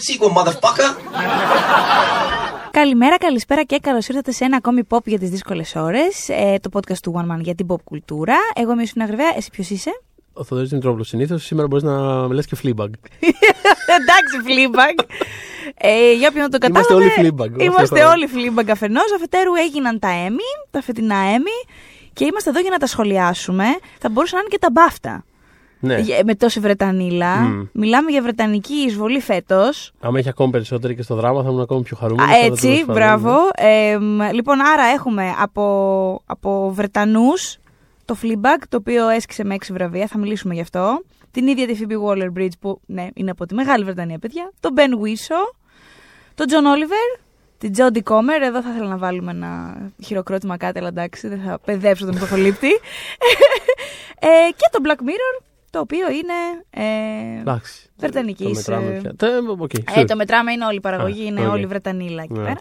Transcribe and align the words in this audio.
that 0.00 0.12
sequel, 0.12 0.30
motherfucker. 0.38 0.96
Καλημέρα, 2.70 3.18
καλησπέρα 3.18 3.62
και 3.62 3.78
καλώς 3.82 4.08
ήρθατε 4.08 4.32
σε 4.32 4.44
ένα 4.44 4.56
ακόμη 4.56 4.82
pop 4.88 5.04
για 5.04 5.18
τις 5.18 5.30
δύσκολες 5.30 5.74
ώρες. 5.76 6.28
Ε, 6.28 6.58
το 6.60 6.70
podcast 6.72 6.98
του 7.02 7.14
One 7.16 7.34
Man 7.34 7.40
για 7.40 7.54
την 7.54 7.66
pop 7.70 7.82
κουλτούρα. 7.84 8.36
Εγώ 8.54 8.72
είμαι 8.72 8.82
η 8.82 8.86
Σουνα 8.86 9.04
Γρεβαία, 9.04 9.32
εσύ 9.36 9.50
ποιος 9.50 9.70
είσαι; 9.70 9.90
Ο 10.32 10.44
Θοδωρής 10.44 10.70
Δημητρόπουλος 10.70 11.08
συνήθως. 11.08 11.44
Σήμερα 11.44 11.68
μπορείς 11.68 11.84
να 11.84 11.92
με 12.28 12.34
λες 12.34 12.46
και 12.46 12.56
Fleabag. 12.62 12.90
Εντάξει, 13.98 14.36
Fleabag. 14.46 15.04
Ε, 15.74 16.12
για 16.12 16.28
όποιον 16.28 16.50
δεν 16.50 16.60
το 16.60 16.66
Είμαστε 16.66 16.92
κατάλαβε. 16.94 17.20
όλοι 17.20 17.34
Fleabag. 17.38 17.60
Είμαστε 17.62 18.00
Αυτό 18.00 18.08
όλοι 18.10 18.28
Fleabag 18.34 18.70
αφενός. 18.70 19.12
Αφετέρου 19.14 19.54
έγιναν 19.54 19.98
τα 19.98 20.08
Emmy, 20.28 20.66
τα 20.70 20.82
φετινά 20.82 21.16
Emmy. 21.36 21.68
Και 22.12 22.24
είμαστε 22.24 22.50
εδώ 22.50 22.60
για 22.60 22.70
να 22.70 22.78
τα 22.78 22.86
σχολιάσουμε. 22.86 23.64
Θα 23.98 24.08
μπορούσαν 24.08 24.38
να 24.38 24.40
είναι 24.40 24.50
και 24.50 24.58
τα 24.58 24.70
μπάφτα. 24.70 25.24
Ναι. 25.80 25.94
Ε, 25.94 26.22
Με 26.24 26.34
τόση 26.34 26.60
Βρετανίλα. 26.60 27.36
Μμ. 27.36 27.62
Μιλάμε 27.72 28.10
για 28.10 28.22
Βρετανική 28.22 28.74
εισβολή 28.74 29.20
φέτος. 29.20 29.92
Άμα 30.00 30.18
έχει 30.18 30.28
ακόμη 30.28 30.50
περισσότερη 30.50 30.94
και 30.94 31.02
στο 31.02 31.14
δράμα, 31.14 31.42
θα 31.42 31.48
ήμουν 31.48 31.60
ακόμη 31.60 31.82
πιο 31.82 31.96
χαρούμενος. 31.96 32.34
Έτσι, 32.44 32.84
μπράβο. 32.86 33.36
Ε, 33.56 33.98
μ, 33.98 34.20
λοιπόν, 34.32 34.60
άρα 34.60 34.84
έχουμε 34.84 35.34
από, 35.38 36.22
από 36.26 36.72
Βρετανούς 36.74 37.58
το 38.10 38.16
Fleabag, 38.22 38.62
το 38.68 38.76
οποίο 38.76 39.08
έσκησε 39.08 39.44
με 39.44 39.54
έξι 39.54 39.72
βραβεία, 39.72 40.06
θα 40.06 40.18
μιλήσουμε 40.18 40.54
γι' 40.54 40.60
αυτό. 40.60 41.02
Την 41.30 41.46
ίδια 41.46 41.66
τη 41.66 41.78
Phoebe 41.80 42.08
Waller-Bridge, 42.08 42.56
που 42.60 42.80
ναι, 42.86 43.06
είναι 43.14 43.30
από 43.30 43.46
τη 43.46 43.54
Μεγάλη 43.54 43.84
Βρετανία, 43.84 44.18
παιδιά. 44.18 44.52
Τον 44.60 44.74
Ben 44.76 45.04
Whishaw, 45.04 45.54
τον 46.34 46.46
John 46.48 46.76
Oliver, 46.76 47.20
την 47.58 47.72
Jodie 47.76 48.12
Comer. 48.12 48.42
Εδώ 48.42 48.62
θα 48.62 48.70
ήθελα 48.70 48.88
να 48.88 48.96
βάλουμε 48.96 49.30
ένα 49.30 49.80
χειροκρότημα 50.04 50.56
κάτι, 50.56 50.78
αλλά 50.78 50.88
εντάξει, 50.88 51.28
δεν 51.28 51.40
θα 51.46 51.58
παιδέψω 51.64 52.06
τον 52.06 52.16
υποφολύπτη. 52.16 52.70
ε, 54.28 54.50
και 54.56 54.68
τον 54.70 54.82
Black 54.86 55.00
Mirror, 55.08 55.42
το 55.70 55.78
οποίο 55.78 56.10
είναι 56.10 56.34
ε, 56.70 57.40
Εντάξει. 57.40 57.90
Βρετανικής, 57.96 58.46
Το 58.64 58.72
μετράμε 58.72 58.96
ε, 58.96 59.00
πια. 59.00 59.14
Τε, 59.16 59.26
οκ, 59.58 59.74
ε, 59.74 60.00
sure. 60.00 60.04
το 60.08 60.16
μετράμε 60.16 60.52
είναι 60.52 60.64
όλη 60.64 60.76
η 60.76 60.80
παραγωγή, 60.80 61.22
Α, 61.22 61.26
είναι 61.26 61.46
οκ. 61.46 61.52
όλη 61.52 61.62
η 61.62 61.66
Βρετανίλα 61.66 62.22
εκεί 62.22 62.32
Ναι. 62.32 62.42
πέρα. 62.44 62.60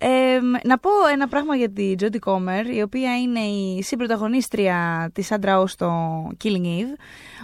Ε, 0.00 0.38
να 0.64 0.78
πω 0.78 0.90
ένα 1.12 1.28
πράγμα 1.28 1.56
για 1.56 1.70
τη 1.70 1.94
Jodie 2.00 2.18
Comer, 2.24 2.74
η 2.74 2.82
οποία 2.82 3.18
είναι 3.20 3.40
η 3.40 3.82
συμπροταγωνίστρια 3.82 5.10
της 5.14 5.32
Sandra 5.32 5.66
στο 5.66 5.90
Killing 6.44 6.64
Eve, 6.64 6.96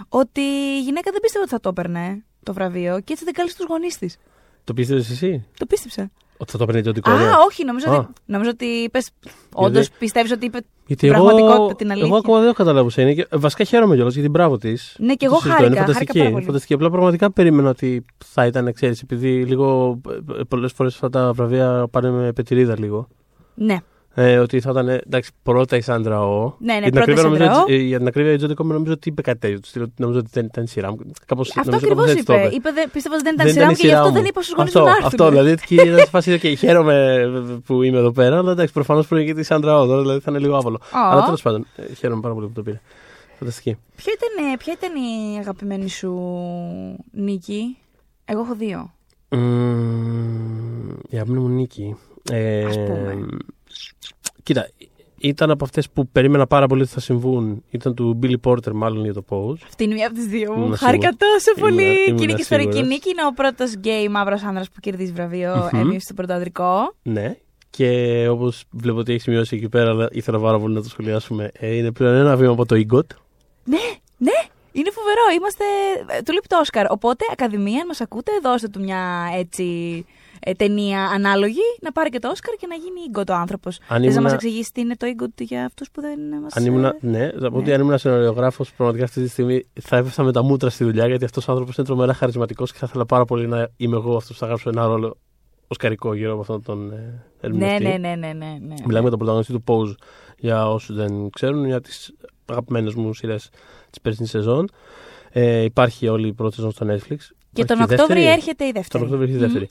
ότι 0.09 0.41
η 0.41 0.81
γυναίκα 0.81 1.11
δεν 1.11 1.19
πίστευε 1.21 1.43
ότι 1.43 1.53
θα 1.53 1.59
το 1.59 1.69
έπαιρνε 1.69 2.23
το 2.43 2.53
βραβείο 2.53 2.99
και 3.03 3.13
έτσι 3.13 3.23
δεν 3.23 3.33
κάλεσε 3.33 3.57
τους 3.57 3.65
γονείς 3.65 3.97
της. 3.97 4.17
Το 4.63 4.73
πίστευες 4.73 5.09
εσύ, 5.09 5.45
Το 5.57 5.65
πίστεψε. 5.65 6.11
Ότι 6.47 6.51
θα 6.51 6.57
το 6.57 6.65
παίρνει 6.65 6.81
το 6.81 6.91
δικό 6.91 7.11
Α, 7.11 7.17
μου. 7.17 7.25
όχι, 7.47 7.65
νομίζω, 7.65 7.91
Α. 7.91 7.95
ότι, 7.95 8.07
νομίζω 8.25 8.49
ότι 8.49 8.65
είπες, 8.65 9.09
όντως 9.53 9.89
πιστεύεις 9.99 10.31
ότι 10.31 10.45
είπε 10.45 10.59
Γιατί 10.85 11.07
την 11.07 11.15
εγώ, 11.15 11.25
πραγματικότητα, 11.25 11.75
την 11.75 11.91
αλήθεια. 11.91 12.07
εγώ 12.07 12.17
ακόμα 12.17 12.37
δεν 12.37 12.45
έχω 12.47 12.55
καταλάβει 12.55 12.93
πώ 12.95 13.01
είναι. 13.01 13.13
Και, 13.13 13.27
ε, 13.29 13.37
βασικά 13.37 13.63
χαίρομαι 13.63 13.95
κιόλας 13.95 14.13
γιατί 14.13 14.29
μπράβο 14.29 14.57
της. 14.57 14.95
Ναι, 14.99 15.13
και 15.13 15.25
εγώ 15.25 15.35
χάρηκα, 15.35 15.57
Είναι 15.57 15.65
χάρηκα 15.65 15.81
φανταστική. 15.81 16.11
πάρα 16.11 16.23
είναι 16.23 16.33
πολύ. 16.33 16.45
φανταστική. 16.45 16.73
Απλά 16.73 16.89
πραγματικά 16.89 17.31
περίμενα 17.31 17.69
ότι 17.69 18.05
θα 18.25 18.45
ήταν, 18.45 18.73
ξέρεις, 18.73 19.01
επειδή 19.01 19.45
λίγο. 19.45 19.99
Πολλές 20.47 20.71
φορές 20.71 20.93
αυτά 20.93 21.09
τα 21.09 21.31
βραβεία 21.33 21.87
πάνε 21.91 22.09
με 22.09 22.31
πετηρίδα 22.33 22.79
λίγο. 22.79 23.07
Ναι, 23.55 23.77
Ε, 24.17 24.37
ότι 24.37 24.59
θα 24.59 24.69
ήταν. 24.71 24.87
Εντάξει, 24.89 25.31
πρώτα 25.43 25.77
η 25.77 25.81
Σάντρα 25.81 26.21
Ο. 26.25 26.55
Ναι, 26.59 26.73
ναι, 26.73 26.79
για, 26.79 26.81
την 26.81 26.91
πρώτα 26.93 27.11
η 27.11 27.13
ακρίβεια, 27.13 27.23
νομίζω, 27.23 27.43
Σάντρα 27.43 27.59
Ο. 27.59 27.61
ότι- 27.61 27.73
ε, 27.73 27.77
για 27.77 27.97
την 27.97 28.07
ακρίβεια, 28.07 28.31
η 28.31 28.37
Τζόντι 28.37 28.53
Κόμερ 28.53 28.73
νομίζω 28.75 28.93
ότι 28.93 29.09
είπε 29.09 29.21
κάτι 29.21 29.39
τέτοιο. 29.39 29.59
του 29.59 29.67
στυλ, 29.67 29.81
ότι 29.81 29.91
Νομίζω 29.97 30.19
ότι 30.19 30.29
δεν 30.33 30.45
ήταν 30.45 30.63
η 30.63 30.67
σειρά 30.67 30.91
μου. 30.91 30.97
Κάπως, 31.25 31.49
αυτό 31.49 31.61
νομίζω 31.71 31.77
ακριβώς 31.85 32.05
κάπως 32.05 32.11
έτσι 32.11 32.25
το 32.25 32.33
είπε. 32.33 32.43
είπε. 32.45 32.55
είπε 32.55 32.71
δεν, 32.71 32.91
πίστευα 32.91 33.15
ότι 33.15 33.23
δεν 33.23 33.33
ήταν 33.33 33.45
Δεν 33.45 33.53
σειρά 33.55 33.65
μου 33.65 33.71
η 33.71 33.75
και 33.75 33.81
γι' 33.81 33.87
σειρά 33.87 33.99
αυτό 34.01 34.11
μου. 34.11 34.17
δεν 34.17 34.25
είπα 34.29 34.41
στους 34.41 34.55
γονείς 34.57 34.75
αυτό, 34.75 34.79
μου 34.79 34.85
να 34.85 34.91
έρθουν. 34.91 35.07
Αυτό, 35.07 35.29
δηλαδή 35.29 35.49
εκεί 35.49 35.75
ήταν 35.75 35.97
σε 35.99 36.05
φάση, 36.05 36.39
okay, 36.41 36.53
χαίρομαι 36.57 37.25
που 37.65 37.83
είμαι 37.83 37.97
εδώ 37.97 38.11
πέρα, 38.11 38.37
αλλά 38.37 38.51
εντάξει, 38.51 38.73
προφανώς 38.73 39.07
προηγείται 39.07 39.39
τη 39.39 39.45
Σάντρα 39.45 39.79
Ο, 39.79 39.85
τώρα, 39.85 40.01
δηλαδή 40.01 40.19
θα 40.19 40.31
είναι 40.31 40.39
λίγο 40.39 40.55
άβολο. 40.55 40.79
Αλλά 40.91 41.23
τέλος 41.23 41.41
πάντων, 41.41 41.67
ε, 41.75 41.93
χαίρομαι 41.93 42.21
πάρα 42.21 42.33
πολύ 42.33 42.47
που 42.47 42.53
το 42.53 42.61
πήρε. 42.63 42.81
Φανταστική. 43.39 43.77
Ποιο 43.95 44.13
ήταν, 44.17 44.51
ε, 44.53 44.57
ποια 44.57 44.73
ήταν 44.77 44.91
η 44.95 45.37
αγαπημένη 45.39 45.89
σου 45.89 46.11
νίκη; 47.11 47.77
Εγώ 48.25 48.41
έχω 48.41 48.55
δύο. 48.55 48.93
Μμμ, 49.29 50.89
Η 51.09 51.15
αγαπημένη 51.15 51.43
μου 51.43 51.49
νίκη. 51.49 51.95
Ε, 52.31 52.65
Ας 52.65 52.75
πούμε. 52.75 53.25
Κοίτα, 54.45 54.69
ήταν 55.17 55.51
από 55.51 55.63
αυτές 55.63 55.89
που 55.89 56.07
περίμενα 56.07 56.47
πάρα 56.47 56.67
πολύ 56.67 56.81
ότι 56.81 56.91
θα 56.91 56.99
συμβούν. 56.99 57.63
Ήταν 57.69 57.95
του 57.95 58.19
Billy 58.23 58.35
Porter, 58.43 58.71
μάλλον 58.73 59.03
για 59.03 59.13
το 59.13 59.23
Pose. 59.29 59.57
Αυτή 59.67 59.83
είναι 59.83 59.93
μία 59.93 60.05
από 60.05 60.15
τις 60.15 60.25
δύο 60.25 60.51
μου. 60.53 60.63
Ήμουν 60.63 60.77
Χάρηκα 60.77 61.09
σίγουρος. 61.19 61.43
τόσο 61.43 61.59
πολύ. 61.59 61.81
Ήμουνα- 61.83 61.93
και 62.03 62.09
ήμουνα 62.09 62.23
είναι 62.23 62.33
και 62.33 62.41
ιστορική 62.41 62.71
σίγουρος. 62.71 62.87
νίκη. 62.89 63.09
Είναι 63.09 63.25
ο 63.25 63.31
πρώτος 63.33 63.73
γκέι 63.73 64.09
μαύρος 64.09 64.43
άνδρας 64.43 64.69
που 64.69 64.79
κερδίζει 64.79 65.11
βραβείο 65.11 65.69
Μμμ. 65.71 65.81
Emmy 65.91 65.95
στο 65.99 66.13
πρωτοανδρικό. 66.13 66.93
Ναι. 67.03 67.35
Και 67.69 67.89
όπως 68.29 68.63
βλέπω 68.71 68.97
ότι 68.99 69.11
έχεις 69.11 69.23
σημειώσει 69.23 69.55
εκεί 69.55 69.69
πέρα, 69.69 69.89
αλλά 69.89 70.07
ήθελα 70.11 70.39
πάρα 70.39 70.59
πολύ 70.59 70.73
να 70.73 70.81
το 70.81 70.89
σχολιάσουμε. 70.89 71.51
ε, 71.59 71.75
είναι 71.75 71.91
πλέον 71.91 72.15
ένα 72.15 72.35
βήμα 72.35 72.51
από 72.51 72.65
το 72.65 72.75
EGOT. 72.75 73.07
Ναι, 73.63 73.77
ναι. 74.17 74.37
Είναι 74.71 74.91
φοβερό. 74.91 75.21
Είμαστε. 75.37 75.63
ε, 76.17 76.21
Του 76.21 76.31
λείπει 76.33 76.47
το 76.47 76.57
Όσκαρ. 76.59 76.91
Οπότε, 76.91 77.25
Ακαδημία, 77.31 77.79
αν 77.81 77.87
μας 77.87 78.01
ακούτε, 78.01 78.31
δώστε 78.43 78.67
του 78.67 78.79
μια 78.81 79.29
έτσι 79.37 79.63
ε, 80.07 80.14
ταινία 80.57 81.03
ανάλογη 81.03 81.59
να 81.81 81.91
πάρει 81.91 82.09
και 82.09 82.19
το 82.19 82.29
Όσκαρ 82.29 82.53
και 82.55 82.67
να 82.69 82.75
γίνει 82.75 82.99
γκοτ 83.09 83.29
ο 83.29 83.33
άνθρωπος. 83.33 83.77
Αν 83.77 83.85
Θες 83.87 83.97
να 83.99 84.05
ήμουνα- 84.05 84.21
μας 84.21 84.33
εξηγήσεις 84.33 84.71
τι 84.71 84.81
είναι 84.81 84.95
το 84.95 85.07
γκοτ 85.13 85.41
για 85.41 85.65
αυτούς 85.65 85.91
που 85.91 86.01
δεν 86.01 86.19
μας. 86.41 86.55
Αν 86.55 86.65
ήμουν, 86.65 86.93
ναι, 86.99 87.29
θα 87.39 87.51
πω 87.51 87.57
ότι 87.57 87.73
αν 87.73 87.81
ήμουν 87.81 87.97
σεναριογράφο, 87.97 88.65
πραγματικά 88.77 89.03
αυτή 89.05 89.21
τη 89.23 89.29
στιγμή 89.29 89.63
θα 89.81 89.97
έπεφτα 89.97 90.23
με 90.23 90.31
τα 90.31 90.43
μούτρα 90.43 90.69
στη 90.69 90.83
δουλειά, 90.83 91.07
γιατί 91.07 91.25
αυτός 91.25 91.47
ο 91.47 91.51
άνθρωπος 91.51 91.77
είναι 91.77 91.85
τρομερά 91.87 92.13
χαρισματικός 92.13 92.71
και 92.71 92.77
θα 92.77 92.85
ήθελα 92.89 93.05
πάρα 93.05 93.25
πολύ 93.25 93.47
να 93.47 93.69
είμαι 93.77 93.95
εγώ 93.95 94.15
αυτός 94.15 94.33
που 94.33 94.39
θα 94.39 94.45
γράψω 94.45 94.69
ένα 94.69 94.85
ρόλο 94.85 95.17
οσκαρικό 95.67 96.13
γύρω 96.13 96.31
από 96.31 96.41
αυτόν 96.41 96.63
τον 96.63 96.91
ε, 96.91 96.95
Ναι, 96.95 97.11
ερμηνευτή. 97.41 97.83
ναι, 97.83 97.89
ναι, 97.97 98.15
ναι, 98.15 98.33
ναι, 98.33 98.57
ναι. 98.61 98.73
Μιλάμε 98.85 99.01
για 99.01 99.09
τον 99.09 99.17
πρωταγωνιστή 99.17 99.53
του 99.53 99.63
Pose, 99.67 99.93
για 100.37 100.69
όσους 100.71 100.95
δεν 100.95 101.29
ξέρουν, 101.29 101.59
μια 101.65 101.75
από 101.75 101.83
τις 101.87 102.13
αγαπημένες 102.45 102.93
μου 102.93 103.13
σειρές 103.13 103.49
της 103.89 104.01
περσινής 104.01 104.29
σεζόν. 104.29 104.69
Ε, 105.29 105.61
υπάρχει 105.63 106.07
όλη 106.07 106.27
η 106.27 106.33
πρώτη 106.33 106.55
σεζόν 106.55 106.71
στο 106.71 106.85
Netflix. 106.89 107.17
Και 107.53 107.61
Όχι, 107.61 107.65
τον 107.65 107.79
η 107.79 107.81
Οκτώβριο 107.81 107.95
δεύτερη. 108.07 108.25
έρχεται 108.25 108.63
η 108.63 108.71
Τον 108.71 108.81
δεύτερη. 108.81 109.03
Οκτώβριο 109.03 109.27
έρχεται 109.27 109.45
η 109.45 109.47
δεύτερη. 109.47 109.69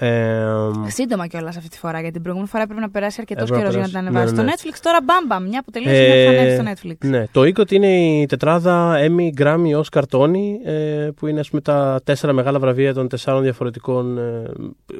Ε, 0.00 0.46
Σύντομα 0.86 1.26
κιόλας 1.26 1.56
αυτή 1.56 1.68
τη 1.68 1.78
φορά, 1.78 1.98
γιατί 1.98 2.12
την 2.12 2.22
προηγούμενη 2.22 2.50
φορά 2.50 2.66
πρέπει 2.66 2.80
να 2.80 2.90
περάσει 2.90 3.16
αρκετός 3.20 3.42
Έπρεπε 3.50 3.64
να 3.64 3.70
καιρός 3.70 3.90
για 3.90 4.00
να 4.00 4.04
τα 4.04 4.12
περάσει. 4.12 4.34
ανεβάσει 4.34 4.44
Ναι, 4.44 4.56
στο 4.56 4.68
ναι, 4.68 4.72
Netflix. 4.74 4.78
Τώρα 4.82 4.98
μπαμ 5.04 5.26
μπαμ, 5.26 5.48
μια 5.48 5.62
που 5.64 5.70
τελείωσε 5.70 6.04
Ε, 6.04 6.24
θα 6.24 6.30
ανέβει 6.30 6.54
στο 6.54 6.90
Netflix. 6.90 7.08
Ναι, 7.08 7.26
το 7.32 7.40
EGOT 7.40 7.70
είναι 7.70 8.20
η 8.20 8.26
τετράδα 8.26 8.96
Emmy, 8.98 9.40
Grammy, 9.40 9.80
Oscar, 9.82 10.02
Tony, 10.10 10.68
ε, 10.68 11.08
που 11.16 11.26
είναι 11.26 11.40
ας 11.40 11.48
πούμε 11.48 11.60
τα 11.60 12.00
τέσσερα 12.04 12.32
μεγάλα 12.32 12.58
βραβεία 12.58 12.94
των 12.94 13.08
τεσσάρων 13.08 13.42
διαφορετικών 13.42 14.18
ε, 14.18 14.42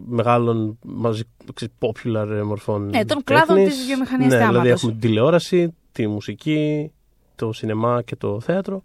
μεγάλων 0.07 0.79
μαζί, 0.83 1.23
ξέρεις, 1.55 1.75
popular 1.79 2.29
ε, 2.31 2.43
μορφών. 2.43 2.89
Ναι, 2.89 3.05
των 3.05 3.25
κλάδων 3.25 3.57
τέχνης. 3.57 3.77
της 3.77 3.87
βιομηχανίας 3.87 4.31
ναι, 4.31 4.37
θεάματος. 4.37 4.63
Δηλαδή 4.63 4.77
έχουμε 4.77 4.93
την 4.93 5.01
τηλεόραση, 5.01 5.75
τη 5.93 6.07
μουσική, 6.07 6.93
το 7.37 7.53
σινεμά 7.53 8.03
και 8.03 8.17
το 8.17 8.41
θέατρο. 8.41 8.83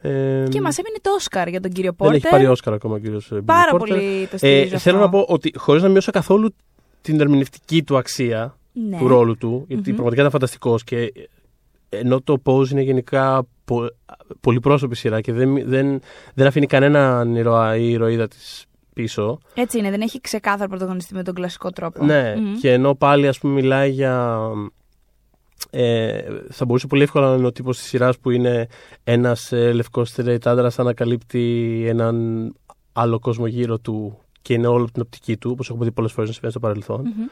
Ε, 0.00 0.44
Και 0.50 0.60
μας 0.60 0.78
έμεινε 0.78 0.96
το 1.00 1.10
Όσκαρ 1.16 1.48
για 1.48 1.60
τον 1.60 1.70
κύριο 1.70 1.94
δεν 1.98 2.08
έχει 2.10 2.20
Πόρτερ. 2.20 2.30
πάρει 2.38 2.46
Όσκαρ 2.52 2.72
ακόμα 2.74 2.94
ο 2.94 2.98
κύριος 2.98 3.30
Billy 3.34 3.40
Πάρα 3.44 3.72
Porter. 3.72 3.78
πολύ 3.78 4.26
το 4.26 4.34
Ε, 4.34 4.36
στηρίζω 4.36 4.78
θέλω 4.78 4.96
αυτό. 4.96 5.06
να 5.06 5.08
πω 5.24 5.32
ότι 5.32 5.52
χωρίς 5.56 5.82
να 5.82 5.88
μειώσω 5.88 6.10
καθόλου 6.12 6.54
την 7.00 7.20
ερμηνευτική 7.20 7.82
του 7.82 7.96
αξία, 7.96 8.56
Ναι. 8.72 8.98
του 8.98 9.08
ρόλου 9.08 9.36
του, 9.36 9.64
γιατί 9.68 9.82
Μμμ. 9.88 9.94
πραγματικά 9.94 10.20
ήταν 10.20 10.32
φανταστικός. 10.32 10.84
Και 10.84 11.12
ενώ 11.88 12.20
το 12.20 12.42
Pose 12.44 12.70
είναι 12.70 12.80
γενικά 12.82 13.46
πο, 13.64 13.86
πολυπρόσωπη 14.40 14.96
σειρά 14.96 15.20
και 15.20 15.32
δεν, 15.32 15.68
δεν, 15.68 16.00
δεν 16.34 16.46
αφήνει 16.46 16.66
κανέναν 16.66 17.34
ηρωά 17.34 17.76
ή 17.76 17.90
ηρωίδα 17.90 18.28
της 18.28 18.64
πίσω. 18.92 19.38
Έτσι 19.54 19.78
είναι, 19.78 19.90
δεν 19.90 20.00
έχει 20.00 20.20
ξεκάθαρο 20.20 20.68
πρωταγωνιστή 20.68 21.14
με 21.14 21.22
τον 21.22 21.34
κλασικό 21.34 21.70
τρόπο. 21.70 22.04
Ναι, 22.04 22.34
Μμμ. 22.36 22.54
και 22.60 22.72
ενώ 22.72 22.94
πάλι 22.94 23.28
ας 23.28 23.38
πούμε 23.38 23.52
μιλάει 23.52 23.90
για. 23.90 24.38
Ε, 25.70 26.18
θα 26.50 26.64
μπορούσε 26.64 26.86
πολύ 26.86 27.02
εύκολα 27.02 27.28
να 27.30 27.34
είναι 27.36 27.46
ο 27.46 27.52
τύπος 27.52 27.78
της 27.78 27.86
σειράς 27.86 28.18
που 28.18 28.30
είναι 28.30 28.66
ένας 29.04 29.52
ε, 29.52 29.72
λευκός 29.72 30.14
straight 30.16 30.38
άντρας 30.44 30.78
ανακαλύπτει 30.78 31.84
έναν 31.88 32.46
άλλο 32.92 33.18
κόσμο 33.18 33.46
γύρω 33.46 33.78
του 33.78 34.18
και 34.42 34.54
είναι 34.54 34.66
όλο 34.66 34.82
από 34.82 34.92
την 34.92 35.02
οπτική 35.02 35.36
του, 35.36 35.50
όπως 35.52 35.68
έχουμε 35.68 35.84
δει 35.84 35.90
πολλές 35.90 36.12
φορές 36.12 36.28
να 36.28 36.34
συμβαίνει 36.34 36.52
στο 36.52 36.60
παρελθόν. 36.60 37.00
Μμμ. 37.00 37.26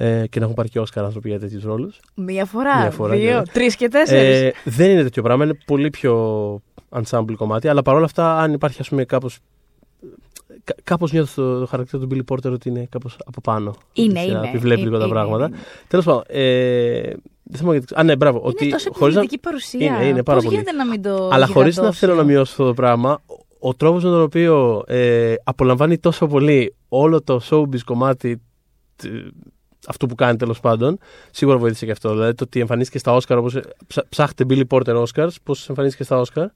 Ε, 0.00 0.26
και 0.26 0.38
να 0.38 0.44
έχουν 0.44 0.54
πάρει 0.56 0.68
και 0.68 0.80
Όσκαρ 0.80 1.04
άνθρωποι 1.04 1.28
για 1.28 1.38
τέτοιους 1.38 1.62
ρόλους. 1.64 2.00
Μία 2.14 2.44
φορά, 2.44 2.80
Μία 2.80 2.90
φορά, 2.90 3.14
δύο, 3.16 3.36
ναι. 3.36 3.42
τρεις 3.52 3.76
και 3.76 3.88
τέσσερις. 3.88 4.40
Ε, 4.40 4.52
δεν 4.64 4.90
είναι 4.90 5.02
τέτοιο 5.02 5.22
πράγμα, 5.22 5.44
είναι 5.44 5.58
πολύ 5.66 5.90
πιο 5.90 6.14
ensemble 6.90 7.34
κομμάτι. 7.36 7.68
Αλλά 7.68 7.82
παρόλα 7.82 8.04
αυτά, 8.04 8.38
αν 8.38 8.52
υπάρχει 8.52 8.80
ας 8.80 8.88
πούμε 8.88 9.04
κάπως 9.04 9.38
κα- 10.64 10.74
Κάπως 10.84 11.12
νιώθω 11.12 11.30
στο 11.56 11.66
χαρακτήρα 11.68 12.06
του 12.06 12.08
Billy 12.12 12.32
Porter 12.34 12.52
ότι 12.52 12.68
είναι 12.68 12.86
κάπως 12.90 13.16
από 13.26 13.40
πάνω. 13.40 13.74
είναι, 13.92 14.18
Στη 14.18 14.26
σειρά, 14.28 14.38
είναι. 14.38 14.48
Ότι 14.48 14.58
βλέπει 14.58 14.80
είναι, 14.80 14.88
λίγο 14.88 14.98
τα 14.98 15.04
είναι, 15.04 15.12
πράγματα. 15.14 15.46
είναι. 15.46 15.56
Τέλος 15.88 16.04
πάντων. 16.04 16.22
Ε, 16.26 17.12
δεν 17.50 17.58
θυμάμαι 17.58 17.76
γιατί. 17.76 17.94
Α, 17.96 18.02
ναι, 18.02 18.16
μπράβο. 18.16 18.38
Είναι 18.38 18.48
ότι 18.48 18.68
τόσο 18.68 18.90
χωρίς 18.92 19.14
να- 19.14 19.20
επιθυμητική 19.20 19.38
παρουσία. 19.38 19.86
Είναι, 19.86 20.06
είναι 20.06 20.22
πάρα 20.22 20.36
Πώς 20.38 20.46
πολύ. 20.46 20.56
γίνεται 20.56 20.76
να 20.76 20.86
μην 20.86 21.02
το 21.02 21.28
Αλλά 21.32 21.46
χωρίς 21.46 21.76
να 21.76 21.82
γιγαντώσει. 21.82 21.98
θέλω 21.98 22.14
να 22.14 22.22
μειώσω 22.22 22.50
αυτό 22.50 22.66
το 22.66 22.74
πράγμα, 22.74 23.20
ο, 23.26 23.68
ο 23.68 23.74
τρόπος 23.74 24.04
με 24.04 24.10
τον 24.10 24.20
οποίο 24.22 24.82
ε, 24.86 25.34
απολαμβάνει 25.44 25.98
τόσο 25.98 26.26
πολύ 26.26 26.74
όλο 26.88 27.22
το 27.22 27.40
showbiz 27.50 27.80
κομμάτι 27.84 28.42
τε- 28.96 29.10
αυτού 29.88 30.06
που 30.06 30.14
κάνει 30.14 30.36
τέλος 30.36 30.60
πάντων, 30.60 30.98
σίγουρα 31.30 31.58
βοήθησε 31.58 31.84
και 31.84 31.90
αυτό. 31.92 32.10
Δηλαδή 32.12 32.34
το 32.34 32.44
ότι 32.44 32.60
εμφανίστηκε 32.60 32.98
στα 32.98 33.12
Όσκαρ, 33.14 33.38
όπως 33.38 33.58
ψάχτε 34.08 34.44
Billy 34.48 34.62
Porter 34.68 35.02
Oscars, 35.04 35.28
πώς 35.42 35.68
εμφανίστηκε 35.68 36.04
στα 36.04 36.18
Όσκαρ. 36.18 36.46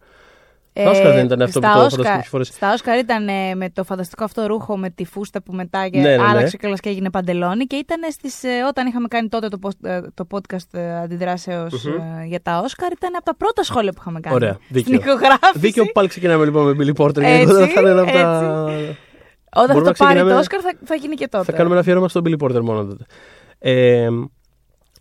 Ε, 0.74 0.80
Στα 0.80 0.90
Όσκαρ 0.90 1.12
δεν 1.12 1.24
ήταν 1.24 1.42
αυτό 1.42 1.58
στα 1.58 1.68
που 1.72 1.78
το 1.78 1.84
Όσκαρ- 1.84 1.90
φανταστούμε 1.90 2.08
κάποιες 2.08 2.28
φορές. 2.28 2.46
Στα 2.48 2.72
Όσκαρ 2.72 2.98
ήταν 2.98 3.28
ε, 3.28 3.54
με 3.54 3.70
το 3.70 3.84
φανταστικό 3.84 4.24
αυτό 4.24 4.46
ρούχο 4.46 4.76
με 4.76 4.90
τη 4.90 5.04
φούστα 5.04 5.42
που 5.42 5.52
μετά 5.52 5.88
και 5.88 5.98
Ναι, 6.00 6.08
ναι, 6.08 6.16
ναι. 6.16 6.22
άλλαξε 6.28 6.56
κιόλας 6.56 6.80
και 6.80 6.88
έγινε 6.88 7.10
παντελόνι 7.10 7.64
και 7.64 7.76
ήταν 7.76 8.00
στις, 8.10 8.42
ε, 8.42 8.48
όταν 8.68 8.86
είχαμε 8.86 9.08
κάνει 9.08 9.28
τότε 9.28 9.48
το, 9.48 9.58
post- 9.62 9.88
ε, 9.88 10.00
το 10.14 10.26
podcast 10.30 10.66
ε, 10.78 10.98
αντιδράσεως 11.00 11.84
ε, 11.86 12.24
για 12.26 12.42
τα 12.42 12.58
Όσκαρ 12.64 12.92
ήταν 12.92 13.14
από 13.16 13.24
τα 13.24 13.36
πρώτα 13.36 13.62
σχόλια 13.62 13.92
που 13.92 13.98
είχαμε 14.00 14.20
κάνει. 14.20 14.34
Ωραία, 14.34 14.52
Στην 14.52 14.72
δίκιο. 14.72 14.94
ηχογράφηση. 15.00 15.52
Δίκιο 15.58 15.84
που 15.84 15.92
πάλι 15.92 16.08
ξεκινάμε 16.08 16.44
λοιπόν 16.44 16.64
με 16.76 16.84
Billy 16.84 17.02
Porter. 17.02 17.22
Έτσι, 17.22 17.54
γιατί 17.56 17.72
θα 17.72 17.80
είναι 17.80 17.90
ένα 17.90 18.02
από 18.02 18.12
τα. 18.12 18.70
Όταν 19.56 19.74
Μπορούμε 19.76 19.92
θα 19.92 20.04
το 20.04 20.04
να 20.04 20.08
πάρει 20.08 20.18
το 20.18 20.24
ξεκινάμε- 20.24 20.38
Όσκαρ 20.38 20.60
θα, 20.62 20.72
θα 20.84 20.94
γίνει 20.94 21.14
και 21.14 21.28
τότε. 21.28 21.44
Θα 21.44 21.52
κάνουμε 21.52 21.70
ένα 21.70 21.80
αφιέρωμα 21.80 22.08
στον 22.08 22.22
Billy 22.26 22.44
Porter 22.44 22.60
μόνο 22.60 22.84
τότε. 22.84 23.04
Ε, 23.58 24.08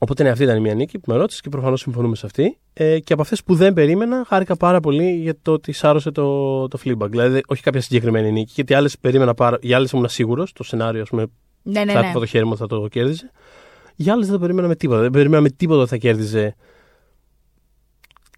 οπότε 0.03 0.23
ναι, 0.23 0.29
αυτή 0.29 0.43
ήταν 0.43 0.61
μια 0.61 0.73
νίκη 0.73 0.99
που 0.99 1.11
με 1.11 1.17
ρώτησε 1.17 1.41
και 1.43 1.49
προφανώς 1.49 1.79
συμφωνούμε 1.79 2.15
σε 2.15 2.25
αυτή. 2.25 2.57
Ε, 2.73 2.99
και 2.99 3.13
από 3.13 3.21
αυτές 3.21 3.43
που 3.43 3.55
δεν 3.55 3.73
περίμενα, 3.73 4.25
χάρηκα 4.27 4.55
πάρα 4.55 4.79
πολύ 4.79 5.11
για 5.11 5.35
το 5.41 5.51
ότι 5.51 5.71
σάρωσε 5.71 6.11
το, 6.11 6.67
το 6.67 6.79
Fleabag. 6.83 7.09
Δηλαδή, 7.09 7.41
όχι 7.47 7.61
κάποια 7.61 7.81
συγκεκριμένη 7.81 8.31
νίκη, 8.31 8.51
γιατί 8.55 8.73
άλλες 8.73 8.97
περίμενα 8.99 9.33
πάρα. 9.33 9.57
Για 9.61 9.75
άλλες 9.77 9.91
ήμουν 9.91 10.09
σίγουρος, 10.09 10.53
το 10.53 10.63
σενάριο, 10.63 11.01
ας 11.01 11.09
πούμε, 11.09 11.25
Ναι, 11.61 11.83
ναι, 11.83 11.91
θα 11.91 12.01
ναι. 12.01 12.07
ναι. 12.07 12.13
το 12.13 12.25
χέρι 12.25 12.43
μου 12.43 12.51
ότι 12.51 12.61
θα 12.61 12.67
το 12.67 12.87
κέρδιζε. 12.87 13.31
Για 13.95 14.13
άλλες 14.13 14.25
δεν 14.25 14.35
το 14.35 14.41
περίμενα 14.41 14.67
με 14.67 14.75
τίποτα. 14.75 15.01
Δεν 15.01 15.11
περίμενα 15.11 15.41
με 15.41 15.49
τίποτα 15.49 15.79
ότι 15.81 15.89
θα 15.89 15.97
κέρδιζε 15.97 16.55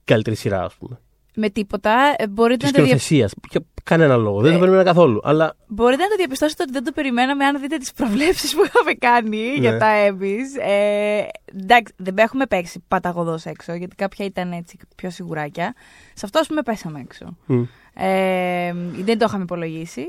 καλύτερη 0.04 0.36
σειρά, 0.36 0.64
ας 0.64 0.76
πούμε. 0.76 1.00
Με 1.36 1.50
τίποτα. 1.50 2.14
ε, 2.18 2.28
Μπορείτε 2.28 2.64
Της 2.66 2.72
να, 2.72 2.80
το 2.80 2.86
δια... 2.86 2.98
σκηνοθεσία. 2.98 3.30
Για 3.52 3.62
κανένα 3.84 4.16
λόγο. 4.16 4.42
Δεν 4.42 4.50
Ε, 4.52 4.54
το 4.54 4.60
περίμενα 4.60 4.84
καθόλου. 4.84 5.20
Αλλά 5.24 5.56
μπορείτε 5.68 6.04
να 6.04 6.10
το 6.10 6.16
διαπιστώσετε 6.16 6.64
ότι 6.64 6.72
δεν 6.72 6.84
το 6.84 6.92
περιμέναμε 6.92 7.46
αν 7.46 7.60
δείτε 7.62 7.78
τις 7.78 7.92
προβλέψεις 7.94 8.56
που 8.56 8.64
είχαμε 8.66 8.94
κάνει 8.94 9.38
Ναι. 9.38 9.54
για 9.54 9.78
τα 9.78 9.88
Emmys. 10.08 10.62
Ε, 10.68 11.24
εντάξει, 11.62 11.94
δεν 11.98 12.18
έχουμε 12.18 12.46
παίξει 12.46 12.84
παταγωδός 12.88 13.46
έξω, 13.46 13.74
γιατί 13.74 13.96
κάποια 13.96 14.26
ήταν 14.26 14.52
έτσι 14.52 14.78
πιο 14.96 15.10
σιγουράκια. 15.10 15.74
Σε 16.14 16.26
αυτό, 16.26 16.40
ας 16.40 16.48
πούμε, 16.48 16.62
πέσαμε 16.62 17.00
έξω. 17.00 17.38
μ, 17.46 17.62
Ε, 17.96 18.74
δεν 19.04 19.18
το 19.18 19.26
είχαμε 19.28 19.44
υπολογίσει. 19.44 20.06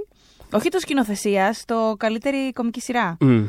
Όχι 0.53 0.69
το 0.69 0.79
σκηνοθεσίας, 0.79 1.65
το 1.65 1.95
καλύτερη 1.99 2.53
κομική 2.53 2.81
σειρά. 2.81 3.17
μ, 3.21 3.43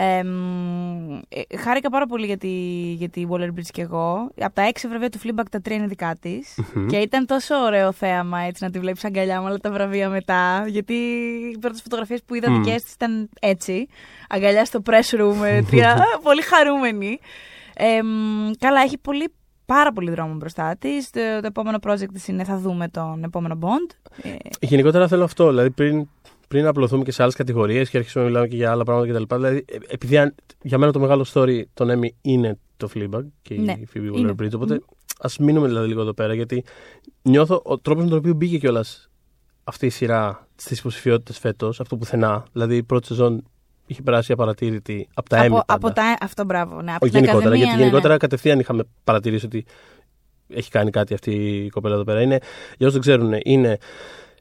Ε, 0.00 0.22
μ, 0.22 1.12
ε, 1.28 1.56
χάρηκα 1.56 1.90
πάρα 1.90 2.06
πολύ 2.06 2.26
για 2.26 2.36
τη, 2.36 2.48
για 2.92 3.08
τη 3.08 3.24
Waller 3.30 3.46
Bridge 3.48 3.70
και 3.72 3.82
εγώ. 3.82 4.30
Από 4.40 4.54
τα 4.54 4.62
έξι 4.62 4.88
βραβεία 4.88 5.10
του 5.10 5.18
Fleabag 5.24 5.42
τα 5.50 5.60
τρία 5.60 5.76
είναι 5.76 5.86
δικά 5.86 6.16
της. 6.20 6.58
μ. 6.74 6.86
Και 6.86 6.96
ήταν 6.96 7.26
τόσο 7.26 7.54
ωραίο 7.54 7.92
θέαμα 7.92 8.40
έτσι 8.40 8.64
να 8.64 8.70
τη 8.70 8.78
βλέπεις 8.78 9.04
αγκαλιά 9.04 9.40
με 9.40 9.48
όλα 9.48 9.58
τα 9.58 9.70
βραβεία 9.70 10.08
μετά. 10.08 10.64
Γιατί 10.68 10.94
οι 11.54 11.58
πρώτες 11.58 11.82
φωτογραφίες 11.82 12.22
που 12.26 12.34
είδα 12.34 12.50
Μμμ. 12.50 12.62
δικές 12.62 12.82
της 12.82 12.92
ήταν 12.92 13.28
έτσι. 13.40 13.88
Αγκαλιά 14.28 14.64
στο 14.64 14.82
press 14.86 15.18
room 15.20 15.34
με 15.40 15.64
τρία. 15.70 16.04
πολύ 16.22 16.42
χαρούμενη. 16.42 17.18
Ε, 17.74 18.02
μ, 18.02 18.50
καλά, 18.58 18.80
έχει 18.80 18.98
πολύ, 18.98 19.32
πάρα 19.66 19.92
πολύ 19.92 20.10
δρόμο 20.10 20.34
μπροστά 20.34 20.76
της. 20.78 21.10
Το, 21.10 21.20
το 21.40 21.46
επόμενο 21.46 21.78
project 21.86 22.12
της 22.12 22.28
είναι 22.28 22.44
θα 22.44 22.58
δούμε 22.58 22.88
τον 22.88 23.24
επόμενο 23.24 23.58
Bond. 23.62 24.10
Ε, 24.22 24.34
Γενικότερα 24.60 25.08
θέλω 25.08 25.24
αυτό. 25.24 25.48
Δηλαδή, 25.48 25.70
πριν, 25.70 26.08
πριν 26.48 26.66
απλωθούμε 26.66 27.02
και 27.04 27.12
σε 27.12 27.22
άλλες 27.22 27.34
κατηγορίες 27.34 27.90
και 27.90 27.96
αρχίσουμε 27.96 28.24
να 28.24 28.30
μιλάμε 28.30 28.48
και 28.48 28.56
για 28.56 28.70
άλλα 28.70 28.84
πράγματα 28.84 29.12
κτλ. 29.12 29.34
Δηλαδή, 29.34 29.64
ε, 29.68 29.76
επειδή 29.88 30.18
αν- 30.18 30.34
για 30.62 30.78
μένα 30.78 30.92
το 30.92 31.00
μεγάλο 31.00 31.26
story 31.32 31.62
των 31.74 31.88
Emmy 31.90 32.08
είναι 32.22 32.58
το 32.76 32.88
Fleabag 32.94 33.22
και 33.42 33.54
Ναι, 33.54 33.72
η 33.72 33.88
Phoebe 33.94 34.16
είναι. 34.16 34.34
Waller 34.38 34.42
Bridge. 34.42 34.52
Οπότε 34.54 34.80
ας 35.20 35.38
μείνουμε 35.38 35.66
δηλαδή 35.66 35.88
λίγο 35.88 36.00
εδώ 36.00 36.12
πέρα. 36.14 36.34
Γιατί 36.34 36.64
νιώθω 37.22 37.60
ο 37.64 37.78
τρόπος 37.78 38.02
με 38.04 38.08
τον 38.10 38.18
οποίο 38.18 38.34
μπήκε 38.34 38.58
κιόλας 38.58 39.10
αυτή 39.64 39.86
η 39.86 39.90
σειρά 39.90 40.48
στις 40.56 40.78
υποψηφιότητες 40.78 41.38
φέτος, 41.38 41.80
αυτό 41.80 41.96
πουθενά. 41.96 42.44
Δηλαδή, 42.52 42.76
η 42.76 42.82
πρώτη 42.82 43.06
σεζόν 43.06 43.42
είχε 43.86 44.02
περάσει 44.02 44.32
απαρατήρητη 44.32 45.08
από 45.14 45.28
τα 45.28 45.36
Emmy. 45.42 45.46
από, 45.46 45.54
πάντα. 45.54 45.64
από 45.74 45.92
τα, 45.92 46.16
αυτό 46.20 46.44
μπράβο. 46.44 46.82
Ναι, 46.82 46.90
από 46.92 47.04
Όχι 47.04 47.12
την 47.12 47.20
γενικότερα, 47.20 47.38
Ακαδημία, 47.38 47.56
γιατί 47.56 47.70
ναι, 47.70 47.76
ναι. 47.76 47.82
γενικότερα 47.82 48.16
κατευθείαν 48.16 48.58
είχαμε 48.58 48.82
παρατηρήσει 49.04 49.46
ότι 49.46 49.64
έχει 50.48 50.70
κάνει 50.70 50.90
κάτι 50.90 51.14
αυτή 51.14 51.32
η 51.64 51.68
κοπέλα 51.68 51.94
εδώ 51.94 52.04
πέρα. 52.04 52.22
Είναι, 52.22 52.38
για 52.78 52.86
όσους 52.86 52.92
δεν 52.92 53.00
ξέρουν, 53.00 53.40
είναι 53.44 53.78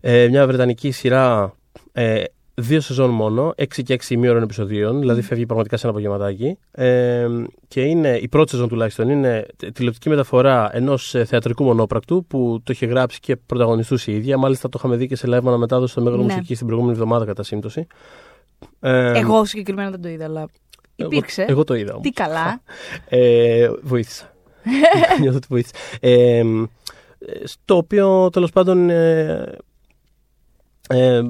ε, 0.01 0.27
μια 0.27 0.47
βρετανική 0.47 0.91
σειρά 0.91 1.55
ε, 1.91 2.23
δύο 2.55 2.81
σεζόν 2.81 3.09
μόνο, 3.09 3.53
6 3.57 3.65
και 3.83 3.93
6 4.07 4.09
ημίωρων 4.09 4.43
επεισοδίων, 4.43 4.99
δηλαδή 4.99 5.21
φεύγει 5.21 5.45
πραγματικά 5.45 5.77
σε 5.77 5.87
ένα 5.87 5.95
απογευματάκι. 5.95 6.57
Ε, 6.71 7.27
και 7.67 7.81
είναι, 7.81 8.17
η 8.17 8.27
πρώτη 8.27 8.49
σεζόν 8.49 8.67
τουλάχιστον 8.67 9.09
είναι 9.09 9.45
τηλεοπτική 9.73 10.09
μεταφορά 10.09 10.69
ενός 10.73 11.15
θεατρικού 11.25 11.63
μονόπρακτου 11.63 12.25
που 12.25 12.59
το 12.63 12.73
είχε 12.73 12.85
γράψει 12.85 13.19
και 13.19 13.35
πρωταγωνιστούσε 13.35 14.11
η 14.11 14.15
ίδια. 14.15 14.37
Μάλιστα 14.37 14.69
το 14.69 14.77
είχαμε 14.79 14.95
δει 14.95 15.07
και 15.07 15.15
σε 15.15 15.27
live 15.27 15.45
αναμετάδοση 15.45 15.91
στο 15.91 16.01
Μέγαρο 16.01 16.21
Ναι. 16.23 16.33
Μουσική 16.33 16.55
την 16.55 16.65
προηγούμενη 16.65 16.95
εβδομάδα 16.97 17.25
κατά 17.25 17.43
σύμπτωση. 17.43 17.87
Ε, 18.79 19.19
Εγώ 19.19 19.45
συγκεκριμένα 19.45 19.89
δεν 19.89 20.01
το 20.01 20.07
είδα, 20.07 20.25
αλλά 20.25 20.39
εγώ- 20.95 21.11
υπήρξε. 21.11 21.45
Εγώ, 21.47 21.63
το 21.63 21.73
είδα. 21.75 21.91
όμως. 21.91 22.03
Τι 22.03 22.11
καλά. 22.11 22.61
Ε, 23.09 23.69
βοήθησα. 23.81 24.33
Νιώθω 25.21 25.37
ότι 25.37 25.47
βοήθησα. 25.49 25.75
Ε, 25.99 26.43
στο 27.43 27.75
οποίο 27.77 28.29
τέλος 28.29 28.51
πάντων 28.51 28.89
ε, 28.89 29.55
ε, 30.89 31.21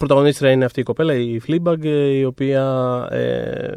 πρωταγωνίστρια 0.00 0.50
είναι 0.50 0.64
αυτή 0.64 0.80
η 0.80 0.82
κοπέλα, 0.82 1.14
η 1.14 1.40
Fleabag, 1.46 1.84
ε, 1.84 2.06
η 2.06 2.24
οποία 2.24 2.64
ε, 3.10 3.74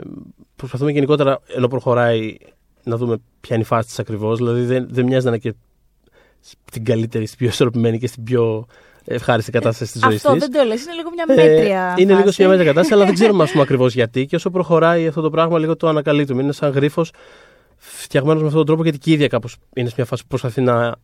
προσπαθούμε 0.56 0.92
γενικότερα 0.92 1.40
ενώ 1.48 1.68
προχωράει 1.68 2.38
να 2.84 2.98
δούμε 2.98 3.18
ποια 3.42 3.56
είναι 3.56 3.64
η 3.64 3.68
φάση 3.68 3.88
της 3.88 4.00
ακριβώς. 4.00 4.38
Δηλαδή 4.38 4.62
δεν, 4.62 4.88
δεν 4.90 5.06
μοιάζει 5.06 5.25
να 5.25 5.31
είναι 5.31 5.40
και 5.40 5.54
στην 6.70 6.86
καλύτερη, 6.86 7.25
στην 7.25 7.38
πιο 7.38 7.48
ισορροπημένη 7.48 8.00
και 8.00 8.08
στην 8.08 8.24
πιο 8.24 8.66
ευχάριστη 9.06 9.52
κατάσταση 9.52 9.92
της 9.92 10.02
ζωής 10.02 10.16
Αυτό 10.16 10.31
της. 10.31 10.40
δεν 10.40 10.52
το 10.52 10.68
λες, 10.68 10.84
είναι 10.84 10.94
λίγο 10.94 11.10
μια 11.10 11.25
μέτρια. 11.28 11.96
Ε, 11.98 12.02
είναι 12.02 12.12
λίγο 12.12 12.24
φάση. 12.24 12.34
σε 12.34 12.42
μια 12.42 12.52
μέτρια 12.52 12.68
κατάσταση, 12.68 12.94
αλλά 12.94 13.06
δεν 13.06 13.14
ξέρουμε 13.14 13.48
ακριβώς 13.62 13.94
γιατί. 13.94 14.25
Και 14.25 14.36
όσο 14.36 14.50
προχωράει 14.50 15.08
αυτό 15.08 15.22
το 15.22 15.30
πράγμα, 15.30 15.60
λίγο 15.60 15.75
το 15.75 15.88
ανακαλύπτουμε. 15.88 16.42
Είναι 16.42 16.52
σαν 16.52 16.72
γρίφος 16.72 17.12
φτιαγμένος 17.78 18.42
με 18.42 18.48
αυτόν 18.48 18.66
τον 18.66 18.68
τρόπο, 18.68 18.84
γιατί 18.84 18.98
και 18.98 19.10
η 19.10 19.14
ίδια 19.14 19.28
κάπως 19.28 19.58
είναι 19.75 19.88
σε 19.88 19.94
μια 19.98 20.06
φάση 20.06 20.22
που 20.22 20.28
προσπαθεί 20.28 20.62
να 20.62 20.96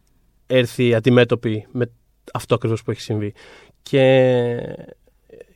έρθει 0.47 0.93
αντιμέτωπη 0.93 1.67
με 1.71 1.91
αυτό 2.33 2.55
ακριβώς 2.55 2.83
που 2.83 2.91
έχει 2.91 3.01
συμβεί. 3.01 3.33
Και 3.81 4.01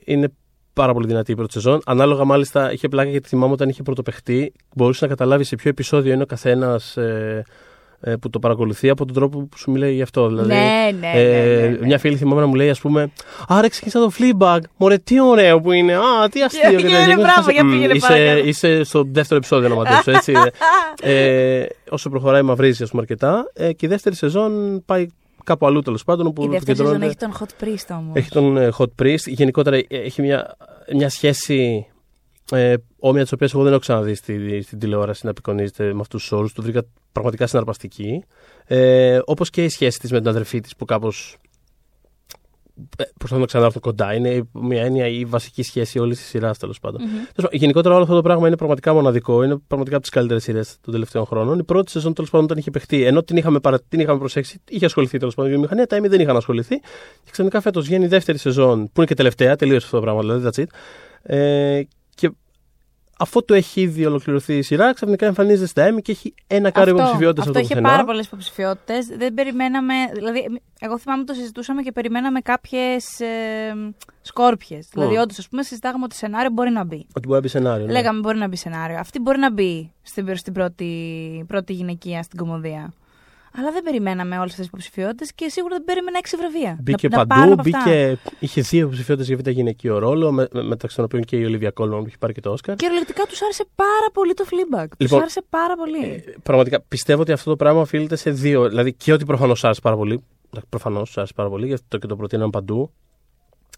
είναι 0.06 0.28
πάρα 0.74 0.94
πολύ 0.94 1.08
δυνατή 1.08 1.32
η 1.32 1.36
πρώτη 1.36 1.54
σεζόν. 1.54 1.82
Ανάλογα, 1.86 2.24
μάλιστα, 2.24 2.72
είχε 2.72 2.88
πλάκα 2.88 3.10
γιατί 3.10 3.28
θυμάμαι 3.28 3.54
όταν 3.54 3.70
είχε 3.70 3.84
πρωτοπεχτεί, 3.84 4.54
μπορούσε 4.76 5.06
να 5.06 5.10
καταλάβεις 5.10 5.48
σε 5.48 5.56
ποιο 5.56 5.70
επεισόδιο 5.70 6.14
είναι 6.14 6.24
ο 6.24 6.26
καθένας 6.26 6.98
ε, 6.98 7.44
ε, 8.06 8.16
που 8.16 8.30
το 8.30 8.40
παρακολουθεί 8.40 8.90
από 8.90 9.06
τον 9.06 9.16
τρόπο 9.16 9.40
που 9.40 9.58
σου 9.58 9.72
μιλάει 9.72 9.94
γι' 9.94 10.02
αυτό. 10.02 10.28
Δηλαδή, 10.28 10.48
Ναι, 10.48 10.90
ναι, 11.00 11.08
ναι, 11.14 11.22
ε, 11.22 11.62
ναι, 11.62 11.68
ναι. 11.68 11.86
Μια 11.86 11.98
φίλη 11.98 12.16
θυμάμαι 12.16 12.42
να 12.42 12.48
μου 12.48 12.56
λέει, 12.56 12.70
ας 12.70 12.80
πούμε, 12.80 13.12
Άρα 13.48 13.70
ξεκίνησα 13.70 14.00
το 14.00 14.12
Fleabag. 14.20 14.60
Μωρέ, 14.78 14.98
τι 14.98 15.22
ωραίο 15.22 15.62
που 15.62 15.72
είναι. 15.72 15.96
Α, 15.96 16.30
τι 16.32 16.42
αστείο. 16.42 16.70
Για 16.70 16.80
και 16.80 16.86
πήγαινε, 16.86 17.00
τέτοια. 17.00 17.16
Και 17.16 17.22
μπράβο, 17.22 17.40
εγώ 17.40 17.52
για 17.52 17.64
«Μμ, 17.64 17.72
πήγαινε, 17.72 17.94
είσαι, 17.94 18.08
παρακαλώ». 18.08 18.48
είσαι 18.48 18.84
στο 18.84 19.04
δεύτερο 19.12 19.38
επεισόδιο 19.38 19.70
να 19.70 19.76
μαντέψω, 19.76 20.12
έτσι. 20.12 20.34
ε, 21.02 21.66
όσο 21.90 22.10
προχωράει, 22.10 22.42
μαυρίζει, 22.42 22.84
ας 22.84 22.90
πούμε, 22.90 23.02
αρκετά. 23.02 23.52
Ε, 23.54 23.74
και 23.74 23.86
η 23.86 23.90
δεύτερη 23.90 24.16
σεζόν 24.16 24.84
πάει 24.86 25.08
κάπου 25.44 25.66
αλλού 25.66 25.82
τέλος 25.82 26.04
πάντων. 26.04 26.28
Όπου 26.28 26.44
Η 26.44 26.48
δεύτερη 26.48 26.78
σεζόν 26.78 26.94
επικεντρώνεται- 27.02 27.24
έχει 27.24 27.34
τον 27.38 27.48
Hot 27.48 27.64
Priest 27.94 27.98
όμως. 28.00 28.16
έχει 28.16 28.30
τον 28.30 28.58
ε, 28.58 28.70
Hot 28.78 29.02
Priest. 29.02 29.26
Γενικότερα 29.26 29.76
ε, 29.76 29.86
έχει 29.88 30.22
μια, 30.22 30.56
μια 30.94 31.10
σχέση 31.10 31.88
ε, 32.52 32.74
όμοια 33.00 33.22
της 33.24 33.32
οποίας 33.32 33.54
εγώ 33.54 33.64
δεν 33.64 33.72
έχω 33.72 33.82
ξαναδεί 33.82 34.14
στη, 34.16 34.62
στην 34.62 34.80
τηλεόραση 34.80 35.26
να 35.26 35.32
απεικονίζεται 35.32 35.94
με 35.94 36.00
αυτούς 36.02 36.22
τους 36.22 36.32
όρους. 36.32 36.54
Το 36.54 36.62
βρήκα 36.62 36.84
πραγματικά 37.12 37.48
συναρπαστική. 37.48 38.24
Ε, 38.66 39.20
Όπως 39.26 39.50
και 39.50 39.64
η 39.64 39.70
σχέση 39.70 40.00
της 40.00 40.12
με 40.12 40.20
την 40.20 40.28
αδερφή 40.30 40.60
της 40.60 40.76
που 40.76 40.86
κάπως. 40.86 41.38
Προσπαθούν 43.18 43.40
να 43.40 43.46
ξανάρθουν 43.46 43.82
κοντά. 43.82 44.14
Είναι 44.14 44.42
μια 44.52 44.84
έννοια 44.84 45.08
η 45.08 45.26
βασική 45.26 45.64
σχέση 45.64 46.00
όλης 46.00 46.18
της 46.18 46.28
σειράς 46.28 46.58
τέλος 46.58 46.80
πάντων. 46.80 47.02
Μμμ. 47.02 47.10
Τέλος 47.10 47.32
πάντων, 47.36 47.50
Γενικότερα 47.52 47.94
όλο 47.94 48.04
αυτό 48.04 48.16
το 48.16 48.22
πράγμα 48.22 48.48
είναι 48.48 48.56
πραγματικά 48.58 48.94
μοναδικό. 48.94 49.44
Είναι 49.44 49.58
πραγματικά 49.68 49.96
από 49.96 50.06
τις 50.06 50.14
καλύτερες 50.14 50.44
σειρές 50.44 50.78
των 50.82 50.94
τελευταίων 50.94 51.26
χρόνων. 51.26 51.60
Η 51.60 51.64
πρώτη 51.64 51.92
σεζόν 51.92 52.14
τέλος 52.14 52.30
πάντων 52.30 52.46
όταν 52.46 52.58
είχε 52.58 52.72
παιχτεί, 52.72 53.04
ενώ 53.04 53.24
την 53.24 53.38
είχαμε, 53.38 53.60
παρα... 53.60 53.80
την 53.82 54.00
είχαμε 54.00 54.20
προσέξει, 54.20 54.62
είχε 54.70 54.86
ασχοληθεί 54.86 55.18
τέλος 55.18 55.36
πάντων 55.36 55.50
η 55.52 55.54
βιομηχανία, 55.54 55.88
τα 55.88 55.98
Emmy 55.98 56.10
δεν 56.10 56.20
είχαν 56.20 56.36
ασχοληθεί. 56.36 56.80
Και 57.24 57.32
ξαφνικά 57.32 57.62
φέτος 57.62 57.86
βγαίνει 57.86 58.06
η 58.06 58.08
δεύτερη 58.08 58.38
σεζόν, 58.38 58.84
που 58.84 58.92
είναι 58.96 59.06
και 59.06 59.16
τελευταία, 59.16 59.56
τελείωσε 59.56 59.86
αυτό 59.86 59.98
το 59.98 60.04
πράγμα, 60.04 60.22
δηλαδή 60.22 60.50
that's 60.50 60.64
it. 60.64 60.68
Ε, 61.36 61.82
και 62.16 62.32
αφού 63.18 63.46
το 63.46 63.54
έχει 63.54 63.82
ήδη 63.82 64.06
ολοκληρωθεί 64.06 64.58
η 64.58 64.62
σειρά, 64.62 64.94
ξαφνικά 64.94 65.26
εμφανίζεται 65.26 65.68
στα 65.68 65.90
Emmy 65.90 66.02
και 66.02 66.12
έχει 66.12 66.34
ένα 66.48 66.72
κάρο 66.72 66.90
υποψηφιότητε 66.90 67.40
αυτό 67.40 67.52
αυτό 67.52 67.60
είχε 67.60 67.68
πουθενά. 67.74 67.90
πάρα 67.90 68.06
πολλές 68.06 68.26
υποψηφιότητες. 68.26 69.06
Δεν 69.06 69.34
περιμέναμε. 69.34 69.94
Δηλαδή, 70.14 70.62
εγώ 70.80 70.98
θυμάμαι 71.00 71.24
το 71.24 71.34
συζητούσαμε 71.34 71.82
και 71.82 71.92
περιμέναμε 71.92 72.40
κάποιες 72.40 73.20
ε, 73.20 73.94
σκόρπιες. 74.22 74.88
Δηλαδή, 74.94 75.18
όντως, 75.18 75.38
ας 75.38 75.50
πούμε, 75.50 75.64
συζητάγαμε 75.64 76.04
ότι 76.04 76.16
σενάριο 76.16 76.50
μπορεί 76.50 76.70
να 76.70 76.84
μπει. 76.84 77.08
Ότι 77.14 77.28
μπορεί 77.28 77.34
να 77.34 77.40
μπει 77.40 77.48
σενάριο. 77.48 77.86
ναι. 77.86 77.92
Λέγαμε 77.92 78.20
μπορεί 78.20 78.38
να 78.38 78.48
μπει 78.48 78.56
σενάριο. 78.56 78.98
Αυτή 79.00 79.20
μπορεί 79.20 79.40
να 79.40 79.52
μπει 79.52 79.92
στην, 80.02 80.36
στην 80.38 80.54
πρώτη, 80.54 81.44
πρώτη 81.48 81.74
γυναικεία 81.74 82.24
στην 82.24 82.38
κομμωδία. 82.40 82.94
Αλλά 83.58 83.72
δεν 83.72 83.84
περιμέναμε 83.84 84.36
όλες 84.38 84.50
αυτές 84.52 84.58
τις 84.58 84.68
υποψηφιότητες 84.68 85.34
και 85.34 85.50
σίγουρα 85.50 85.76
δεν 85.76 85.84
περίμενα 85.86 86.18
έξι 86.18 86.36
βραβεία. 86.38 86.78
Μπήκε 86.82 87.08
να, 87.08 87.18
να 87.18 87.28
πάρουν 87.28 87.56
παντού, 87.56 87.62
από 87.70 87.78
αυτά. 87.78 87.90
μπήκε, 87.90 88.18
είχε 88.40 88.62
δύο 88.62 88.80
υποψηφιότητες 88.80 89.28
για 89.28 89.38
β' 89.38 89.48
γυναικείο 89.50 89.98
ρόλο, 89.98 90.32
με, 90.32 90.48
με- 90.52 90.64
μεταξύ 90.64 90.96
των 90.96 91.06
οποίων 91.06 91.24
και 91.24 91.38
η 91.38 91.46
Ολίβια 91.46 91.72
Κόλμαν 91.72 92.00
που 92.00 92.06
έχει 92.08 92.18
πάρει 92.18 92.34
και 92.34 92.42
το 92.42 92.52
Όσκαρ. 92.52 92.76
Κυριολεκτικά 92.76 93.24
τους 93.26 93.42
άρεσε 93.42 93.66
πάρα 93.76 94.08
πολύ 94.14 94.34
το 94.34 94.44
Fleabag. 94.50 94.86
Τους 94.90 94.98
Λοιπόν, 95.00 95.20
άρεσε 95.20 95.42
πάρα 95.50 95.76
πολύ. 95.76 96.04
Ε, 96.06 96.24
πραγματικά 96.44 96.82
πιστεύω 96.82 97.22
ότι 97.22 97.32
αυτό 97.32 97.50
το 97.50 97.56
πράγμα 97.56 97.82
οφείλεται 97.82 98.16
σε 98.16 98.32
δύο. 98.32 98.70
Δηλαδή 98.70 98.94
και 98.94 99.14
ότι 99.14 99.26
προφανώς 99.26 99.64
άρεσε 99.64 99.82
πάρα 99.82 99.96
πολύ. 99.96 100.24
Προφανώς 100.70 101.18
άρεσε 101.18 101.34
πάρα 101.36 101.50
πολύ, 101.50 101.68
γι' 101.68 101.74
αυτό 101.74 101.98
και 101.98 102.08
το 102.08 102.16
προτείναμε 102.16 102.50
παντού. 102.50 102.92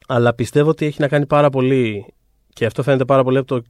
Αλλά 0.08 0.34
πιστεύω 0.34 0.70
ότι 0.70 0.86
έχει 0.86 1.01
να 1.01 1.08
κάνει 1.08 1.25
πάρα 1.25 1.50
πολύ. 1.50 2.05
Και 2.53 2.65
αυτό 2.65 2.84
φαίνεται 2.84 3.05
πάρα 3.05 3.24
πολύ 3.24 3.38
από 3.38 3.48
το, 3.48 3.62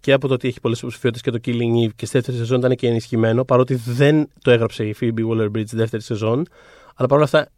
και 0.00 0.12
από 0.12 0.28
το 0.28 0.34
ότι 0.34 0.48
έχει 0.48 0.60
πολλές 0.60 0.78
υποψηφιότητες 0.78 1.22
και 1.22 1.38
το 1.38 1.38
Killing 1.44 1.86
Eve 1.86 1.90
και 1.96 2.06
στη 2.06 2.16
δεύτερη 2.16 2.36
σεζόν 2.36 2.58
ήταν 2.58 2.74
και 2.74 2.86
ενισχυμένο. 2.88 3.44
Παρότι 3.44 3.74
δεν 3.74 4.28
το 4.42 4.50
έγραψε 4.50 4.84
η 4.84 4.94
Phoebe 5.00 5.26
Waller 5.30 5.46
Bridge 5.46 5.66
στη 5.66 5.76
δεύτερη 5.76 6.02
σεζόν. 6.02 6.46
Αλλά 6.94 7.08
παρόλα 7.08 7.24
αυτά 7.24 7.48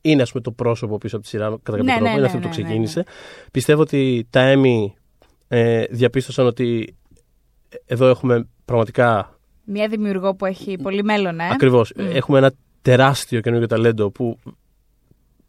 είναι 0.00 0.22
ας 0.22 0.30
πούμε, 0.30 0.42
το 0.42 0.50
πρόσωπο 0.50 0.98
πίσω 0.98 1.16
από 1.16 1.24
τη 1.24 1.30
σειρά 1.30 1.44
κατά 1.44 1.60
κάποιο 1.62 1.82
Ναι, 1.82 1.90
τρόπο. 1.90 2.04
ναι, 2.04 2.10
είναι 2.10 2.20
ναι, 2.20 2.26
αυτό 2.26 2.38
που 2.38 2.42
το 2.42 2.48
ναι, 2.48 2.56
ναι, 2.56 2.62
ξεκίνησε. 2.62 3.04
Πιστεύω 3.52 3.80
ότι 3.80 4.26
τα 4.30 4.54
Emmy 4.56 4.86
ε, 5.48 5.84
διαπίστωσαν 5.90 6.46
ότι 6.46 6.96
εδώ 7.86 8.06
έχουμε 8.08 8.48
πραγματικά 8.64 9.38
Μια 9.64 9.88
δημιουργό 9.88 10.34
που 10.34 10.44
έχει 10.44 10.76
πολύ 10.76 11.02
μέλλον, 11.02 11.40
ε. 11.40 11.48
Ακριβώς. 11.52 11.92
Μμ. 11.96 12.06
Έχουμε 12.12 12.38
ένα 12.38 12.52
τεράστιο 12.82 13.40
καινούργιο 13.40 13.68
ταλέντο 13.68 14.10
που 14.10 14.38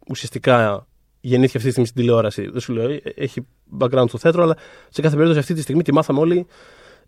ουσιαστικά 0.10 0.88
γεννήθηκε 1.22 1.58
αυτή 1.58 1.70
τη 1.70 1.70
στιγμή 1.70 1.88
στην 1.88 2.02
τηλεόραση. 2.02 2.50
Δεν 2.52 2.62
σου 2.62 2.74
λέω, 2.74 2.90
ε, 2.90 3.02
έχει 3.16 3.48
background 3.80 4.06
στο 4.08 4.18
θέατρο, 4.18 4.44
αλλά 4.44 4.56
σε 4.90 5.02
κάθε 5.02 5.14
περίπτωση 5.14 5.40
αυτή 5.40 5.54
τη 5.54 5.62
στιγμή 5.62 5.84
τη 5.84 5.94
μάθαμε 5.94 6.20
όλοι. 6.20 6.46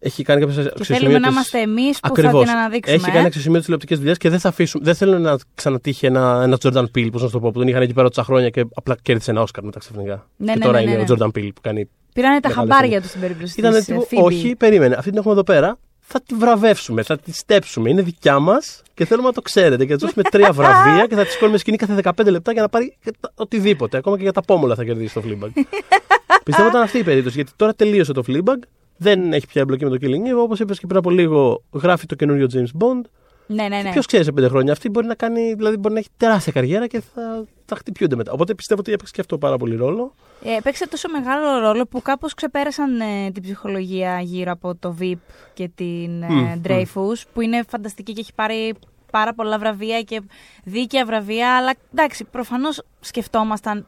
Έχει 0.04 0.24
κάνει 0.24 0.42
κάποιε 0.46 0.64
Και 0.64 0.84
θέλουμε 0.84 1.20
να 1.20 1.28
είμαστε 1.28 1.60
εμείς 1.60 2.00
που 2.00 2.10
Ακριβώς. 2.12 2.32
θα 2.34 2.40
την 2.40 2.58
αναδείξουμε. 2.58 2.98
Έχει 2.98 3.12
κάνει 3.12 3.26
αξιοσημείωτες 3.26 3.64
τηλεοπτικές 3.64 3.98
δουλειές 3.98 4.18
και 4.18 4.30
δεν 4.30 4.40
θα 4.40 4.50
αφήσουμε. 4.50 4.84
Δεν 4.84 4.96
θέλω 4.96 5.20
να 5.20 5.38
ξανατύχει 5.56 6.06
ένα, 6.06 6.40
ένα 6.44 6.58
Jordan 6.62 6.86
Peele, 6.96 7.10
πώς 7.12 7.22
να 7.22 7.28
σου 7.28 7.34
το 7.34 7.40
πω, 7.40 7.52
που 7.52 7.60
τον 7.60 7.68
είχαν 7.68 7.82
εκεί 7.82 7.94
πέρα 7.94 8.08
τόσα 8.08 8.24
χρόνια 8.24 8.50
και 8.50 8.66
απλά 8.74 8.98
κέρδισε 9.02 9.32
ένα 9.32 9.42
Όσκαρ 9.42 9.64
μετά 9.64 9.80
ξαφνικά. 9.80 10.28
Ναι, 10.38 10.52
και 10.52 10.58
ναι, 10.58 10.66
τώρα 10.66 10.80
ναι, 10.80 10.86
ναι, 10.86 10.92
είναι 10.92 11.04
ναι. 11.08 11.14
ο 11.14 11.16
Jordan 11.20 11.40
Peele 11.40 11.50
που 11.56 11.62
κάνει. 11.62 11.90
Πήρανε 12.14 12.40
τα 12.40 12.48
Μεγάλες 12.50 12.70
χαμπάρια 12.70 12.82
ταινίες. 12.82 13.02
τους 13.02 13.10
στην 13.10 13.22
περίπτωση 13.22 13.60
Ήταν 13.60 13.74
της, 13.74 13.86
τύπου, 13.86 14.02
ε, 14.02 14.06
Phoebe. 14.12 14.24
όχι, 14.24 14.56
περίμενε. 14.56 14.96
Αυτή 14.96 15.10
την 15.10 15.18
έχουμε 15.18 15.34
εδώ 15.34 15.44
πέρα. 15.44 15.78
Θα 16.12 16.22
τη 16.22 16.36
βραβεύσουμε, 16.36 17.04
θα 17.04 17.18
τη 17.18 17.32
στέψουμε. 17.34 17.90
Είναι 17.90 18.02
δικιά 18.02 18.40
μας 18.40 18.82
και 18.94 19.06
θέλουμε 19.06 19.28
να 19.28 19.34
το 19.34 19.42
ξέρετε. 19.42 19.86
Και 19.86 19.92
θα 19.92 19.98
τη 19.98 20.04
δώσουμε 20.06 20.24
τρία 20.24 20.52
βραβεία 20.60 21.08
και 21.08 21.16
θα 21.16 21.26
της 21.26 21.38
κόλλουμε 21.38 21.58
σκηνή 21.58 21.78
κάθε 21.78 22.00
15 22.04 22.26
λεπτά 22.32 22.52
για 22.52 22.62
να 22.62 22.70
πάρει 22.70 22.98
και 23.04 23.14
τα- 23.20 23.32
οτιδήποτε. 23.36 23.98
Ακόμα 23.98 24.16
και 24.18 24.24
για 24.24 24.32
τα 24.32 24.42
πόμολα 24.42 24.76
θα 24.76 24.84
κερδίσει 24.84 25.14
το 25.14 25.22
Fleabag. 25.26 25.50
Πιστεύω 26.44 26.68
ήταν 26.68 26.82
αυτή 26.82 26.98
η 26.98 27.04
περίπτωση 27.04 27.36
γιατί 27.36 27.52
τώρα 27.56 27.74
τελείωσε 27.74 28.14
το 28.14 28.24
Fleabag. 28.28 28.58
Δεν 28.98 29.34
έχει 29.34 29.48
πια 29.48 29.62
εμπλοκή 29.62 29.84
με 29.86 29.90
το 29.90 29.98
Killing 30.02 30.34
Eve. 30.36 30.44
Όπως 30.44 30.60
είπες 30.60 30.80
και 30.80 30.86
πριν 30.88 31.00
από 31.00 31.10
λίγο, 31.10 31.64
γράφει 31.72 32.06
το 32.06 32.16
καινούριο 32.16 32.48
James 32.54 32.82
Bond. 32.84 33.02
Ναι, 33.48 33.68
ναι, 33.68 33.82
ναι. 33.82 33.92
Ποιος 33.92 34.06
ξέρει 34.06 34.24
σε 34.24 34.32
πέντε 34.32 34.48
χρόνια 34.48 34.72
αυτή 34.72 34.90
μπορεί 34.90 35.08
να 35.08 35.16
κάνει, 35.16 35.54
δηλαδή 35.54 35.78
μπορεί 35.78 35.94
να 35.94 36.00
έχει 36.00 36.10
τεράστια 36.18 36.52
καριέρα 36.52 36.88
και 36.88 37.02
θα, 37.14 37.46
θα 37.66 37.76
χτυπιούνται 37.76 38.16
μετά. 38.16 38.32
Οπότε 38.32 38.56
πιστεύω 38.56 38.80
ότι 38.80 38.92
έπαιξε 38.92 39.14
και 39.14 39.22
αυτό 39.22 39.38
πάρα 39.38 39.58
πολύ 39.58 39.76
ρόλο. 39.76 40.14
Ε, 40.44 40.58
παίξε 40.64 40.88
τόσο 40.88 41.10
μεγάλο 41.10 41.60
ρόλο 41.60 41.86
που 41.86 42.02
κάπως 42.02 42.34
ξεπέρασαν 42.34 43.00
ε, 43.00 43.32
την 43.32 43.44
ψυχολογία 43.44 44.20
γύρω 44.22 44.52
από 44.52 44.76
το 44.76 44.96
VIP 45.00 45.18
και 45.54 45.70
την 45.76 46.22
ε, 46.24 46.28
Μμ, 46.30 46.62
Dreyfus, 46.64 47.22
που 47.34 47.42
είναι 47.42 47.64
φανταστική 47.68 48.14
και 48.14 48.20
έχει 48.20 48.34
πάρει 48.34 48.74
πάρα 49.12 49.34
πολλά 49.34 49.58
βραβεία 49.58 50.02
και 50.02 50.22
δίκαια 50.64 51.06
βραβεία, 51.06 51.58
αλλά 51.58 51.74
εντάξει, 51.94 52.24
προφανώς 52.24 52.84
σκεφτόμασταν, 53.00 53.88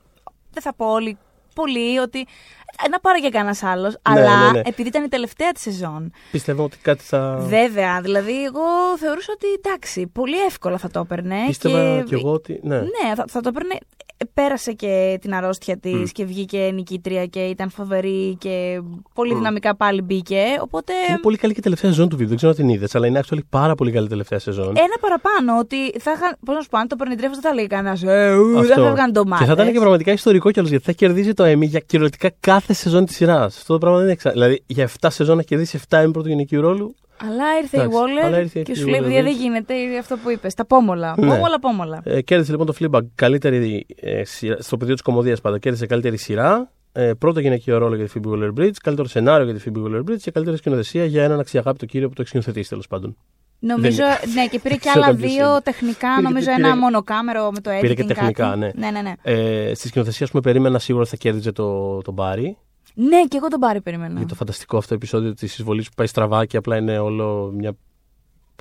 δεν 0.51 0.63
θα 0.63 0.73
πω 0.73 0.85
όλοι, 0.85 1.17
πολύ, 1.55 1.97
ότι 1.97 2.19
ε, 2.19 2.25
να 2.91 2.99
πάρει 2.99 3.21
και 3.21 3.29
κανένας 3.29 3.63
άλλος. 3.63 3.93
Ναι, 3.93 3.99
αλλά 4.19 4.45
ναι, 4.45 4.51
ναι. 4.51 4.61
επειδή 4.65 4.87
ήταν 4.87 5.03
η 5.03 5.07
τελευταία 5.07 5.51
της 5.51 5.61
σεζόν. 5.61 6.11
Πιστεύω 6.31 6.63
ότι 6.63 6.77
κάτι 6.77 7.03
θα. 7.03 7.37
Βέβαια, 7.39 8.01
δηλαδή, 8.01 8.43
εγώ 8.43 8.97
θεωρούσα 8.97 9.31
ότι 9.33 9.47
εντάξει, 9.63 10.07
πολύ 10.07 10.37
εύκολα 10.47 10.77
θα 10.77 10.89
το 10.89 10.99
έπαιρνε. 10.99 11.35
Πίστευα 11.47 11.97
και... 11.97 12.03
κι 12.03 12.13
εγώ 12.13 12.31
ότι. 12.31 12.59
Ναι. 12.63 12.75
Ναι, 12.75 13.15
θα, 13.15 13.25
θα 13.27 13.41
το 13.41 13.49
έπαιρνε. 13.49 13.73
Ε, 14.17 14.25
Πέρασε 14.33 14.71
και 14.71 15.17
την 15.21 15.33
αρρώστια 15.33 15.77
της 15.77 15.93
Μμ. 15.93 16.03
και 16.03 16.25
βγήκε 16.25 16.71
νικήτρια 16.73 17.25
και 17.25 17.39
ήταν 17.39 17.69
φοβερή 17.69 18.35
και 18.39 18.81
πολύ 19.13 19.33
Μμ. 19.33 19.37
δυναμικά 19.37 19.75
πάλι 19.75 20.01
μπήκε. 20.01 20.43
Οπότε 20.61 20.93
Είναι 21.09 21.17
πολύ 21.17 21.37
καλή 21.37 21.53
και 21.53 21.59
η 21.59 21.63
τελευταία 21.63 21.91
σεζόν 21.91 22.09
του 22.09 22.15
βίντεο. 22.15 22.27
Δεν 22.27 22.37
ξέρω 22.37 22.51
αν 22.51 22.57
την 22.57 22.69
είδες, 22.69 22.95
αλλά 22.95 23.07
είναι 23.07 23.21
actually 23.25 23.39
πάρα 23.49 23.75
πολύ 23.75 23.91
καλή 23.91 24.07
τελευταία 24.07 24.39
σεζόν. 24.39 24.67
ένα 24.67 24.95
παραπάνω 25.01 25.57
ότι 25.59 25.99
θα 25.99 26.11
είχαν. 26.11 26.35
Πώς 26.45 26.55
να 26.55 26.61
σου 26.61 26.69
πω, 26.69 26.77
αν 26.77 26.87
το 26.87 26.95
παίρνει 26.95 27.15
τρέφος, 27.15 27.39
δεν 27.39 27.49
θα 27.49 27.55
λέει 27.55 27.67
κανένας. 27.67 28.03
Ε, 28.03 28.33
ου, 28.35 28.51
δεν 28.51 28.71
Αυτό. 28.71 28.83
θα 28.83 28.91
βγαν 28.91 29.11
ντομάτε. 29.11 29.43
Και 29.43 29.47
θα 29.49 29.53
ήταν 29.61 29.71
και 29.71 29.79
πραγματικά 29.79 30.11
ιστορικό 30.11 30.51
κιόλας 30.51 30.71
γιατί 30.71 30.85
θα 30.85 30.91
κερδίζει 30.91 31.33
το 31.33 31.43
Emmy 31.43 31.61
για 31.67 31.79
κυριολεκτικά 31.79 32.31
κάθε 32.67 32.73
σεζόν 32.73 33.05
της 33.05 33.15
σειράς. 33.15 33.57
Αυτό 33.57 33.73
το 33.73 33.79
πράγμα 33.79 33.97
δεν 33.97 34.05
είναι 34.05 34.13
εξα... 34.13 34.31
Δηλαδή 34.31 34.63
για 34.65 34.89
7 34.99 35.07
σεζόν 35.11 35.37
να 35.37 35.43
κερδίσει 35.43 35.79
7 35.89 36.05
Emmy 36.05 36.09
πρωτογενικού 36.13 36.61
ρόλου. 36.61 36.95
Αλλά 37.17 37.43
ήρθε 37.61 37.77
Εντάξει, 37.77 37.97
η 37.97 37.99
Waller 38.01 38.25
αλλά 38.25 38.39
ήρθε 38.39 38.61
και 38.61 38.71
η 38.71 38.75
σου 38.75 38.87
λέει: 38.87 38.99
Waller, 38.99 39.03
Παιδιά, 39.03 39.21
δεν 39.21 39.25
εντάξει. 39.25 39.43
γίνεται. 39.43 39.73
Είναι 39.73 39.97
αυτό 39.97 40.17
που 40.17 40.29
είπες. 40.29 40.53
Τα 40.53 40.65
πόμολα. 40.65 41.15
Ναι. 41.17 41.27
Πόμολα, 41.27 41.59
πόμολα. 41.59 42.01
Ε, 42.03 42.21
κέρδισε 42.21 42.51
λοιπόν 42.51 42.65
το 42.65 42.73
Fleabag 42.79 43.01
καλύτερη 43.15 43.85
ε, 43.95 44.23
σειρά, 44.23 44.57
στο 44.59 44.77
πεδίο 44.77 44.93
της 44.93 45.03
κομμωδίας 45.03 45.41
πάντα. 45.41 45.59
Κέρδισε 45.59 45.85
καλύτερη 45.85 46.17
σειρά. 46.17 46.71
Ε, 46.91 47.13
πρώτο 47.13 47.39
γυναικείο 47.39 47.77
ρόλο 47.77 47.95
για 47.95 48.07
τη 48.07 48.11
Phoebe 48.15 48.33
Waller 48.33 48.53
Bridge. 48.59 48.75
Καλύτερο 48.83 49.07
σενάριο 49.07 49.45
για 49.45 49.53
τη 49.53 49.61
Phoebe 49.65 49.83
Waller 49.83 49.99
Bridge 49.99 50.19
και 50.21 50.31
καλύτερη 50.31 50.57
σκηνοθεσία 50.57 51.05
για 51.05 51.23
έναν 51.23 51.39
αξιαγάπητο 51.39 51.85
κύριο 51.85 52.07
που 52.07 52.13
το 52.13 52.21
έχει 52.21 52.29
σκηνοθετήσει 52.29 52.69
τέλος 52.69 52.87
πάντων. 52.87 53.17
Νομίζω, 53.65 54.03
ναι, 54.33 54.47
και 54.47 54.59
πήρε 54.59 54.73
και 54.79 54.79
Ξέρω 54.79 54.93
άλλα 55.03 55.05
κάποιος 55.13 55.31
δύο 55.31 55.49
είναι. 55.49 55.61
τεχνικά. 55.61 56.07
Πήρε 56.07 56.15
και- 56.15 56.21
νομίζω 56.21 56.45
πήρε- 56.55 56.65
ένα 56.67 56.77
μονοκάμερο 56.77 57.51
με 57.51 57.59
το 57.59 57.71
editing. 57.71 57.81
Πήρε 57.81 57.93
και 57.93 58.03
τεχνικά, 58.03 58.43
κάτι. 58.47 58.57
ναι. 58.59 58.71
ναι, 58.75 58.91
ναι, 58.91 59.01
ναι. 59.01 59.13
Ε, 59.21 59.73
στη 59.75 59.87
σκηνοθεσία, 59.87 60.25
ας 60.25 60.31
πούμε, 60.31 60.41
περίμενα 60.43 60.79
σίγουρα 60.79 61.05
θα 61.05 61.15
κέρδιζε 61.15 61.51
το, 61.51 61.97
το 62.01 62.13
Barry. 62.17 62.51
Ναι, 62.95 63.23
και 63.27 63.37
εγώ 63.37 63.47
τον 63.47 63.59
πάρει 63.59 63.81
περίμενα. 63.81 64.17
Για 64.17 64.27
το 64.27 64.35
φανταστικό 64.35 64.77
αυτό 64.77 64.93
επεισόδιο 64.93 65.33
της 65.33 65.53
εισβολής 65.57 65.87
που 65.87 65.93
πάει 65.95 66.07
στραβά 66.07 66.45
και 66.45 66.57
απλά 66.57 66.77
είναι 66.77 66.97
όλο 66.99 67.51
μια 67.55 67.75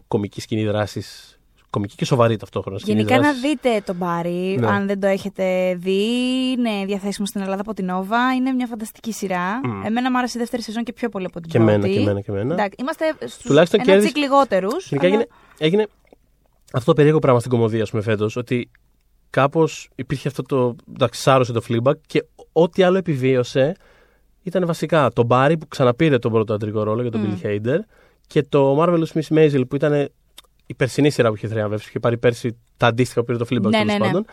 κομική 0.09 0.41
σκηνή 0.41 0.65
δράσης. 0.65 1.32
Κομική 1.73 1.95
και 1.95 2.05
σοβαρή 2.05 2.37
ταυτόχρονα 2.37 2.79
σκηνή 2.79 2.97
Γενικά 2.97 3.17
να 3.17 3.23
δράσης. 3.23 3.41
δείτε 3.41 3.83
τον 3.87 3.97
Μπάρι, 3.97 4.57
Ναι. 4.61 4.67
αν 4.67 4.87
δεν 4.87 5.01
το 5.01 5.07
έχετε 5.07 5.75
δει. 5.79 6.03
Είναι 6.51 6.85
διαθέσιμο 6.87 7.27
στην 7.27 7.41
Ελλάδα 7.41 7.61
από 7.61 7.75
την 7.75 7.89
Nova. 7.91 8.37
Είναι 8.37 8.53
μια 8.53 8.67
φανταστική 8.67 9.13
σειρά. 9.13 9.61
Μμ. 9.65 9.85
Εμένα 9.85 10.11
μου 10.11 10.19
άρεσε 10.19 10.39
η 10.39 10.41
δεύτερη 10.41 10.63
σεζόν 10.63 10.83
και 10.85 10.93
πιο 10.93 11.09
πολύ 11.09 11.25
από 11.27 11.41
την 11.41 11.51
Και 11.51 11.59
πρώτη. 11.59 11.73
εμένα, 11.73 11.89
και 11.95 12.01
εμένα, 12.01 12.21
και 12.21 12.31
εμένα. 12.31 12.53
Εντάξει, 12.55 12.77
είμαστε 12.81 13.05
στους 13.27 13.43
Τουλάχιστον 13.43 13.81
ένα 13.81 13.89
κέρδισε- 13.91 14.15
τσικ 14.15 14.25
λιγότερους. 14.25 14.87
Γενικά 14.89 15.07
έγινε, 15.07 15.27
έγινε 15.59 15.87
αυτό 16.73 16.87
το 16.87 16.93
περίεργο 16.93 17.19
πράγμα 17.19 17.39
στην 17.39 17.51
κομμωδία, 17.51 17.83
ας 17.83 17.91
πούμε, 17.91 18.03
φέτος. 18.03 18.37
Ότι 18.37 18.71
κάπως 19.31 19.89
υπήρχε 19.95 20.29
αυτό 20.29 20.43
το. 20.43 20.77
Εντάξει, 20.95 21.21
σάρωσε 21.21 21.53
το 21.53 21.63
Fleabag 21.69 21.95
και 22.07 22.25
ό,τι 22.53 22.83
άλλο 22.83 22.97
επιβίωσε 22.99 23.75
ήταν 24.43 24.67
βασικά 24.67 25.11
το 25.15 25.27
Barry 25.31 25.55
που 25.59 25.69
ξαναπήρε 25.69 26.19
τον 26.19 26.33
πρώτο 26.33 26.55
αντρικό 26.55 26.83
ρόλο 26.83 27.03
για 27.03 27.11
τον 27.11 27.21
Μμ. 27.21 27.35
Bill 27.43 27.47
Hader 27.47 27.79
και 28.27 28.43
το 28.43 28.83
Marvelous 28.83 29.13
Miss 29.21 29.37
Maisel 29.39 29.63
που 29.69 29.77
ήταν 29.77 30.09
η 30.73 30.75
περσινή 30.75 31.11
σειρά 31.11 31.29
που 31.29 31.35
είχε 31.37 31.49
θριαμβεύσει. 31.49 31.89
Είχε 31.89 31.99
πάρει 31.99 32.19
πέρσι 32.19 32.59
τα 32.77 32.87
αντίστοιχα 32.87 33.21
που 33.21 33.27
πήρε 33.27 33.39
το 33.39 33.47
Fleabag 33.51 33.61
Ναι, 33.61 33.71
τέλος 33.71 33.85
ναι, 33.87 33.93
ναι. 33.93 33.99
πάντων. 34.07 34.25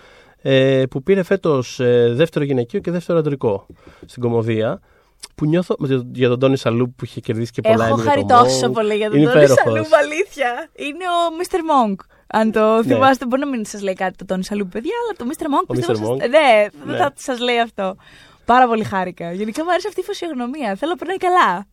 Ε, 0.41 0.83
που 0.89 1.03
πήρε 1.03 1.23
φέτος 1.23 1.79
δεύτερο 2.11 2.45
γυναικείο 2.45 2.79
και 2.79 2.91
δεύτερο 2.91 3.19
αντρικό 3.19 3.65
στην 4.05 4.21
κομμωδία. 4.21 4.79
Που 5.35 5.45
νιώθω 5.45 5.75
με 5.79 5.87
το- 5.87 6.05
για 6.13 6.29
τον 6.29 6.39
Τόνι 6.39 6.57
Σαλούπ 6.57 6.89
που 6.95 7.05
είχε 7.05 7.19
κερδίσει 7.19 7.51
και 7.51 7.61
πολλά 7.61 7.85
Έχω 7.85 7.93
Emmy 7.95 8.01
για 8.01 8.09
χαρεί 8.09 8.21
το 8.25 8.27
τόσο 8.43 8.67
Monk. 8.67 8.73
πολύ 8.73 8.95
για 8.95 9.09
τον 9.09 9.17
Είναι 9.19 9.31
Τόνι 9.31 9.43
υπέροχος. 9.43 9.63
Σαλούμπ, 9.73 9.93
αλήθεια. 10.03 10.69
Είναι 10.75 11.03
ο 11.05 11.19
Mr. 11.41 11.55
Monk. 11.55 11.95
Αν 12.27 12.51
το 12.51 12.83
θυμάστε, 12.83 13.25
μπορεί 13.25 13.41
να 13.41 13.47
μην 13.47 13.65
σας 13.65 13.81
λέει 13.81 13.93
κάτι 13.93 14.15
το 14.17 14.25
Τόνι 14.25 14.43
Σαλούμπ, 14.43 14.69
παιδιά, 14.71 14.91
αλλά 15.03 15.17
το 15.17 15.25
Mr. 15.35 15.43
Monk 15.45 15.65
Ο 15.67 15.73
πιστεύω. 15.73 15.99
Mr. 15.99 16.01
σας- 16.01 16.09
Monk. 16.09 16.17
Ναι, 16.29 16.67
δεν 16.85 16.91
Ναι. 16.93 16.97
θα 16.97 17.13
σας 17.15 17.39
λέει 17.39 17.59
αυτό. 17.59 17.95
Πάρα 18.53 18.67
πολύ 18.67 18.83
χάρηκα. 18.83 19.31
Γενικά 19.33 19.63
μου 19.63 19.69
άρεσε 19.71 19.87
αυτή 19.87 19.99
η 19.99 20.03
φωσιογνωμία. 20.03 20.75
Θέλω 20.75 20.91
να 20.91 20.97
περνάει 20.97 21.17
καλά. 21.17 21.67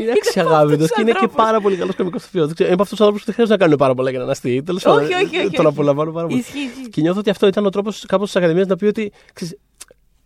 Είναι 0.00 0.12
αξιαγάπητο 0.16 0.72
αυτούς 0.74 0.90
και 0.92 1.00
είναι 1.00 1.10
και 1.10 1.18
ανθρώπους. 1.20 1.44
πάρα 1.44 1.60
πολύ 1.60 1.76
καλός 1.76 1.94
κομικό 1.96 2.16
ηθοποιό. 2.16 2.42
Είναι 2.42 2.72
από 2.72 2.82
αυτούς 2.82 2.88
τους 2.88 3.00
ανθρώπους 3.00 3.18
που 3.20 3.26
δεν 3.26 3.34
χρειάζεται 3.34 3.56
να 3.58 3.62
κάνουν 3.64 3.76
πάρα 3.78 3.94
πολλά 3.94 4.10
για 4.10 4.18
να 4.18 4.24
αναστεί. 4.24 4.62
Τέλος 4.62 4.82
πάντων. 4.82 5.02
Όχι, 5.02 5.14
όχι, 5.14 5.24
όχι, 5.24 5.50
Τον 5.50 5.66
όχι. 5.66 5.74
απολαμβάνω 5.74 6.12
πάρα 6.12 6.26
πολύ. 6.26 6.38
Ισχύει, 6.38 6.58
ισχύει. 6.58 6.88
Και 6.88 7.00
νιώθω 7.00 7.18
ότι 7.18 7.30
αυτό 7.30 7.46
ήταν 7.46 7.66
ο 7.66 7.70
τρόπος 7.70 8.04
κάπως 8.06 8.26
της 8.26 8.36
Ακαδημίας 8.36 8.66
να 8.66 8.76
πει 8.76 8.86
ότι. 8.86 9.12
Ξέρεις, 9.32 9.56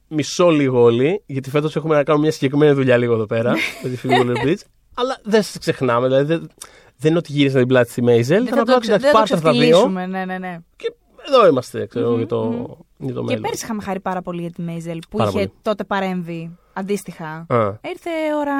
μισό 0.09 0.49
λίγο 0.50 0.83
όλοι, 0.83 1.23
γιατί 1.26 1.50
φέτος 1.50 1.76
έχουμε 1.76 1.94
να 1.94 2.02
κάνουμε 2.04 2.25
μια 2.25 2.33
συγκεκριμένη 2.35 2.73
δουλειά 2.73 2.97
λίγο 2.97 3.14
εδώ 3.14 3.26
πέρα 3.26 3.54
με 3.83 3.88
τη 3.88 3.99
Phoebe 4.02 4.21
Waller 4.21 4.47
Bridge. 4.47 4.62
Αλλά 4.94 5.18
δεν 5.23 5.42
σας 5.42 5.59
ξεχνάμε. 5.59 6.06
Δηλαδή 6.06 6.25
δεν, 6.25 6.50
δεν 6.97 7.11
είναι 7.11 7.18
ότι 7.18 7.33
γύρισα 7.33 7.59
την 7.59 7.66
πλάτη 7.68 7.90
στη 7.90 8.02
Μέιζελ. 8.02 8.44
Δεν 8.44 8.47
Ήταν 8.47 8.56
θα 8.56 8.62
απλά 8.62 8.73
το, 8.73 8.78
ότι 8.78 8.87
ξε- 8.88 9.04
εντάξει, 9.04 9.12
δεν 9.12 9.26
θα 9.28 9.35
το 9.35 9.35
πάρτε 9.35 9.35
αυτά 9.35 9.49
τα 9.49 9.52
δύο. 9.52 9.71
ξεφτυλίσουμε. 9.71 10.06
Ναι, 10.18 10.25
ναι, 10.25 10.38
ναι. 10.38 10.59
Και 10.76 10.92
εδώ 11.28 11.47
είμαστε, 11.49 11.87
ξέρω, 11.87 12.11
Μμμ, 12.11 12.16
για 12.16 12.26
το, 12.26 12.42
μμμ. 12.44 12.64
Για 13.04 13.14
το 13.14 13.20
Και 13.20 13.26
μέλλον. 13.26 13.42
πέρσι 13.42 13.64
είχαμε 13.64 13.82
χάρη 13.82 14.00
πάρα 14.00 14.23
πολύ 14.23 14.40
για 14.40 14.50
τη 14.50 14.62
Μέιζελ 14.62 14.99
που 15.11 15.16
Πάρα 15.16 15.30
είχε 15.30 15.38
πολύ. 15.38 15.52
τότε 15.62 15.84
παρέμβει 15.84 16.58
αντίστοιχα. 16.73 17.46
Α, 17.49 17.58
Ήρθε 17.88 18.11
η 18.11 18.34
ώρα 18.40 18.54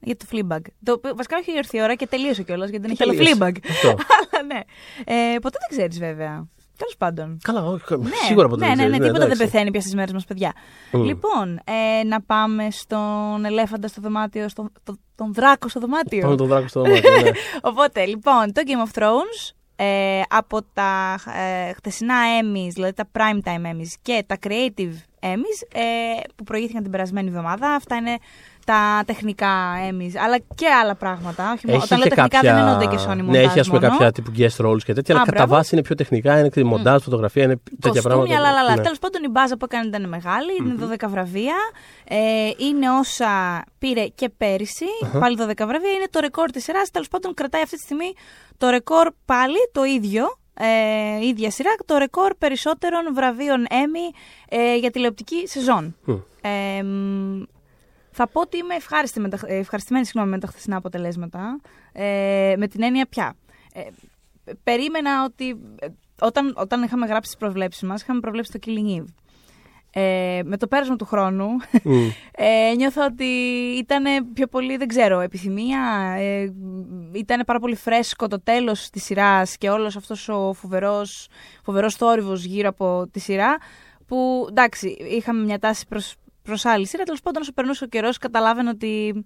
για 0.00 0.16
το 0.16 0.24
Fleabag. 0.32 0.60
Το, 0.84 0.92
οποίο- 0.92 1.14
βασικά 1.16 1.36
όχι 1.40 1.52
ήρθε 1.56 1.78
η 1.78 1.82
ώρα 1.82 1.94
και 1.94 2.06
τελείωσε 2.06 2.42
κιόλας 2.42 2.68
γιατί 2.70 2.86
δεν 2.86 2.96
Και 2.96 3.02
είχε 3.02 3.12
άλλο 3.12 3.18
τελείωσε. 3.18 3.38
Fleabag. 3.62 3.70
αυτό. 3.70 3.88
Αλλά 4.14 4.44
ναι. 4.46 4.60
Ε, 5.04 5.38
ποτέ 5.38 5.58
δεν 5.60 5.68
ξέρεις 5.78 5.98
βέβαια. 5.98 6.46
Τέλος 6.76 6.96
πάντων. 6.98 7.38
Καλά, 7.42 7.62
όχι, 7.64 7.96
Ναι, 7.96 8.08
σίγουρα 8.26 8.48
ποτέ 8.48 8.66
ναι, 8.66 8.74
δεν 8.74 8.76
ναι, 8.76 8.82
ναι, 8.82 8.88
ξέρεις, 8.90 9.06
τίποτα 9.06 9.18
δεν 9.18 9.30
εντάξει. 9.30 9.42
πεθαίνει 9.52 9.70
πια 9.70 9.80
στις 9.80 9.94
μέρες 9.94 10.12
μας, 10.12 10.24
παιδιά. 10.24 10.52
Μμ. 10.92 11.02
Λοιπόν, 11.04 11.60
ε, 11.64 12.04
να 12.04 12.20
πάμε 12.22 12.70
στον 12.70 13.44
ελέφαντα 13.44 13.88
στο 13.88 14.00
δωμάτιο, 14.00 14.48
στον, 14.48 14.72
το- 14.82 14.98
τον 15.14 15.32
δράκο 15.34 15.68
στο 15.68 15.80
δωμάτιο. 15.80 16.20
Πάμε 16.20 16.36
τον 16.36 16.46
δράκο 16.46 16.68
στο 16.68 16.82
δωμάτιο. 16.82 17.10
ναι. 17.20 17.30
Οπότε, 17.70 18.04
λοιπόν, 18.04 18.52
το 18.52 18.62
Game 18.66 18.88
of 18.98 19.02
Thrones 19.02 19.50
ε, 19.76 20.20
από 20.28 20.62
τα 20.72 21.18
ε, 21.34 21.72
χτεσινά 21.72 22.14
Emmys, 22.40 22.70
δηλαδή 22.72 22.92
τα 22.92 23.08
Primetime 23.12 23.72
Emmys 23.72 23.92
και 24.02 24.24
τα 24.26 24.36
Creative 24.46 24.94
Emmys 25.20 25.66
ε, 25.72 26.20
που 26.36 26.44
προηγήθηκαν 26.44 26.82
την 26.82 26.90
περασμένη 26.90 27.28
εβδομάδα. 27.28 27.74
Αυτά 27.74 27.96
είναι 27.96 28.18
τα 28.66 29.02
τεχνικά 29.06 29.48
Emmys, 29.90 30.12
αλλά 30.24 30.38
και 30.54 30.66
άλλα 30.82 30.94
πράγματα. 30.94 31.52
Όχι 31.52 31.66
μόνο, 31.66 31.80
όταν 31.84 31.98
λέω 31.98 32.08
και 32.08 32.14
τεχνικά 32.14 32.40
δεν 32.40 32.56
εννοούνται 32.56 32.86
και 32.86 32.98
Sony 33.08 33.16
Ναι, 33.16 33.22
Montage 33.40 33.44
έχει 33.48 33.60
ας 33.60 33.66
πούμε 33.66 33.78
μόνο. 33.78 33.90
κάποια 33.90 34.12
τύπου 34.12 34.32
guest 34.38 34.66
roles 34.66 34.82
και 34.84 34.92
τέτοια, 34.92 35.14
Α, 35.14 35.18
αλλά 35.18 35.26
κατά 35.26 35.36
μπράβο. 35.36 35.54
βάση 35.54 35.74
είναι 35.74 35.82
πιο 35.84 35.94
τεχνικά, 35.94 36.38
είναι 36.38 36.48
και 36.48 36.64
μοντάζ, 36.64 37.02
φωτογραφία, 37.02 37.42
είναι 37.42 37.60
τέτοια 37.80 38.02
πράγματα. 38.02 38.28
Κοστούμια, 38.28 38.48
αλλά, 38.50 38.60
αλλά. 38.60 38.74
Ναι. 38.76 38.82
Τέλος 38.82 38.98
πάντων, 38.98 39.22
η 39.24 39.28
μπάζα 39.28 39.56
που 39.56 39.64
έκανε 39.64 39.86
ήταν 39.88 40.08
μεγάλη. 40.08 40.52
Είναι 40.60 40.74
12 41.04 41.08
βραβεία. 41.08 41.54
Ε, 42.04 42.16
είναι 42.56 42.90
όσα 42.90 43.62
πήρε 43.78 44.06
και 44.06 44.28
περυσι 44.36 44.84
Πάλι 45.20 45.36
12 45.40 45.52
βραβεία. 45.66 45.90
Είναι 45.92 46.06
το 46.10 46.20
ρεκόρ 46.20 46.50
της 46.50 46.62
σειράς. 46.64 46.90
Τέλος 46.90 47.08
πάντων, 47.08 47.34
κρατάει 47.34 47.62
αυτή 47.62 47.76
τη 47.76 47.82
στιγμή 47.82 48.12
το 48.58 48.68
ρεκόρ 48.68 49.08
πάλι 49.24 49.58
το 49.72 49.84
ίδιο. 49.84 50.40
Ε, 50.54 51.26
ίδια 51.26 51.50
σειρά. 51.50 51.70
Το 51.86 51.96
ρεκόρ 51.96 52.34
περισσότερων 52.38 53.02
βραβείων 53.14 53.66
Emmy 53.70 54.14
ε, 54.48 54.76
για 54.76 54.90
τηλεοπτική 54.90 55.48
σεζόν. 55.48 55.96
Μμ. 56.04 56.12
Ε, 56.40 56.82
μ, 56.82 57.42
θα 58.12 58.28
πω 58.28 58.40
ότι 58.40 58.56
είμαι 58.56 58.74
ευχάριστη 58.74 59.20
με 59.20 59.28
τα, 59.28 59.38
ε, 59.46 59.56
ευχαριστημένη 59.56 60.04
συγγνώμη, 60.04 60.30
με 60.30 60.38
τα 60.38 60.46
χθεσινά 60.46 60.76
αποτελέσματα. 60.76 61.60
Ε, 61.92 62.54
με 62.58 62.68
την 62.68 62.82
έννοια 62.82 63.06
πια. 63.06 63.36
Ε, 63.72 63.80
περίμενα 64.62 65.24
ότι 65.24 65.48
ε, 65.80 65.86
όταν, 66.20 66.54
όταν 66.56 66.82
είχαμε 66.82 67.06
γράψει 67.06 67.30
τις 67.30 67.38
προβλέψεις 67.38 67.82
μας, 67.82 68.02
είχαμε 68.02 68.20
προβλέψει 68.20 68.52
το 68.52 68.58
Killing 68.66 68.98
Eve. 68.98 69.04
Ε, 69.94 70.40
με 70.44 70.56
το 70.56 70.66
πέρασμα 70.66 70.96
του 70.96 71.04
χρόνου 71.04 71.48
Μμ. 71.82 71.92
ε, 72.70 72.74
νιώθω 72.76 73.04
ότι 73.04 73.24
ήταν 73.78 74.04
πιο 74.34 74.46
πολύ, 74.46 74.76
δεν 74.76 74.88
ξέρω, 74.88 75.20
επιθυμία. 75.20 76.14
Ε, 76.18 76.52
ήταν 77.12 77.42
πάρα 77.46 77.58
πολύ 77.58 77.76
φρέσκο 77.76 78.28
το 78.28 78.40
τέλος 78.40 78.90
της 78.90 79.04
σειράς 79.04 79.56
και 79.56 79.70
όλος 79.70 79.96
αυτός 79.96 80.28
ο 80.28 80.52
φοβερός, 80.52 81.28
φοβερός 81.64 81.94
θόρυβος 81.94 82.44
γύρω 82.44 82.68
από 82.68 83.08
τη 83.10 83.20
σειρά 83.20 83.58
που 84.06 84.46
εντάξει, 84.48 84.96
είχαμε 85.10 85.44
μια 85.44 85.58
τάση 85.58 85.86
προς, 85.86 86.14
προς 86.42 86.64
άλλη 86.64 86.86
σειρά. 86.86 87.02
Τέλος 87.02 87.20
πάντων, 87.22 87.42
όσο 87.42 87.52
περνούσε 87.52 87.84
ο 87.84 87.86
καιρός, 87.86 88.18
καταλάβαινε 88.18 88.68
ότι 88.68 89.24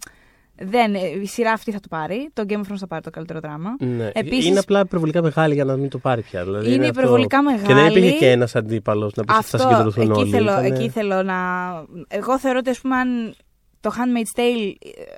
δεν, 0.58 0.94
η 0.94 1.26
σειρά 1.26 1.52
αυτή 1.52 1.72
θα 1.72 1.80
το 1.80 1.86
πάρει. 1.90 2.30
Το 2.32 2.44
Game 2.48 2.52
of 2.52 2.60
Thrones 2.72 2.76
θα 2.78 2.86
πάρει 2.86 3.02
το 3.02 3.10
καλύτερο 3.10 3.40
δράμα. 3.40 3.76
Ναι. 3.78 4.10
Επίσης- 4.14 4.46
Είναι 4.46 4.58
απλά 4.58 4.80
υπερβολικά 4.80 5.22
μεγάλη 5.22 5.54
για 5.54 5.64
να 5.64 5.76
μην 5.76 5.88
το 5.88 5.98
πάρει 5.98 6.22
πια. 6.22 6.44
Δηλαδή 6.44 6.72
Είναι 6.72 6.86
αυτό- 6.86 7.00
υπερβολικά 7.00 7.38
Και 7.38 7.74
δεν 7.74 7.84
υπήρχε 7.86 8.00
μεγάλη. 8.00 8.18
και 8.18 8.30
ένας 8.30 8.56
αντίπαλος 8.56 9.14
να 9.14 9.24
πει 9.24 9.32
ότι 9.32 9.44
θα 9.44 9.58
συγκεντρωθούν 9.58 10.10
εκεί 10.10 10.20
όλοι. 10.20 10.30
θέλω, 10.30 10.50
Ήτανε- 10.50 10.78
εκεί 10.78 10.88
θέλω 10.88 11.22
να... 11.22 11.34
Εγώ 12.08 12.38
θεωρώ 12.38 12.58
ότι 12.58 12.70
ας 12.70 12.80
πούμε 12.80 12.96
αν 12.96 13.34
το 13.80 13.90
Handmaid's 13.96 14.38
Tale 14.40 14.72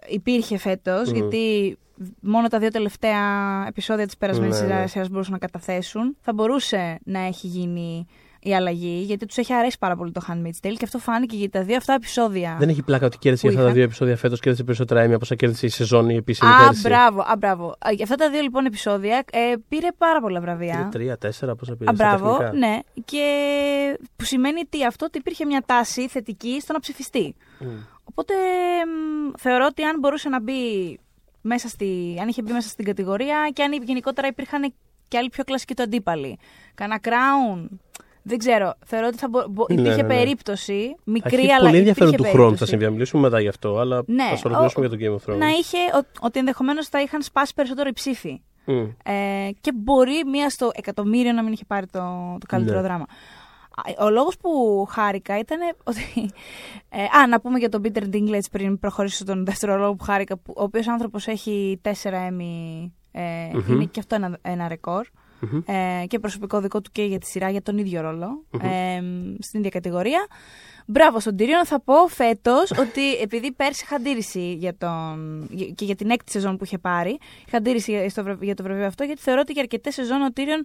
υπήρχε 0.08 0.58
φέτος, 0.58 1.08
Μμμ. 1.10 1.14
γιατί 1.16 1.76
μόνο 2.20 2.48
τα 2.48 2.58
δύο 2.58 2.68
τελευταία 2.70 3.20
επεισόδια 3.68 4.06
της 4.06 4.16
περασμένης 4.16 4.60
Ναι, 4.60 4.66
ναι. 4.66 4.72
σειράς 4.72 4.90
σειράς 4.90 5.08
μπορούσαν 5.08 5.32
να 5.32 5.38
καταθέσουν, 5.38 6.16
θα 6.20 6.32
μπορούσε 6.32 6.98
να 7.04 7.20
έχει 7.20 7.46
γίνει 7.46 8.06
η 8.40 8.54
αλλαγή, 8.54 9.02
γιατί 9.06 9.26
τους 9.26 9.36
έχει 9.36 9.52
αρέσει 9.54 9.78
πάρα 9.78 9.96
πολύ 9.96 10.12
το 10.12 10.20
Handmaid's 10.28 10.66
Tale 10.66 10.74
και 10.76 10.84
αυτό 10.84 10.98
φάνηκε 10.98 11.36
γιατί 11.36 11.52
τα 11.52 11.62
δύο 11.62 11.76
αυτά 11.76 11.92
επεισόδια... 11.92 12.56
Δεν 12.58 12.68
έχει 12.68 12.82
πλάκα 12.82 13.06
ότι 13.06 13.18
κέρδισε 13.18 13.46
Που 13.46 13.52
για 13.52 13.58
αυτά 13.60 13.62
τα 13.62 13.62
είχαν. 13.62 13.74
δύο 13.74 13.82
επεισόδια 13.84 14.16
φέτος, 14.16 14.40
κέρδισε 14.40 14.64
περισσότερα 14.64 15.00
έμια 15.00 15.14
από 15.14 15.24
όσα 15.24 15.34
κέρδισε 15.34 15.66
η 15.66 15.68
σεζόν 15.68 16.08
η 16.08 16.14
επίσημη 16.16 16.50
Α, 16.50 16.54
πέρσι. 16.66 16.80
μπράβο, 16.80 17.20
α, 17.20 17.34
μπράβο. 17.38 17.68
Α, 17.78 17.90
Για 17.92 18.04
αυτά 18.04 18.16
τα 18.16 18.30
δύο 18.30 18.40
λοιπόν 18.40 18.64
επεισόδια 18.64 19.24
ε, 19.32 19.54
πήρε 19.68 19.88
πάρα 19.98 20.20
πολλά 20.20 20.40
βραβεία. 20.40 20.78
Είναι 20.80 20.88
Τρία, 20.90 21.18
τέσσερα, 21.18 21.54
πόσα 21.56 21.76
πήρε. 21.76 21.90
Α, 21.90 21.94
στα 21.94 22.04
μπράβο, 22.04 22.36
τεχνικά. 22.38 22.66
ναι. 22.66 22.78
Και 23.04 23.24
που 24.16 24.24
σημαίνει 24.24 24.62
τι, 24.68 24.84
αυτό 24.84 25.04
ότι 25.04 25.18
υπήρχε 25.18 25.44
μια 25.44 25.62
τάση 25.66 26.08
θετική 26.08 26.60
στο 26.60 26.72
να 26.72 26.80
ψηφιστεί. 26.80 27.34
Μμ. 27.58 27.66
Οπότε 28.04 28.34
μ, 28.86 29.30
θεωρώ 29.38 29.66
ότι 29.70 29.82
αν 29.82 29.98
μπορούσε 29.98 30.28
να 30.28 30.40
μπει 30.40 30.52
μέσα 31.40 31.68
στη. 31.68 32.16
αν 32.20 32.28
είχε 32.28 32.42
μπει 32.42 32.52
μέσα 32.52 32.68
στην 32.68 32.84
κατηγορία 32.84 33.50
και 33.52 33.62
αν 33.62 33.72
γενικότερα 33.82 34.26
υπήρχαν 34.28 34.74
και 35.08 35.16
άλλοι 35.18 35.28
πιο 35.28 35.44
κλασικοί 35.44 35.74
του 35.74 35.82
αντίπαλοι. 35.82 36.38
Κάνα 36.74 37.00
crown. 37.02 37.66
Δεν 38.28 38.38
ξέρω. 38.38 38.74
Θεωρώ 38.86 39.06
ότι 39.06 39.16
θα 39.16 39.28
μπο, 39.28 39.44
μπο- 39.50 39.64
Ναι, 39.68 39.80
υπήρχε 39.80 39.96
ναι, 40.02 40.02
ναι. 40.02 40.14
περίπτωση, 40.14 40.94
Θα 40.96 41.02
μικρή 41.04 41.36
έχει 41.36 41.52
αλλά 41.52 41.64
πολύ 41.66 41.76
ενδιαφέρον 41.78 42.12
υπήρχε 42.12 42.30
του 42.30 42.36
χρόνου 42.36 42.38
θα 42.38 42.64
περίπτωση 42.64 42.70
συμβεί. 42.70 42.84
Θα 42.84 42.90
μιλήσουμε 42.90 43.22
μετά 43.22 43.40
γι' 43.40 43.48
αυτό, 43.48 43.78
αλλά 43.78 44.02
Ναι, 44.06 44.22
θα 44.24 44.40
ολοκληρώσουμε 44.44 44.86
ο- 44.86 44.88
για 44.88 44.98
το 44.98 45.04
Game 45.04 45.16
of 45.20 45.32
Thrones. 45.32 45.38
Να 45.38 45.48
είχε 45.48 45.78
ο- 45.94 46.06
ότι 46.20 46.38
ενδεχομένως 46.38 46.88
θα 46.88 47.00
είχαν 47.02 47.22
σπάσει 47.22 47.54
περισσότερο 47.54 47.88
οι 47.88 47.92
ψήφοι. 47.92 48.40
Μμ. 48.64 48.72
Ε, 49.04 49.50
και 49.60 49.72
μπορεί 49.74 50.24
μία 50.26 50.50
στο 50.50 50.70
εκατομμύριο 50.74 51.32
να 51.32 51.42
μην 51.42 51.52
είχε 51.52 51.64
πάρει 51.66 51.86
το, 51.86 51.98
το 52.40 52.46
καλύτερο 52.48 52.76
Ναι. 52.80 52.82
δράμα. 52.86 53.04
Α, 53.98 54.04
Ο 54.04 54.10
λόγος 54.10 54.36
που 54.36 54.50
χάρηκα 54.90 55.38
ήταν 55.38 55.58
ότι... 55.84 56.30
Ε, 56.88 57.02
α, 57.18 57.26
να 57.26 57.40
πούμε 57.40 57.58
για 57.58 57.68
τον 57.68 57.82
Peter 57.84 58.02
Dinklage 58.14 58.48
πριν 58.50 58.78
προχωρήσω 58.78 59.16
στον 59.16 59.44
δεύτερο 59.44 59.76
λόγο 59.76 59.94
που 59.94 60.04
χάρηκα, 60.04 60.36
που, 60.36 60.52
ο 60.56 60.62
οποίος 60.62 60.88
άνθρωπος 60.88 61.26
έχει 61.26 61.78
τέσσερα 61.82 62.28
Emmy, 62.30 62.90
ε, 63.12 63.20
Μμμ. 63.52 63.72
είναι 63.74 63.84
και 63.84 64.00
αυτό 64.00 64.14
ένα, 64.14 64.38
ένα 64.42 64.68
ρεκόρ. 64.68 65.06
Μμμ. 65.40 65.60
Ε, 65.66 66.06
και 66.06 66.18
προσωπικό 66.18 66.60
δικό 66.60 66.80
του 66.80 66.90
και 66.92 67.02
για 67.04 67.18
τη 67.18 67.26
σειρά 67.26 67.50
για 67.50 67.62
τον 67.62 67.78
ίδιο 67.78 68.00
ρόλο, 68.00 68.44
Μμμ. 68.50 68.60
ε, 68.70 69.02
στην 69.40 69.58
ίδια 69.58 69.70
κατηγορία. 69.70 70.26
Μπράβο 70.86 71.20
στον 71.20 71.34
Tyrion, 71.38 71.64
θα 71.64 71.80
πω 71.80 72.06
φέτος 72.08 72.70
ότι 72.82 73.14
επειδή 73.14 73.52
πέρσι 73.52 73.82
είχα 73.84 73.96
αντίρρηση 73.96 74.52
για 74.54 74.76
τον, 74.76 75.46
για- 75.50 75.66
και 75.66 75.84
για 75.84 75.94
την 75.94 76.10
έκτη 76.10 76.30
σεζόν 76.30 76.56
που 76.56 76.64
είχε 76.64 76.78
πάρει, 76.78 77.18
είχα 77.46 77.56
αντίρρηση 77.56 77.90
για, 77.90 78.10
στο, 78.10 78.22
βραβ- 78.22 78.42
για 78.42 78.54
το 78.54 78.62
βραβείο 78.62 78.86
αυτό, 78.86 79.04
γιατί 79.04 79.20
θεωρώ 79.20 79.40
ότι 79.40 79.52
για 79.52 79.62
αρκετές 79.62 79.94
σεζόν 79.94 80.22
ο 80.22 80.28
Tyrion 80.36 80.62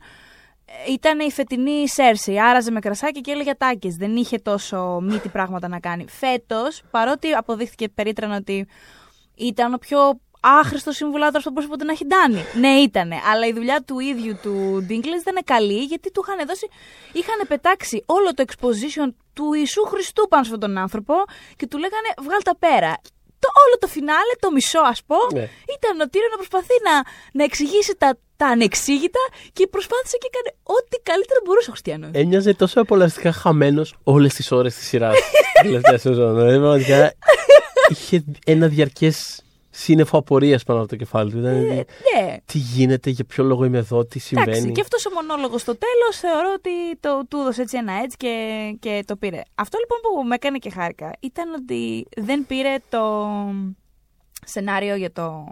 ε, 0.88 0.92
ήταν 0.92 1.20
η 1.20 1.32
φετινή 1.32 1.89
Σέρση. 1.89 2.39
Άραζε 2.39 2.72
με 2.72 2.80
κρασάκι 2.80 3.22
και 3.22 3.32
έλεγε 3.32 3.53
τάκε. 3.58 3.89
Δεν 3.98 4.15
είχε 4.15 4.38
τόσο 4.38 5.00
μύτη 5.03 5.30
πράγματα 5.30 5.68
να 5.68 5.80
κάνει. 5.80 6.06
Φέτος, 6.10 6.82
παρότι 6.92 7.31
αποδείχθηκε 7.31 7.90
περίτρανα 7.90 8.36
ότι 8.36 8.68
ήταν 9.36 9.74
ο 9.74 9.77
πιο 9.77 9.98
άχρηστο 10.60 10.92
συμβουλάτορα 10.92 11.44
που 11.44 11.50
μπορούσε 11.51 11.72
ποτέ 11.74 11.84
να 11.84 11.92
έχει 11.92 12.06
ντάνει. 12.06 12.44
Ναι, 12.64 12.74
ήτανε. 12.88 13.18
Αλλά 13.32 13.46
η 13.48 13.53
δουλειά 13.53 13.84
του 13.88 14.00
ίδιου 14.00 14.34
του 14.44 14.53
Ντίγκλε 14.86 15.18
δεν 15.25 15.34
είναι 15.36 15.46
καλή, 15.46 15.79
γιατί 15.92 16.12
του 16.12 16.24
είχαν 16.25 16.48
δώσει. 16.48 16.68
είχαν 17.14 17.40
πετάξει 17.48 18.03
όλο 18.06 18.34
το 18.34 18.44
exposition 18.48 19.08
του 19.34 19.53
Ιησού 19.53 19.84
Χριστού 19.92 20.27
πάνω 20.27 20.44
σε 20.44 20.53
αυτόν 20.53 20.70
τον 20.70 20.77
άνθρωπο 20.86 21.14
και 21.56 21.68
του 21.68 21.77
λέγανε 21.77 22.10
βγάλ 22.25 22.42
τα 22.50 22.56
πέρα. 22.66 22.94
Το, 23.44 23.50
όλο 23.66 23.77
το 23.79 23.88
φινάλε, 23.88 24.34
το 24.40 24.51
μισό 24.51 24.79
ας 24.79 25.01
πω, 25.08 25.16
Ναι. 25.34 25.50
ήταν 25.77 25.94
ο 26.03 26.08
Τύριο 26.10 26.27
να 26.32 26.38
προσπαθεί 26.38 26.75
να, 26.88 26.96
να 27.34 27.44
εξηγήσει 27.44 27.96
τα, 27.98 28.18
τα 28.38 28.46
ανεξήγητα 28.48 29.20
και 29.53 29.68
προσπάθησε 29.68 30.18
και 30.22 30.27
έκανε 30.32 30.50
ό,τι 30.64 30.98
καλύτερο 31.03 31.40
μπορούσε 31.46 31.70
ο 31.70 31.72
Χριστιανός. 31.72 32.10
Έμοιαζε 32.14 32.53
τόσο 32.53 32.82
απολαυστικά 32.82 33.32
χαμένος 33.32 33.96
όλες 34.03 34.34
τις 34.34 34.51
ώρες 34.51 34.75
της 34.75 34.88
σειράς. 34.88 35.18
τελευταίας 35.62 36.01
σεζόν. 36.01 36.36
Δηλαδή, 36.36 36.58
πραγματικά 36.58 37.14
είχε 37.90 38.24
ένα 38.46 38.68
διαρκές 38.68 39.43
σύννεφο 39.75 40.18
απορία 40.18 40.59
πάνω 40.66 40.79
από 40.79 40.88
το 40.88 40.96
κεφάλι 40.96 41.31
του. 41.31 41.40
Ήταν, 41.40 41.53
ναι. 41.53 42.38
Τι 42.46 42.57
γίνεται, 42.57 43.09
για 43.09 43.24
ποιο 43.25 43.44
λόγο 43.44 43.66
είμαι 43.66 43.77
εδώ, 43.77 44.05
τι 44.05 44.20
συμβαίνει. 44.20 44.51
Εντάξει, 44.51 44.72
και 44.72 44.81
αυτός 44.81 45.05
ο 45.05 45.09
μονόλογος 45.09 45.62
στο 45.62 45.77
τέλος 45.77 46.18
θεωρώ 46.20 46.53
ότι 46.55 46.98
το, 47.00 47.22
του 47.27 47.38
έδωσε 47.38 47.62
έτσι 47.62 47.77
ένα 47.77 47.94
έτσι 48.03 48.18
και, 48.18 48.75
και 48.79 49.03
το 49.07 49.16
πήρε. 49.16 49.42
Αυτό 49.55 49.77
λοιπόν 49.77 49.98
που 50.01 50.27
με 50.27 50.36
έκανε 50.36 50.57
και 50.57 50.70
χάρηκα 50.70 51.12
ήταν 51.20 51.53
ότι 51.53 52.07
δεν 52.18 52.46
πήρε 52.46 52.75
το 52.90 53.27
σενάριο 54.46 54.96
για 54.96 55.12
το, 55.12 55.46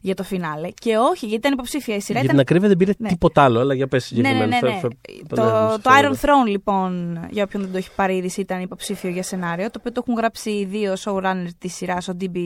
για 0.00 0.14
το 0.14 0.22
φινάλε. 0.22 0.68
Και 0.70 0.96
όχι, 0.96 1.26
γιατί 1.26 1.34
ήταν 1.34 1.52
υποψήφια 1.52 1.96
η 1.96 2.00
σειρά. 2.00 2.20
Για 2.20 2.30
ήταν... 2.30 2.30
την 2.30 2.40
ακρίβεια 2.40 2.68
δεν 2.68 2.76
πήρε 2.76 2.92
Ναι. 2.98 3.08
τίποτα 3.08 3.42
άλλο, 3.42 3.60
αλλά 3.60 3.74
για 3.74 3.86
πες 3.88 4.10
Ναι, 4.12 4.20
ναι, 4.20 4.28
συγκεκριμένα. 4.28 4.60
ναι. 4.68 4.72
ναι. 4.74 4.80
Θα- 4.80 4.88
θα- 5.28 5.36
Το, 5.36 5.42
θα- 5.42 5.78
το 5.82 5.90
θα- 5.90 6.00
Iron 6.02 6.14
Throne, 6.44 6.48
λοιπόν, 6.48 7.20
για 7.30 7.44
όποιον 7.44 7.62
δεν 7.62 7.72
το 7.72 7.76
έχει 7.78 7.90
πάρει 7.94 8.16
είδηση, 8.16 8.40
ήταν 8.40 8.60
υποψήφιο 8.60 9.10
για 9.10 9.22
σενάριο. 9.22 9.66
Το 9.70 9.76
οποίο 9.78 9.92
το 9.92 10.02
έχουν 10.06 10.14
γράψει 10.20 10.50
οι 10.50 10.64
δύο 10.64 10.94
showrunners 11.04 11.50
της 11.58 11.74
σειράς, 11.74 12.08
ο 12.08 12.16
D.B. 12.20 12.36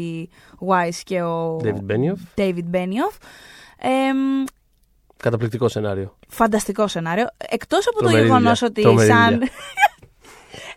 Wise 0.68 1.00
και 1.04 1.22
ο 1.22 1.56
David 1.64 1.90
Benioff. 1.92 2.40
David 2.40 2.64
Benioff. 2.74 3.16
Εμ, 3.78 4.44
Καταπληκτικό 5.16 5.68
σενάριο. 5.68 6.16
φανταστικό 6.28 6.86
σενάριο. 6.86 7.26
Εκτός 7.48 7.86
από 7.88 7.96
το 7.98 8.04
Τρομερή 8.04 8.26
γεγονός 8.26 8.58
δουλειά. 8.58 8.72
ότι 8.76 8.82
Τρομερή 8.82 9.08
σαν. 9.10 9.40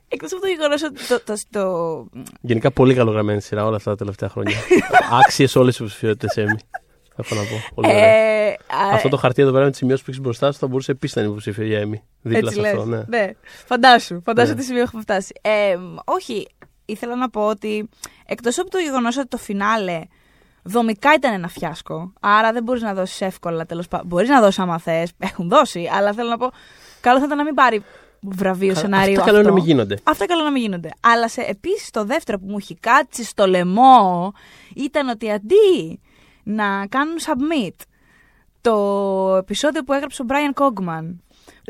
δουλειά. 0.07 0.17
Εκτός 0.19 0.31
από 0.31 0.41
το 0.41 0.47
γεγονός 0.47 0.83
ότι 0.83 1.07
το, 1.07 1.21
το, 1.23 1.33
το, 1.51 2.19
Γενικά 2.41 2.71
πολύ 2.71 2.93
καλογραμμένη 2.93 3.41
σειρά 3.41 3.65
όλα 3.65 3.75
αυτά 3.75 3.89
τα 3.89 3.95
τελευταία 3.97 4.29
χρόνια. 4.29 4.57
Άξιες 5.25 5.55
όλες 5.55 5.73
οι 5.73 5.77
υποψηφιότητες 5.83 6.33
Emmy. 6.37 6.59
Έχω 7.19 7.35
να 7.35 7.41
πω. 7.41 7.63
Πολύ 7.75 7.87
ωραία. 7.87 8.05
ε, 8.07 8.49
α, 8.51 8.93
Αυτό 8.93 9.09
το 9.09 9.17
χαρτί 9.17 9.41
εδώ 9.41 9.51
πέρα 9.51 9.63
με 9.63 9.69
τις 9.69 9.79
σημειώσεις 9.79 10.03
που 10.05 10.11
έχεις 10.11 10.21
μπροστά 10.23 10.51
σου 10.51 10.59
θα 10.59 10.67
μπορούσε 10.67 10.91
επίσης 10.91 11.15
να 11.15 11.21
είναι 11.21 11.31
υποψήφιο 11.31 11.63
για 11.65 11.79
Emmy. 11.83 11.99
Δίπλα 12.21 12.49
έτσι 12.49 12.61
σε 12.61 12.67
αυτό, 12.67 12.85
λες. 12.85 13.03
ναι. 13.07 13.31
Φαντάσου, 13.65 14.21
φαντάσου 14.25 14.49
Ναι. 14.53 14.55
τι 14.59 14.63
σημείο 14.63 14.81
έχουμε 14.81 15.01
φτάσει. 15.01 15.33
Ε, 15.41 15.77
όχι, 16.05 16.47
ήθελα 16.85 17.15
να 17.15 17.29
πω 17.29 17.47
ότι 17.47 17.89
εκτός 18.25 18.59
από 18.59 18.69
το 18.69 18.77
γεγονός 18.77 19.17
ότι 19.17 19.27
το 19.27 19.37
φινάλε 19.37 20.01
δομικά 20.63 21.13
ήταν 21.13 21.33
ένα 21.33 21.47
φιάσκο, 21.47 22.13
άρα 22.19 22.51
δεν 22.51 22.63
μπορείς 22.63 22.81
να 22.81 22.93
δώσεις 22.93 23.21
εύκολα 23.21 23.65
τέλος 23.65 23.87
πάντων. 23.87 24.07
Μπορείς 24.07 24.29
να 24.29 24.41
δώσεις 24.41 24.59
άμα 24.59 24.79
θες, 24.79 25.11
έχουν 25.17 25.49
δώσει, 25.49 25.89
αλλά 25.93 26.13
θέλω 26.13 26.29
να 26.29 26.37
πω, 26.37 26.51
καλό 27.01 27.19
θα 27.19 27.25
ήταν 27.25 27.37
να 27.37 27.43
μην 27.43 27.53
πάρει 27.53 27.83
βραβείο 28.21 28.67
Καλά, 28.67 28.80
σενάριο. 28.80 29.13
αυτά 29.13 29.25
καλό 29.25 29.38
είναι 29.39 29.47
να 29.47 29.53
μην 29.53 29.63
γίνονται. 29.63 29.97
Αυτά 30.03 30.25
καλό 30.25 30.43
να 30.43 30.51
μην 30.51 30.62
γίνονται. 30.62 30.89
Αλλά 30.99 31.30
σε, 31.30 31.41
επίσης 31.41 31.89
το 31.89 32.03
δεύτερο 32.06 32.39
που 32.39 32.45
μου 32.47 32.58
έχει 32.58 32.75
κάτσει 32.75 33.23
στο 33.23 33.47
λαιμό 33.47 34.32
ήταν 34.75 35.08
ότι 35.10 35.32
αντί 35.32 35.99
να 36.43 36.88
κάνουν 36.88 37.15
submit 37.19 37.75
το 38.62 39.36
επεισόδιο 39.38 39.84
που 39.84 39.93
έγραψε 39.93 40.21
ο 40.21 40.25
Brian 40.30 40.62
Cogman 40.63 41.15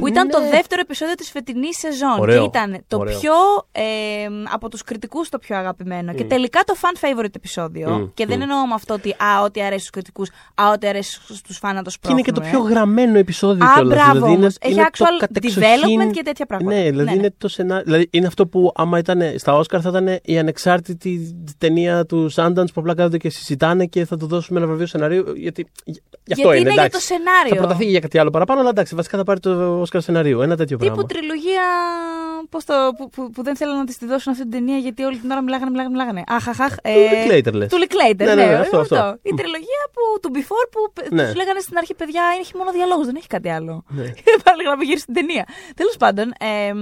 που 0.01 0.07
ήταν 0.07 0.25
Ναι. 0.25 0.31
το 0.31 0.39
δεύτερο 0.49 0.81
επεισόδιο 0.81 1.15
της 1.15 1.29
φετινής 1.31 1.77
σεζόν 1.77 2.19
Ωραίο. 2.19 2.39
και 2.39 2.45
ήταν 2.45 2.83
το 2.87 2.97
Ωραίο. 2.97 3.19
πιο 3.19 3.33
ε, 3.71 3.83
από 4.53 4.69
τους 4.69 4.83
κριτικούς 4.83 5.29
το 5.29 5.37
πιο 5.39 5.57
αγαπημένο 5.57 6.13
και 6.13 6.23
Μμ. 6.23 6.27
τελικά 6.27 6.59
το 6.65 6.73
fan 6.81 7.05
favorite 7.05 7.35
επεισόδιο 7.35 7.89
Μμ, 7.89 8.07
και 8.13 8.25
δεν 8.25 8.37
μμ. 8.37 8.41
εννοώ 8.41 8.67
με 8.67 8.73
αυτό 8.73 8.93
ότι 8.93 9.09
α, 9.11 9.41
ό,τι 9.43 9.61
αρέσει 9.61 9.79
στους 9.79 9.89
κριτικούς, 9.89 10.29
α, 10.55 10.69
ό,τι 10.73 10.87
αρέσει 10.87 11.19
στους 11.33 11.57
φαν 11.57 11.75
να 11.75 11.81
το 11.81 11.91
Και 12.01 12.11
είναι 12.11 12.21
και 12.21 12.31
το 12.31 12.41
σπρώχνουμε. 12.43 12.65
πιο 12.69 12.75
γραμμένο 12.75 13.17
επεισόδιο 13.17 13.65
Α, 13.65 13.73
κιόλας. 13.73 13.93
μπράβο 13.95 14.11
δηλαδή 14.13 14.31
είναι, 14.31 14.41
όμως. 14.41 14.55
Έχει 14.59 14.73
είναι 14.73 14.83
το 14.83 14.89
actual 15.05 15.19
κατεξοχήν- 15.19 15.61
development 15.63 16.11
και 16.11 16.23
τέτοια 16.23 16.45
πράγματα. 16.45 16.75
Ναι, 16.75 16.81
δηλαδή 16.83 17.03
Ναι, 17.03 17.11
ναι. 17.11 17.17
είναι 17.17 17.33
το 17.37 17.47
σενάριο. 17.47 17.83
Δηλαδή 17.83 18.07
είναι 18.11 18.27
αυτό 18.27 18.47
που 18.47 18.71
άμα 18.75 18.97
ήταν 18.97 19.21
στα 19.37 19.53
Όσκαρ 19.55 19.79
θα 19.83 19.89
ήταν 19.89 20.19
η 20.23 20.39
ανεξάρτητη 20.39 21.41
ταινία 21.57 22.05
του 22.05 22.31
Sundance 22.35 22.65
που 22.73 22.79
απλά 22.81 22.95
κάθονται 22.95 23.17
και 23.17 23.29
συζητάνε 23.29 23.85
και 23.85 24.05
θα 24.05 24.17
του 24.17 24.27
δώσουμε 24.27 24.59
ένα 24.59 24.67
βραβείο 24.67 24.85
σενάριου. 24.85 25.23
Γιατί 25.35 25.67
γι' 25.85 25.91
αυτό 25.91 26.01
Γιατί 26.23 26.41
είναι, 26.41 26.55
είναι 26.57 26.71
για 26.71 26.83
εντάξει. 26.83 27.07
το 27.07 27.13
σενάριο. 27.15 27.49
Θα 27.49 27.55
προταθεί 27.55 27.85
για 27.85 27.99
κάτι 27.99 28.17
άλλο 28.17 28.29
παραπάνω, 28.29 28.59
αλλά 28.59 28.69
εντάξει, 28.69 28.95
βασικά 28.95 29.17
θα 29.17 29.23
πάρει 29.23 29.39
το 29.39 29.85
Όσκαρ 29.87 30.01
σενάριο. 30.01 30.41
Ένα 30.41 30.55
τέτοιο 30.57 30.77
Τύπου 30.77 30.89
πράγμα. 30.93 31.05
τριλογία 31.13 31.63
πώς 32.49 32.63
το, 32.65 32.73
που, 32.97 33.09
που, 33.09 33.29
που 33.31 33.43
δεν 33.43 33.55
θέλουν 33.55 33.75
να 33.77 33.85
της 33.85 33.97
τη 33.97 34.05
δώσουν 34.05 34.31
αυτή 34.31 34.43
την 34.43 34.51
ταινία 34.51 34.77
γιατί 34.77 35.03
όλη 35.03 35.17
την 35.17 35.31
ώρα 35.31 35.41
μιλάγανε, 35.41 35.69
μιλάγανε, 35.69 35.93
μιλάγανε. 35.95 36.23
Αχ, 36.27 36.47
αχ, 36.47 36.59
αχ. 36.61 36.75
Του 36.75 36.89
Linklater, 37.13 37.53
λες. 37.53 37.69
Του 37.71 37.77
Linklater, 37.83 38.15
Ναι, 38.17 38.25
ναι, 38.25 38.35
ναι, 38.35 38.45
ναι, 38.45 38.53
αυτό, 38.55 38.77
αυτό. 38.79 39.17
Η 39.21 39.33
τριλογία 39.33 39.81
που, 39.93 40.01
του 40.21 40.31
Before 40.35 40.67
που 40.71 40.81
Ναι. 41.15 41.25
τους 41.25 41.35
λέγανε 41.35 41.59
στην 41.59 41.77
αρχή, 41.77 41.93
παιδιά, 41.95 42.23
έχει 42.39 42.57
μόνο 42.57 42.71
διαλόγους, 42.71 43.05
δεν 43.05 43.15
έχει 43.15 43.27
κάτι 43.27 43.49
άλλο. 43.49 43.83
Ναι. 43.87 44.03
Πάλι 44.45 44.63
να 44.63 44.77
μην 44.77 44.87
γυρίσει 44.87 45.05
την 45.05 45.13
ταινία. 45.13 45.45
Τέλος 45.75 45.97
πάντων, 45.97 46.27
ε, 46.39 46.73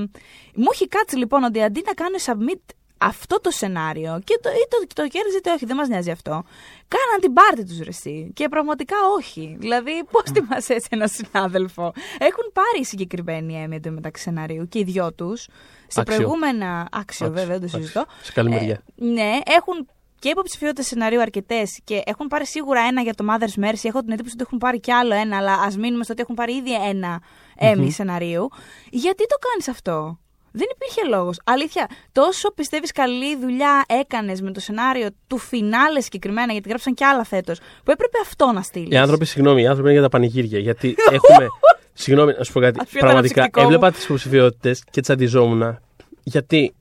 μου 0.56 0.70
έχει 0.74 0.88
κάτσει 0.88 1.16
λοιπόν 1.18 1.44
ότι 1.44 1.62
αντί 1.64 1.84
να 1.86 1.94
κάνω 1.94 2.18
submit 2.28 2.64
αυτό 2.98 3.42
το 3.42 3.52
σενάριο 3.52 4.22
και 4.24 4.40
το, 4.42 4.50
ή 4.50 4.68
το, 4.70 5.02
το 5.02 5.08
κέρδιζε 5.08 5.38
είτε 5.38 5.52
όχι, 5.52 5.66
δεν 5.66 5.76
μας 5.76 5.88
νοιάζει 5.88 6.12
αυτό. 6.12 6.44
Κάναν 6.88 7.20
την 7.22 7.34
πάρτη 7.34 7.66
τους 7.66 7.80
ρεσί. 7.80 8.32
Και 8.34 8.48
πραγματικά 8.50 8.96
όχι. 9.18 9.56
Δηλαδή, 9.60 10.04
πώς 10.12 10.24
τη 10.24 10.42
μα 10.42 10.56
έτσι 10.56 10.88
ένα 10.90 11.08
συνάδελφο. 11.08 11.94
Έχουν 12.18 12.52
πάρει 12.54 12.86
συγκεκριμένη 12.86 13.62
έμεια 13.62 13.80
μεταξύ 13.90 14.24
σενάριου 14.24 14.68
και 14.68 14.80
οι 14.80 14.84
δυο 14.84 15.14
τους. 15.14 15.42
Σε 15.88 16.00
Άξιο. 16.00 16.16
προηγούμενα. 16.16 16.88
Άξιο, 16.92 17.32
βέβαια, 17.32 17.46
δεν 17.46 17.60
το 17.60 17.66
Άξιο. 17.66 17.80
συζητώ. 17.80 18.06
Σε 18.22 18.32
καλή 18.32 18.50
μεριά. 18.50 18.84
Ε, 19.02 19.06
ναι, 19.06 19.40
έχουν 19.46 19.88
και 20.20 20.30
υποψηφιότητες 20.30 20.88
σενάριου 20.88 21.22
αρκετές 21.22 21.80
και 21.84 22.02
έχουν 22.06 22.28
πάρει 22.28 22.46
σίγουρα 22.46 22.82
ένα 22.82 23.02
για 23.02 23.14
το 23.14 23.26
Mother's 23.30 23.64
Mercy. 23.64 23.84
Έχω 23.84 24.00
την 24.02 24.12
εντύπωση 24.12 24.34
ότι 24.34 24.44
έχουν 24.46 24.58
πάρει 24.58 24.80
κι 24.80 24.92
άλλο 24.92 25.14
ένα, 25.14 25.38
αλλά 25.38 25.54
ας 25.54 25.78
μείνουμε 25.78 26.04
στο 26.04 26.14
ότι 26.14 26.22
έχουν 26.22 26.36
πάρει 26.36 26.54
ήδη 26.54 26.74
ένα 26.74 27.22
Emmy 27.60 27.88
σεναρίου. 27.90 28.50
Γιατί 28.90 29.26
το 29.28 29.36
κάνεις 29.50 29.68
αυτό; 29.68 30.20
Δεν 30.58 30.68
υπήρχε 30.76 31.18
λόγος. 31.18 31.40
Αλήθεια, 31.44 31.88
τόσο 32.12 32.52
πιστεύεις 32.54 32.92
καλή 32.92 33.38
δουλειά 33.38 33.86
έκανες 34.02 34.42
με 34.42 34.52
το 34.52 34.60
σενάριο 34.60 35.08
του 35.28 35.38
φινάλε 35.38 36.02
συγκεκριμένα, 36.02 36.52
γιατί 36.52 36.70
γράψαν 36.70 36.94
κι 36.94 37.04
άλλα 37.04 37.24
φέτος, 37.24 37.60
που 37.60 37.92
έπρεπε 37.92 38.18
αυτό 38.22 38.52
να 38.52 38.62
στείλεις. 38.62 38.90
Οι 38.92 38.98
άνθρωποι, 38.98 39.26
συγγνώμη, 39.26 39.62
οι 39.62 39.68
άνθρωποι 39.68 39.90
είναι 39.90 40.00
για 40.00 40.10
τα 40.10 40.18
πανηγύρια. 40.18 40.60
Γιατί 40.60 40.96
έχουμε. 41.12 41.48
συγγνώμη, 42.04 42.34
να 42.38 42.44
σου 42.44 42.54
πω 42.54 42.60
κάτι. 42.60 42.80
Ας 42.80 42.88
πει 42.88 43.00
το 43.00 43.06
Πραγματικά 43.06 43.42
αναψυκτικό 43.42 43.60
μου. 43.62 43.66
έβλεπα 43.66 43.92
τις 43.92 44.04
υποψηφιότητες 44.04 44.84
και 44.92 45.02
τι 45.02 45.14
αντιζόμουν. 45.14 45.80
Γιατί, 46.24 46.74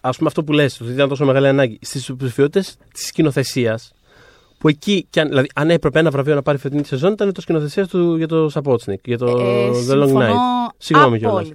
ας 0.00 0.16
πούμε, 0.16 0.28
αυτό 0.28 0.44
που 0.44 0.52
λες, 0.52 0.80
ότι 0.80 0.90
ήταν 0.92 1.08
τόσο 1.08 1.24
μεγάλη 1.24 1.48
ανάγκη 1.48 1.78
στις 1.82 2.08
υποψηφιότητες 2.08 2.76
της 2.94 3.06
σκηνοθεσίας. 3.06 3.92
Που 4.58 4.68
εκεί, 4.68 5.06
κι 5.10 5.20
αν, 5.20 5.28
δηλαδή, 5.28 5.48
αν 5.54 5.70
έπρεπε 5.70 5.98
ένα 5.98 6.10
βραβείο 6.10 6.34
να 6.34 6.42
πάρει 6.42 6.58
φετινή 6.58 6.84
σεζόν, 6.84 7.12
ήταν 7.12 7.32
το 7.32 7.40
σκηνοθεσίας 7.40 7.88
του 7.88 8.16
για 8.16 8.28
το 8.28 8.48
Σαπότσνικ, 8.48 9.00
για 9.06 9.18
το 9.18 9.26
Ε, 9.26 9.68
The 9.88 10.02
Long 10.02 10.06
συμφωνώ 10.06 10.26
Night. 10.26 10.74
Συγγνώμη 10.76 11.18
κιόλας. 11.18 11.48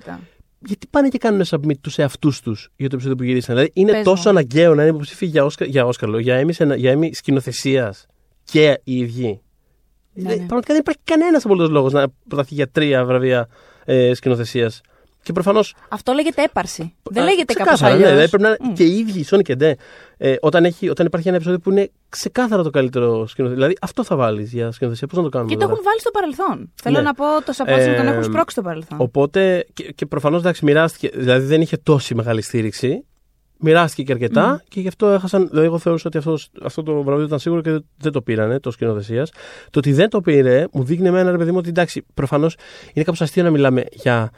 Απόλυτα. 0.68 0.74
Γιατί 0.74 0.88
πάνε 0.90 1.08
και 1.08 1.18
κάνουν 1.18 1.42
submit 1.50 1.78
τους 1.82 1.98
εαυτούς 1.98 2.42
τους 2.42 2.70
για 2.76 2.90
το 2.90 2.96
επεισόδιο 2.96 3.18
που 3.18 3.24
γυρίσαν. 3.24 3.56
Δηλαδή, 3.56 3.72
είναι 3.76 3.92
Πες 3.92 4.04
τόσο 4.04 4.24
μου. 4.24 4.30
αναγκαίο 4.30 4.76
να 4.76 4.82
είναι 4.82 4.92
υποψήφοι 4.92 5.26
για 5.26 5.46
Όσκαρ, 5.46 5.68
για, 5.68 5.86
Όσκαρ, 5.86 6.10
λέω, 6.10 6.20
για 6.20 6.42
Emmy, 6.46 6.76
για 6.78 6.98
Emmy 6.98 7.10
σκηνοθεσίας 7.12 8.06
και 8.44 8.80
οι 8.84 8.98
ίδιοι. 8.98 9.42
Ναι, 10.14 10.30
Δεν- 10.30 10.32
ναι. 10.40 10.46
Πραγματικά 10.46 10.74
δεν 10.74 10.80
υπάρχει 10.80 11.00
κανένας 11.04 11.46
απολύτως 11.46 11.70
λόγος 11.70 11.94
να 11.94 12.06
προταθεί 12.28 12.54
για 12.54 12.68
τρία 12.70 13.06
βραβεία 13.06 13.48
ε, 13.86 14.14
σκηνοθεσίας. 14.14 14.82
Και 15.28 15.34
προφανώ. 15.34 15.60
Αυτό 15.90 16.14
λέγεται 16.14 16.44
έπαρση. 16.44 16.94
Δεν 17.04 17.24
λέγεται 17.24 17.54
κάπως 17.54 17.74
ξεκάθαρα, 17.74 17.94
αλλιώς. 17.94 18.08
ναι, 18.10 18.14
δηλαδή 18.16 18.30
πρέπει 18.30 18.44
να 18.44 18.58
είναι 18.66 18.74
και 18.74 18.84
οι 18.84 18.98
ίδιοι, 18.98 19.20
η 19.20 19.26
Sony 19.30 19.42
και 19.42 19.56
Ντε. 19.56 19.76
Ε, 20.18 20.36
όταν, 20.42 20.66
έχει, 20.66 20.90
όταν 20.90 21.06
υπάρχει 21.06 21.28
ένα 21.28 21.36
επεισόδιο 21.36 21.60
που 21.60 21.72
είναι 21.72 21.90
ξεκάθαρα 22.10 22.64
το 22.64 22.70
καλύτερο 22.70 23.28
σκηνοθεσία. 23.28 23.62
Δηλαδή 23.64 23.78
αυτό 23.82 24.04
θα 24.04 24.16
βάλεις 24.16 24.54
για 24.54 24.72
σκηνοθεσία. 24.72 25.08
Πώς 25.08 25.18
να 25.18 25.24
το 25.24 25.30
κάνουμε. 25.30 25.52
Και 25.52 25.58
το 25.58 25.62
τώρα. 25.62 25.74
έχουν 25.74 25.86
βάλει 25.86 26.00
στο 26.00 26.12
παρελθόν. 26.12 26.72
Θέλω 26.76 26.98
Ναι. 26.98 27.02
να 27.04 27.14
πω, 27.14 27.26
το 27.46 27.52
Σαπότσινγκ 27.54 27.96
τον 27.96 28.08
Ε, 28.08 28.10
έχουν 28.10 28.24
σπρώξει 28.24 28.52
στο 28.52 28.62
παρελθόν. 28.62 28.98
Οπότε 29.02 29.66
και, 29.74 29.84
και 29.84 30.06
προφανώς 30.06 30.40
εντάξει, 30.40 30.66
μοιράστηκε. 30.66 31.10
Δηλαδή 31.18 31.46
δεν 31.46 31.62
είχε 31.62 31.78
τόση 31.78 32.16
μεγάλη 32.16 32.42
στήριξη. 32.42 33.06
Μοιράστηκε 33.60 34.04
και 34.04 34.12
αρκετά 34.12 34.64
και 34.70 34.80
γι' 34.80 34.88
αυτό 34.88 35.08
έχασαν. 35.08 35.48
Δηλαδή, 35.50 35.66
εγώ 35.66 35.78
θεωρούσα 35.78 36.04
ότι 36.08 36.18
αυτό, 36.18 36.38
αυτό 36.64 36.84
το 36.84 37.04
βραβείο 37.04 37.26
ήταν 37.26 37.40
σίγουρο 37.40 37.62
και 37.62 37.72
δεν, 37.72 37.86
δεν 37.98 38.12
το 38.12 38.22
πήρανε, 38.22 38.60
το 38.60 38.72
σκηνοθεσίας. 38.72 39.30
Το 39.70 39.80
ότι 39.80 39.92
δεν 39.94 40.10
το 40.10 40.22
πήρε 40.22 40.66
μου 40.72 40.84
δείχνει 40.84 41.08
εμένα, 41.08 41.32
ρε 41.32 41.38
παιδί 41.38 41.52
μου, 41.52 41.58
ότι 41.58 41.70
εντάξει, 41.70 42.06
προφανώς 42.14 42.56
είναι 42.94 43.06
κάπως 43.06 43.22
αστείο 43.22 43.44
να 43.44 43.50
μιλάμε 43.50 43.84
για 43.92 44.32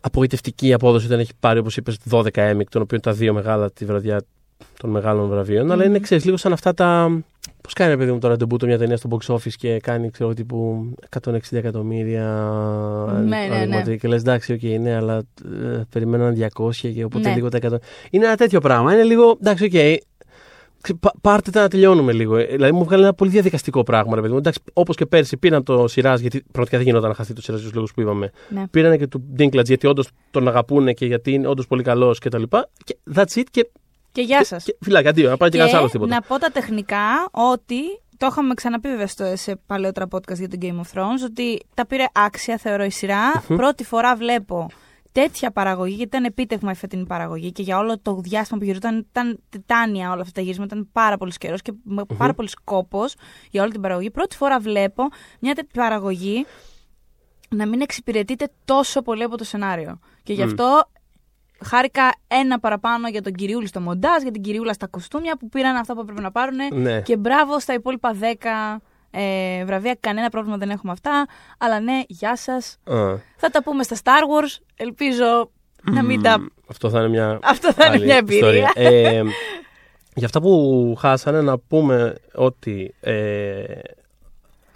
απογοητευτική 0.00 0.72
απόδοση 0.72 1.06
όταν 1.06 1.18
έχει 1.18 1.32
πάρει, 1.40 1.58
όπως 1.58 1.76
είπες, 1.76 1.98
12 2.10 2.22
Emmy, 2.32 2.60
των 2.70 2.82
οποίων 2.82 3.00
τα 3.00 3.12
δύο 3.12 3.32
μεγάλα 3.32 3.70
τη 3.70 3.84
βραδιά 3.84 4.20
των 4.78 4.90
μεγάλων 4.90 5.28
βραβείων. 5.28 5.70
Αλλά 5.72 5.84
είναι, 5.84 5.98
ξέρεις, 5.98 6.24
λίγο 6.24 6.36
σαν 6.36 6.52
αυτά 6.52 6.74
τα. 6.74 7.20
Πώς 7.60 7.72
κάνει, 7.72 7.90
ρε 7.90 7.96
παιδί 7.96 8.12
μου, 8.12 8.18
τώρα 8.18 8.36
το 8.36 8.46
μια 8.66 8.78
ταινία 8.78 8.96
στο 8.96 9.08
box 9.12 9.34
office 9.34 9.52
και 9.58 9.78
κάνει, 9.78 10.10
ξέρω, 10.10 10.34
τύπου 10.34 10.88
160 11.24 11.38
εκατομμύρια. 11.50 12.24
Ναι, 13.26 13.36
ναι, 13.66 13.76
αριθμό 13.76 13.96
Και 13.96 14.08
λες, 14.08 14.20
εντάξει, 14.20 14.52
οκ, 14.52 14.62
ναι, 14.80 14.94
αλλά 14.94 15.16
ε, 15.76 15.80
περιμέναν 15.90 16.34
200 16.34 16.70
και 16.94 17.04
οπότε 17.04 17.28
Ναι. 17.28 17.34
λίγο 17.34 17.48
τα 17.48 17.58
100. 17.58 17.76
Είναι 18.10 18.24
ένα 18.26 18.36
τέτοιο 18.36 18.60
πράγμα. 18.60 18.92
Είναι 18.92 19.02
λίγο, 19.02 19.36
εντάξει, 19.40 19.64
οκ. 19.64 19.70
Ξε- 19.70 19.80
πα- 19.80 20.15
Πάρτε 21.20 21.50
τα 21.50 21.60
να 21.60 21.68
τελειώνουμε 21.68 22.12
λίγο. 22.12 22.36
Ε, 22.36 22.44
Δηλαδή 22.44 22.72
μου 22.72 22.84
βγάλει 22.84 23.02
ένα 23.02 23.14
πολύ 23.14 23.30
διαδικαστικό 23.30 23.82
πράγμα, 23.82 24.14
ρε 24.14 24.20
παιδί 24.20 24.32
μου. 24.32 24.38
Εντάξει, 24.38 24.60
όπως 24.72 24.96
και 24.96 25.06
πέρσι 25.06 25.36
πήραν 25.36 25.62
το 25.62 25.88
σειράς, 25.88 26.20
γιατί 26.20 26.40
πραγματικά 26.52 26.76
δεν 26.78 26.86
γινόταν 26.86 27.08
να 27.08 27.14
χαθεί 27.14 27.32
το 27.32 27.42
σειράς 27.42 27.58
για 27.60 27.68
τους 27.68 27.76
λόγους 27.76 27.92
που 27.94 28.00
είπαμε. 28.00 28.30
Ναι. 28.48 28.66
Πήραν 28.68 28.98
και 28.98 29.06
του 29.06 29.20
Dinklage, 29.34 29.68
γιατί 29.68 29.86
όντως 29.86 30.08
τον 30.30 30.48
αγαπούν 30.48 30.94
και 30.94 31.06
γιατί 31.06 31.32
είναι 31.32 31.46
όντως 31.48 31.66
πολύ 31.66 31.82
καλός 31.82 32.18
κτλ. 32.18 32.42
Και 32.84 32.96
that's 33.14 33.38
it. 33.38 33.42
Και, 33.50 33.70
Και 34.12 34.22
γεια 34.22 34.44
σας. 34.44 34.64
και 34.64 34.76
φιλάκια, 34.80 35.10
αντίο, 35.10 35.30
να 35.30 35.36
πάει 35.36 35.48
και, 35.48 35.58
κανένας 35.58 35.78
άλλος 35.78 35.90
τίποτα. 35.90 36.14
να 36.14 36.20
πω 36.20 36.38
τα 36.38 36.50
τεχνικά 36.50 37.28
ότι 37.30 37.80
το 38.16 38.26
είχαμε 38.30 38.54
ξαναπεί 38.54 38.88
βέβαια 38.88 39.06
στο, 39.06 39.32
σε 39.34 39.60
παλαιότερα 39.66 40.06
podcast 40.10 40.36
για 40.38 40.48
το 40.48 40.58
Game 40.60 40.66
of 40.66 40.98
Thrones 40.98 41.24
ότι 41.24 41.60
τα 41.74 41.86
πήρε 41.86 42.04
άξια 42.12 42.56
θεωρώ 42.56 42.84
η 42.84 42.90
σειρά 42.90 43.44
Πρώτη 43.46 43.84
φορά 43.84 44.16
βλέπω 44.16 44.66
τέτοια 45.20 45.50
παραγωγή, 45.50 45.94
γιατί 45.94 46.16
ήταν 46.16 46.24
επίτευγμα 46.24 46.70
η 46.70 46.74
φετινή 46.74 47.06
παραγωγή 47.06 47.52
και 47.52 47.62
για 47.62 47.78
όλο 47.78 47.98
το 47.98 48.20
διάστημα 48.20 48.58
που 48.58 48.64
γυριζόταν 48.64 49.06
ήταν 49.10 49.40
τιτάνια 49.48 50.10
όλα 50.10 50.20
αυτά 50.20 50.32
τα 50.32 50.40
γύρισματα, 50.40 50.74
ήταν 50.74 50.88
πάρα 50.92 51.16
πολύ 51.16 51.32
καιρός 51.38 51.62
και 51.62 51.72
με 51.84 52.04
πάρα 52.16 52.34
πολύ 52.34 52.48
κόπο 52.64 53.04
για 53.50 53.62
όλη 53.62 53.72
την 53.72 53.80
παραγωγή. 53.80 54.10
Πρώτη 54.10 54.36
φορά 54.36 54.58
βλέπω 54.58 55.02
μια 55.40 55.54
τέτοια 55.54 55.82
παραγωγή 55.82 56.46
να 57.48 57.66
μην 57.66 57.80
εξυπηρετείται 57.80 58.48
τόσο 58.64 59.02
πολύ 59.02 59.22
από 59.22 59.36
το 59.36 59.44
σενάριο. 59.44 59.98
Και 60.22 60.32
γι' 60.32 60.42
αυτό 60.42 60.90
χάρηκα 61.64 62.14
ένα 62.26 62.58
παραπάνω 62.58 63.08
για 63.08 63.22
τον 63.22 63.32
Κυριούλη 63.32 63.66
στο 63.66 63.80
μοντάζ, 63.80 64.22
για 64.22 64.30
την 64.30 64.42
Κυριούλα 64.42 64.72
στα 64.72 64.86
κοστούμια 64.86 65.36
που 65.36 65.48
πήραν 65.48 65.76
αυτά 65.76 65.94
που 65.94 66.00
έπρεπε 66.00 66.20
να 66.20 66.30
πάρουν. 66.30 66.58
Ναι. 66.72 67.00
Και 67.00 67.16
μπράβο 67.16 67.60
στα 67.60 67.72
υπόλοιπα 67.72 68.14
10 68.20 68.76
ε, 69.16 69.64
βραβεία. 69.64 69.96
Κανένα 70.00 70.28
πρόβλημα 70.28 70.56
δεν 70.56 70.70
έχουμε 70.70 70.92
αυτά. 70.92 71.26
Αλλά 71.58 71.80
ναι, 71.80 72.02
γεια 72.08 72.36
σας. 72.36 72.78
Α, 72.84 72.94
Θα 73.36 73.50
τα 73.50 73.62
πούμε 73.62 73.82
στα 73.82 73.96
Star 74.02 74.08
Wars. 74.42 74.62
Ελπίζω 74.76 75.50
να 75.82 76.02
μην 76.02 76.22
τα. 76.22 76.38
μ, 76.40 76.46
Αυτό 76.68 76.90
θα 76.90 76.98
είναι 76.98 77.08
μια. 77.08 77.38
Αυτό 77.42 77.72
θα 77.72 77.84
είναι 77.86 77.94
άλλη 77.94 78.04
μια 78.04 78.16
εμπειρία. 78.16 78.48
ιστορία. 78.48 78.72
ε, 78.74 79.22
για 80.14 80.26
αυτά 80.26 80.40
που 80.40 80.94
χάσανε, 80.98 81.40
να 81.40 81.58
πούμε 81.58 82.14
ότι. 82.34 82.94
Ε, 83.00 83.64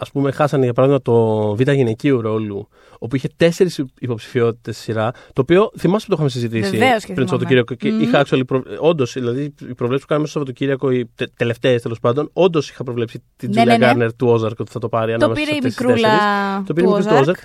Α 0.07 0.11
πούμε, 0.13 0.31
χάσανε 0.31 0.65
για 0.65 0.73
παράδειγμα 0.73 1.03
το 1.03 1.57
β' 1.57 1.71
γυναικείου 1.71 2.21
ρόλου, 2.21 2.69
όπου 2.99 3.17
είχε 3.17 3.29
τέσσερις 3.37 3.85
υποψηφιότητες 4.01 4.79
σειρά. 4.79 5.11
Το 5.33 5.41
οποίο 5.41 5.71
θυμάσαι 5.79 6.05
που 6.05 6.11
το 6.11 6.15
είχαμε 6.15 6.29
συζητήσει 6.29 6.71
Βεβαίως 6.71 7.05
και 7.05 7.13
πριν 7.13 7.27
το 7.27 7.37
θυμάμαι. 7.37 7.59
Σαββατοκύριακο. 7.67 7.75
Και 7.75 7.91
Μμμ. 7.91 8.01
είχα 8.01 8.25
actually. 8.27 8.47
Προ... 8.47 8.63
Όντως, 8.79 9.13
δηλαδή, 9.13 9.43
οι 9.43 9.75
προβλέψεις 9.75 10.01
που 10.01 10.07
κάναμε 10.07 10.27
στο 10.27 10.39
Σαββατοκύριακο, 10.39 10.91
οι 10.91 11.11
τε, 11.15 11.27
τελευταίες 11.37 11.83
τέλος 11.83 12.01
πάντων, 12.01 12.31
όντως 12.33 12.71
είχα 12.71 12.85
προβλέψει 12.85 13.23
την 13.37 13.49
Ναι, 13.49 13.55
Τζούλια 13.55 13.73
ναι, 13.73 13.79
ναι. 13.79 13.87
Γκάρνερ 13.87 14.17
του 14.17 14.29
Όζαρκ 14.29 14.61
ότι 14.61 14.71
θα 14.71 14.79
το 14.79 14.89
πάρει. 14.89 15.11
Το 15.11 15.25
ανάμεσα 15.25 15.45
πήρε 15.45 15.57
η 15.57 15.61
σε 15.61 15.67
αυτές 15.67 15.75
τις 15.75 15.87
τέσσερις. 15.87 16.05
μικρούλα 16.05 16.63
Το 16.67 16.73
πήρε 16.73 16.87
η 16.87 16.91
του 16.91 16.97
μικρή 16.97 17.11
του 17.11 17.17
Ozark. 17.17 17.21
Όζαρκ. 17.21 17.39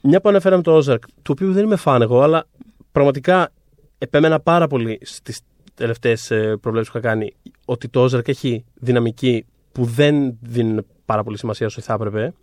Μια 0.00 0.20
που 0.20 0.28
αναφέραμε 0.28 0.62
το 0.62 0.72
Όζαρκ, 0.72 1.02
του 1.06 1.30
οποίου 1.30 1.52
δεν 1.52 1.64
είμαι 1.64 1.76
φαν 1.76 2.02
εγώ, 2.02 2.20
αλλά 2.20 2.46
πραγματικά 2.92 3.52
επέμενα 3.98 4.40
πάρα 4.40 4.66
πολύ 4.66 4.98
στις 5.02 5.40
τελευταίες 5.74 6.26
προβλέψεις 6.60 6.92
που 6.92 6.98
είχα 6.98 7.08
κάνει 7.08 7.34
ότι 7.64 7.88
το 7.88 8.02
Όζαρκ 8.02 8.28
έχει 8.28 8.64
δυναμική 8.74 9.46
που 9.72 9.84
δεν 9.84 10.38
δίνει 10.40 10.80
πάρα 11.06 11.22
πολύ 11.22 11.38
σημασία 11.38 11.66
όσο 11.66 11.80
θα 11.80 11.92
έπρεπε. 11.92 12.34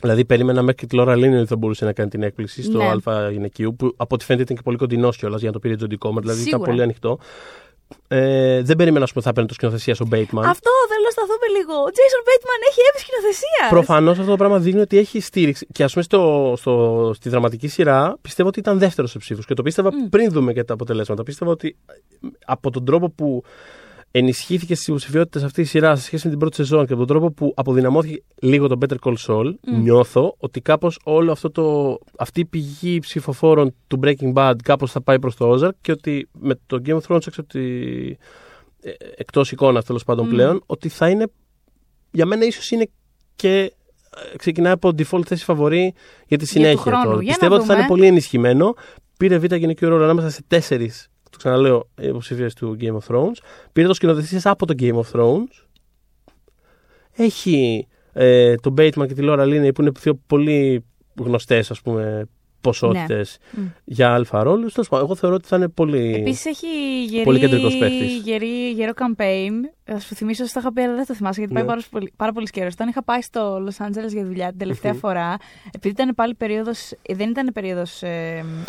Δηλαδή, 0.00 0.24
περίμενα 0.24 0.62
μέχρι 0.62 0.76
και 0.76 0.86
τη 0.86 0.96
Λόρα 0.96 1.16
Λίνι 1.16 1.36
ότι 1.36 1.46
θα 1.46 1.56
μπορούσε 1.56 1.84
να 1.84 1.92
κάνει 1.92 2.10
την 2.10 2.22
έκπληξη 2.22 2.62
στο 2.62 2.78
Ναι. 2.78 3.12
Α 3.12 3.30
γυναικείου, 3.30 3.74
που 3.76 3.92
από 3.96 4.14
ό,τι 4.14 4.24
φαίνεται 4.24 4.44
ήταν 4.44 4.56
και 4.56 4.62
πολύ 4.62 4.76
κοντινός 4.76 5.16
κιόλας 5.16 5.38
για 5.38 5.48
να 5.48 5.52
το 5.54 5.58
πήρε 5.58 5.76
Τζοντι 5.76 5.96
Κόμερ, 5.96 6.22
δηλαδή 6.22 6.40
ήταν 6.40 6.52
Σίγουρα. 6.52 6.70
πολύ 6.70 6.82
ανοιχτό. 6.82 7.18
Ε, 8.08 8.62
δεν 8.62 8.76
περίμενα, 8.76 9.04
ας 9.04 9.12
πούμε, 9.12 9.24
θα 9.24 9.32
παίρνει 9.32 9.48
το 9.48 9.54
σκηνοθεσία 9.54 9.94
στον 9.94 10.08
Bateman. 10.12 10.44
Αυτό 10.44 10.70
θέλω 10.88 11.04
να 11.04 11.10
σταθούμε 11.10 11.46
λίγο. 11.58 11.72
Ο 11.72 11.86
Jason 11.86 12.22
Bateman 12.28 12.60
έχει 12.70 12.80
έβει 12.88 12.98
σκηνοθεσία. 12.98 13.68
Προφανώς 13.68 14.18
αυτό 14.18 14.30
το 14.30 14.36
πράγμα 14.36 14.58
δείχνει 14.58 14.80
ότι 14.80 14.98
έχει 14.98 15.20
στήριξη. 15.20 15.66
Και 15.72 15.84
ας 15.84 15.92
πούμε 15.92 16.04
στο, 16.04 16.54
στο, 16.56 17.12
στη 17.14 17.28
δραματική 17.28 17.68
σειρά 17.68 18.16
πιστεύω 18.20 18.48
ότι 18.48 18.58
ήταν 18.58 18.78
δεύτερος 18.78 19.10
σε 19.10 19.18
ψήφους. 19.18 19.46
Και 19.46 19.54
το 19.54 19.62
πίστευα 19.62 19.90
πριν 20.10 20.30
δούμε 20.30 20.52
και 20.52 20.64
τα 20.64 20.74
αποτελέσματα. 20.74 21.22
Πίστευα 21.22 21.50
ότι 21.50 21.76
ε, 21.86 22.28
από 22.44 22.70
τον 22.70 22.84
τρόπο 22.84 23.10
που 23.10 23.42
ενισχύθηκε 24.10 24.74
στις 24.74 24.86
υποψηφιότητες 24.86 25.42
αυτής 25.42 25.66
η 25.66 25.70
σειράς 25.70 25.98
σε 25.98 26.04
σχέση 26.04 26.24
με 26.24 26.30
την 26.30 26.40
πρώτη 26.40 26.54
σεζόν 26.56 26.86
και 26.86 26.92
από 26.92 27.04
τον 27.06 27.16
τρόπο 27.16 27.32
που 27.32 27.52
αποδυναμώθηκε 27.56 28.22
λίγο 28.40 28.66
το 28.68 28.78
Better 28.80 28.96
Call 29.02 29.14
Saul, 29.26 29.52
νιώθω 29.80 30.34
ότι 30.38 30.60
κάπως 30.60 30.98
όλο 31.04 31.32
αυτό 31.32 31.50
το, 31.50 31.98
αυτή 32.18 32.40
η 32.40 32.44
πηγή 32.44 32.98
ψηφοφόρων 32.98 33.74
του 33.86 34.00
Breaking 34.02 34.32
Bad 34.32 34.54
κάπως 34.62 34.90
θα 34.90 35.00
πάει 35.02 35.18
προς 35.18 35.36
το 35.36 35.52
Ozark 35.52 35.74
και 35.80 35.92
ότι 35.92 36.28
με 36.32 36.54
το 36.66 36.82
Game 36.86 36.98
of 36.98 37.00
Thrones 37.08 37.26
έξω 37.26 37.40
από 37.40 37.48
τη, 37.48 37.60
ε, 38.80 38.90
εκτός 39.16 39.52
εικόνας 39.52 39.84
τέλος 39.84 40.04
πάντων 40.04 40.28
πλέον, 40.28 40.62
ότι 40.66 40.88
θα 40.88 41.08
είναι 41.08 41.26
για 42.10 42.26
μένα 42.26 42.44
ίσως 42.44 42.70
είναι 42.70 42.88
και 43.36 43.72
ε, 44.32 44.36
ξεκινάει 44.36 44.72
από 44.72 44.88
default 44.98 45.26
θέση 45.26 45.44
φαβορή 45.44 45.94
για 46.26 46.38
τη 46.38 46.46
συνέχεια 46.46 46.78
χρόνου. 46.78 47.04
τώρα. 47.04 47.22
Για 47.22 47.24
να 47.24 47.26
Πιστεύω 47.26 47.54
ότι 47.54 47.64
θα 47.64 47.68
δούμε. 47.72 47.78
είναι 47.78 47.88
πολύ 47.88 48.06
ενισχυμένο. 48.06 48.74
Πήρε 49.16 49.38
β' 49.38 49.54
γυναικείο 49.54 49.88
ρόλο 49.88 50.04
ανάμεσα 50.04 50.30
σε 50.30 50.42
τέσσερις, 50.46 51.08
το 51.30 51.38
ξαναλέω, 51.38 51.88
υποψηφίες 52.00 52.54
του 52.54 52.76
Game 52.80 52.96
of 52.98 53.14
Thrones. 53.14 53.36
Πήρε 53.72 53.86
το 53.86 53.94
σκηνοθεσία 53.94 54.40
από 54.44 54.66
το 54.66 54.74
Game 54.78 55.00
of 55.00 55.10
Thrones. 55.12 55.64
Έχει 57.12 57.86
ε, 58.12 58.54
τον 58.54 58.74
Bateman 58.78 59.06
και 59.06 59.14
τη 59.14 59.22
Laura 59.22 59.42
Linney 59.42 59.70
που 59.74 59.82
είναι 59.82 59.90
δύο 60.00 60.20
πολύ 60.26 60.84
γνωστές, 61.20 61.70
ας 61.70 61.80
πούμε, 61.80 62.28
ποσότητες 62.60 63.38
Μμ. 63.50 63.62
για 63.84 64.14
αλφα 64.14 64.42
ρόλους. 64.42 64.72
Τέλος 64.72 64.88
πάντων, 64.88 65.04
εγώ 65.06 65.14
θεωρώ 65.14 65.34
ότι 65.34 65.46
θα 65.48 65.56
είναι 65.56 65.68
πολύ. 65.68 66.14
Επίσης 66.14 66.44
έχει 66.46 66.66
γερή, 67.04 67.24
Πολύ 67.24 67.38
κεντρικός 67.38 67.76
παίκτης. 67.78 68.12
γερή, 68.16 68.70
γερό 68.70 68.92
campaign. 68.96 69.52
Θα 69.84 69.98
σου 70.00 70.14
θυμίσω 70.14 70.42
ότι 70.42 70.52
το 70.52 70.60
είχα 70.60 70.72
πει, 70.72 70.82
αλλά 70.82 70.94
δεν 70.94 71.06
το 71.06 71.14
θυμάσαι 71.14 71.38
γιατί 71.40 71.54
Ναι. 71.54 71.60
πάει 71.60 71.68
πάρα 71.68 71.80
πολύ, 71.90 72.12
πάρα 72.16 72.32
πολύ 72.32 72.46
καιρός. 72.46 72.72
Όταν 72.72 72.88
είχα 72.88 73.02
πάει 73.04 73.20
στο 73.22 73.56
Los 73.66 73.84
Angeles 73.86 74.08
για 74.12 74.24
δουλειά 74.24 74.48
την 74.48 74.58
τελευταία 74.58 74.94
φορά, 74.94 75.36
επειδή 75.72 75.88
ήταν 76.02 76.14
πάλι 76.14 76.34
περίοδο. 76.34 76.70
Δεν 77.10 77.30
ήταν 77.30 77.50
περίοδος. 77.54 78.02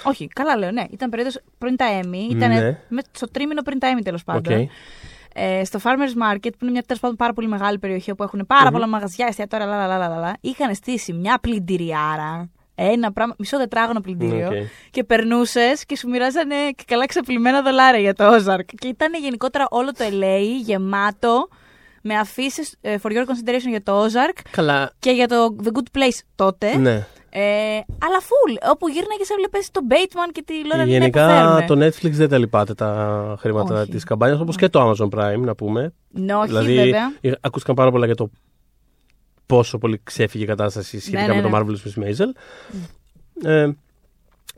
όχι, 0.04 0.28
καλά 0.28 0.58
λέω, 0.58 0.72
ναι. 0.72 0.84
Ήταν 0.92 1.10
περίοδος 1.10 1.40
πριν 1.58 1.76
τα 1.76 1.86
Emmy. 2.02 2.32
Ήταν 2.32 2.50
Ναι. 2.50 2.78
με, 2.90 3.02
στο 3.12 3.32
τρίμηνο 3.32 3.62
πριν 3.62 3.80
τα 3.80 3.88
Emmy 3.98 4.02
τέλος 4.04 4.24
πάντων. 4.24 4.54
Οκ. 4.62 4.70
Ε, 5.34 5.64
στο 5.64 5.80
Farmers 5.84 6.34
Market, 6.34 6.40
που 6.42 6.58
είναι 6.62 6.72
μια 6.72 6.82
τέλος 6.84 7.02
πάντων 7.02 7.16
πάρα 7.16 7.34
πολύ 7.34 7.48
μεγάλη 7.48 7.80
περιοχή 7.80 8.12
όπου 8.12 8.24
έχουν 8.24 8.44
πάρα 8.48 8.72
πολλά 8.72 8.88
μαγαζιά, 8.88 9.26
εστιατόρια, 9.30 9.66
λα, 9.66 9.88
λα, 9.88 9.98
λα, 9.98 10.08
λα, 10.08 10.18
λα, 10.20 10.34
είχαν 10.42 10.76
στήσει 10.76 11.14
μια 11.14 11.38
πλυντηριάρα. 11.42 12.50
Ένα 12.82 13.12
πράγμα, 13.12 13.36
μισό 13.38 13.58
τετράγωνο 13.58 14.00
πλυντήριο. 14.02 14.48
Οκ. 14.48 14.54
Και 14.92 15.04
περνούσες 15.04 15.86
και 15.86 15.98
σου 15.98 16.10
μοιράζανε 16.10 16.56
και 16.76 16.84
καλά 16.88 17.06
ξεπλημμένα 17.06 17.62
δολάρια 17.62 18.00
για 18.00 18.14
το 18.14 18.24
Ozark. 18.36 18.66
Και 18.78 18.88
ήταν 18.88 19.12
γενικότερα 19.22 19.66
όλο 19.70 19.92
το 19.92 20.04
LA 20.12 20.40
γεμάτο 20.64 21.48
με 22.02 22.16
αφίσες 22.16 22.76
for 23.02 23.10
your 23.12 23.24
consideration 23.26 23.70
για 23.70 23.84
το 23.84 24.04
Ozark 24.06 24.40
Καλά. 24.52 24.92
και 25.00 25.12
για 25.12 25.28
το 25.28 25.56
The 25.64 25.68
Good 25.68 25.98
Place 25.98 26.20
τότε. 26.36 26.78
Ναι. 26.78 27.06
Ε, 27.32 27.42
αλλά 27.76 28.20
full. 28.22 28.70
Όπου 28.72 28.88
γύρναγες, 28.88 29.30
έβλεπες 29.30 29.72
τον 29.72 29.84
Bateman 29.90 30.30
και 30.32 30.44
τη 30.46 30.54
Laura 30.74 30.84
Linney 30.84 30.88
Γενικά 30.88 31.26
που 31.28 31.34
φέρουνε. 31.34 31.66
το 31.66 31.86
Netflix 31.86 32.12
δεν 32.12 32.30
τα 32.30 32.38
λυπάται 32.38 32.74
τα 32.74 33.36
χρήματα 33.40 33.82
Όχι. 33.82 33.90
της 33.92 34.04
καμπάνιας, 34.04 34.40
όπως 34.40 34.56
και 34.56 34.70
το 34.70 34.90
Amazon 34.92 35.10
Prime, 35.20 35.40
να 35.40 35.56
πούμε. 35.56 35.94
Ναι, 36.10 36.36
όχι, 36.36 36.48
δηλαδή, 36.48 36.76
βέβαια. 36.76 37.14
ε, 37.22 37.32
ακούστηκαν 37.42 37.76
πάρα 37.76 37.92
πολλά 37.92 38.06
για 38.06 38.16
το 38.16 38.30
πόσο 39.50 39.78
πολύ 39.78 40.00
ξέφυγε 40.04 40.44
η 40.44 40.48
κατάσταση 40.48 41.00
σχετικά 41.00 41.28
ναι, 41.28 41.36
με 41.36 41.42
το 41.42 41.50
ναι. 41.50 41.58
Marvelous 41.58 41.88
Miss 41.88 42.04
Maisel. 42.04 42.30
Ε, 43.44 43.70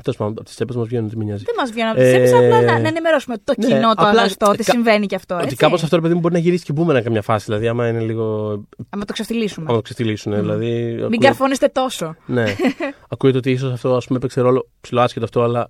Τέλος 0.04 0.18
πάντων, 0.18 0.34
από 0.34 0.44
τις 0.44 0.54
τσέπες 0.56 0.76
μας 0.76 0.88
βγαίνουν, 0.88 1.10
τι 1.10 1.18
με 1.18 1.24
νοιάζει. 1.24 1.44
Δεν 1.44 1.56
μας 1.58 1.72
βγαίνουν 1.72 1.92
από 1.92 2.00
τις 2.00 2.08
Ε, 2.14 2.24
τσέπε, 2.24 2.46
απλά 2.46 2.62
να, 2.62 2.80
να 2.80 2.88
ενημερώσουμε 2.88 3.36
το 3.44 3.54
ναι, 3.58 3.66
κοινό 3.68 3.80
το 3.82 3.90
απλά 4.08 4.10
αγαστό 4.10 4.50
ότι 4.50 4.64
κα- 4.64 4.72
συμβαίνει 4.72 5.06
και 5.06 5.16
αυτό. 5.16 5.36
Ότι 5.36 5.44
Έτσι. 5.44 5.56
κάπως 5.56 5.84
αυτό 5.84 5.96
ρε 5.96 6.02
παιδί 6.02 6.14
μου 6.14 6.20
μπορεί 6.20 6.34
να 6.34 6.40
γυρίσει 6.40 6.64
και 6.64 6.74
μπούμενα 6.74 7.02
καμιά 7.02 7.22
φάση. 7.22 7.46
Δηλαδή, 7.46 7.68
άμα 7.68 7.88
είναι 7.88 8.00
λίγο. 8.00 8.52
Άμα 8.90 9.06
το 9.06 9.14
ξεφτυλίσουμε. 9.14 9.66
άμα 9.70 9.76
το 9.76 9.82
ξεφτυλίσουν. 9.82 10.36
Δηλαδή, 10.36 10.68
Μην 10.94 11.04
ακούω- 11.04 11.18
καρφώνεστε 11.20 11.68
τόσο. 11.68 12.16
Ναι. 12.26 12.44
Ακούγεται 13.14 13.38
ότι 13.38 13.52
ίσως 13.52 13.72
αυτό 13.72 13.96
ας 13.96 14.06
πούμε, 14.06 14.18
έπαιξε 14.18 14.42
ρόλο 14.42 14.68
ψηλό 14.82 15.02
άσχετο 15.02 15.26
αυτό, 15.26 15.42
αλλά 15.44 15.70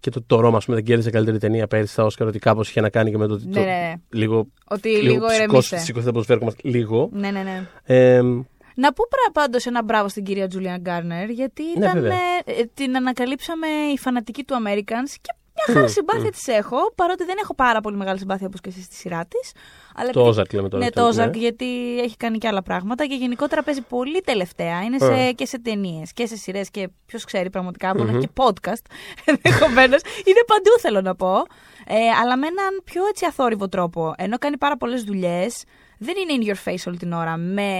και 0.00 0.10
το, 0.10 0.22
το 0.26 0.40
Ρώμα 0.40 0.56
ας 0.56 0.64
πούμε, 0.64 0.76
δεν 0.76 0.84
κέρδισε 0.86 1.10
καλύτερη 1.10 1.38
ταινία 1.38 1.66
πέρυσι 1.66 1.92
στα 1.92 2.04
Όσκαρ, 2.04 2.26
ότι 2.26 2.38
κάπως 2.38 2.68
είχε 2.68 2.80
να 2.80 2.88
κάνει 2.88 3.10
και 3.10 3.18
με 3.18 3.26
το 3.26 3.34
ότι. 3.34 3.46
Ναι, 3.46 3.52
το- 3.52 3.60
ναι, 3.60 3.64
ναι. 3.66 3.92
Λίγο, 4.10 4.46
Ότι 4.68 4.88
λίγο 4.88 5.00
λίγο 5.02 5.26
ψυχός- 5.26 5.36
ηρεμήστε. 5.46 5.78
σηκωθείτε 5.78 6.08
από 6.08 6.18
το 6.18 6.24
σφαίρκο 6.24 6.44
μας, 6.44 6.54
λίγο. 6.62 7.08
Ναι, 7.12 7.30
ναι, 7.30 7.42
ναι. 7.42 7.66
Ε, 7.84 8.22
Να 8.76 8.92
πω 8.92 9.04
πάντως 9.32 9.66
ένα 9.66 9.82
μπράβο 9.82 10.08
στην 10.08 10.24
κυρία 10.24 10.48
Τζούλιαν 10.48 10.80
Γκάρνερ, 10.80 11.30
γιατί 11.30 11.62
Ναι, 11.62 11.70
ήταν, 11.86 11.92
βέβαια. 11.92 12.12
ε, 12.44 12.52
ε, 12.60 12.64
την 12.74 12.96
ανακαλύψαμε 12.96 13.66
οι 13.94 13.98
φανατικοί 13.98 14.44
του 14.44 14.54
Americans 14.54 15.10
και 15.20 15.30
μια 15.54 15.74
χαρά 15.74 15.80
Μμ, 15.86 15.88
συμπάθεια 15.92 16.22
μμ. 16.22 16.28
της 16.30 16.46
έχω, 16.48 16.76
παρότι 16.94 17.24
δεν 17.24 17.36
έχω 17.42 17.54
πάρα 17.54 17.80
πολύ 17.80 17.96
μεγάλη 17.96 18.18
συμπάθεια 18.18 18.46
όπως 18.46 18.60
και 18.60 18.68
εσείς 18.68 18.84
στη 18.84 18.94
σειρά 18.94 19.26
της. 19.28 19.52
το 20.12 20.28
Ozark 20.28 20.52
λέμε 20.54 20.68
τώρα. 20.68 20.82
Ναι, 20.84 20.90
αυτό, 21.02 21.10
το 21.10 21.22
Ozark, 21.22 21.32
γιατί 21.34 21.98
έχει 22.00 22.16
κάνει 22.16 22.38
και 22.38 22.48
άλλα 22.48 22.62
πράγματα 22.62 23.06
και 23.06 23.14
γενικότερα 23.14 23.62
παίζει 23.62 23.80
πολύ 23.82 24.20
τελευταία. 24.20 24.82
Είναι 24.82 24.98
σε, 24.98 25.12
Ε. 25.12 25.32
και 25.32 25.46
σε 25.46 25.58
ταινίες 25.60 26.12
και 26.12 26.26
σε 26.26 26.36
σειρές 26.36 26.70
και 26.70 26.88
ποιος 27.06 27.24
ξέρει 27.24 27.50
πραγματικά, 27.50 27.88
μπορεί 27.94 28.04
να 28.06 28.12
Μμμ. 28.12 28.16
έχει 28.16 28.26
και 28.26 28.32
podcast 28.44 28.82
ενδεχομένως. 29.32 30.00
είναι 30.24 30.42
παντού, 30.46 30.78
θέλω 30.80 31.00
να 31.00 31.14
πω. 31.14 31.32
Ε, 31.86 31.94
αλλά 32.22 32.36
με 32.36 32.46
έναν 32.46 32.80
πιο 32.84 33.06
έτσι 33.06 33.26
αθόρυβο 33.26 33.68
τρόπο. 33.68 34.12
Ενώ 34.16 34.38
κάνει 34.38 34.56
πάρα 34.58 34.76
πολλές 34.76 35.02
δουλειές, 35.02 35.64
δεν 35.98 36.14
είναι 36.16 36.44
in 36.44 36.48
your 36.54 36.70
face 36.72 36.82
όλη 36.86 36.96
την 36.96 37.12
ώρα 37.12 37.36
με 37.36 37.70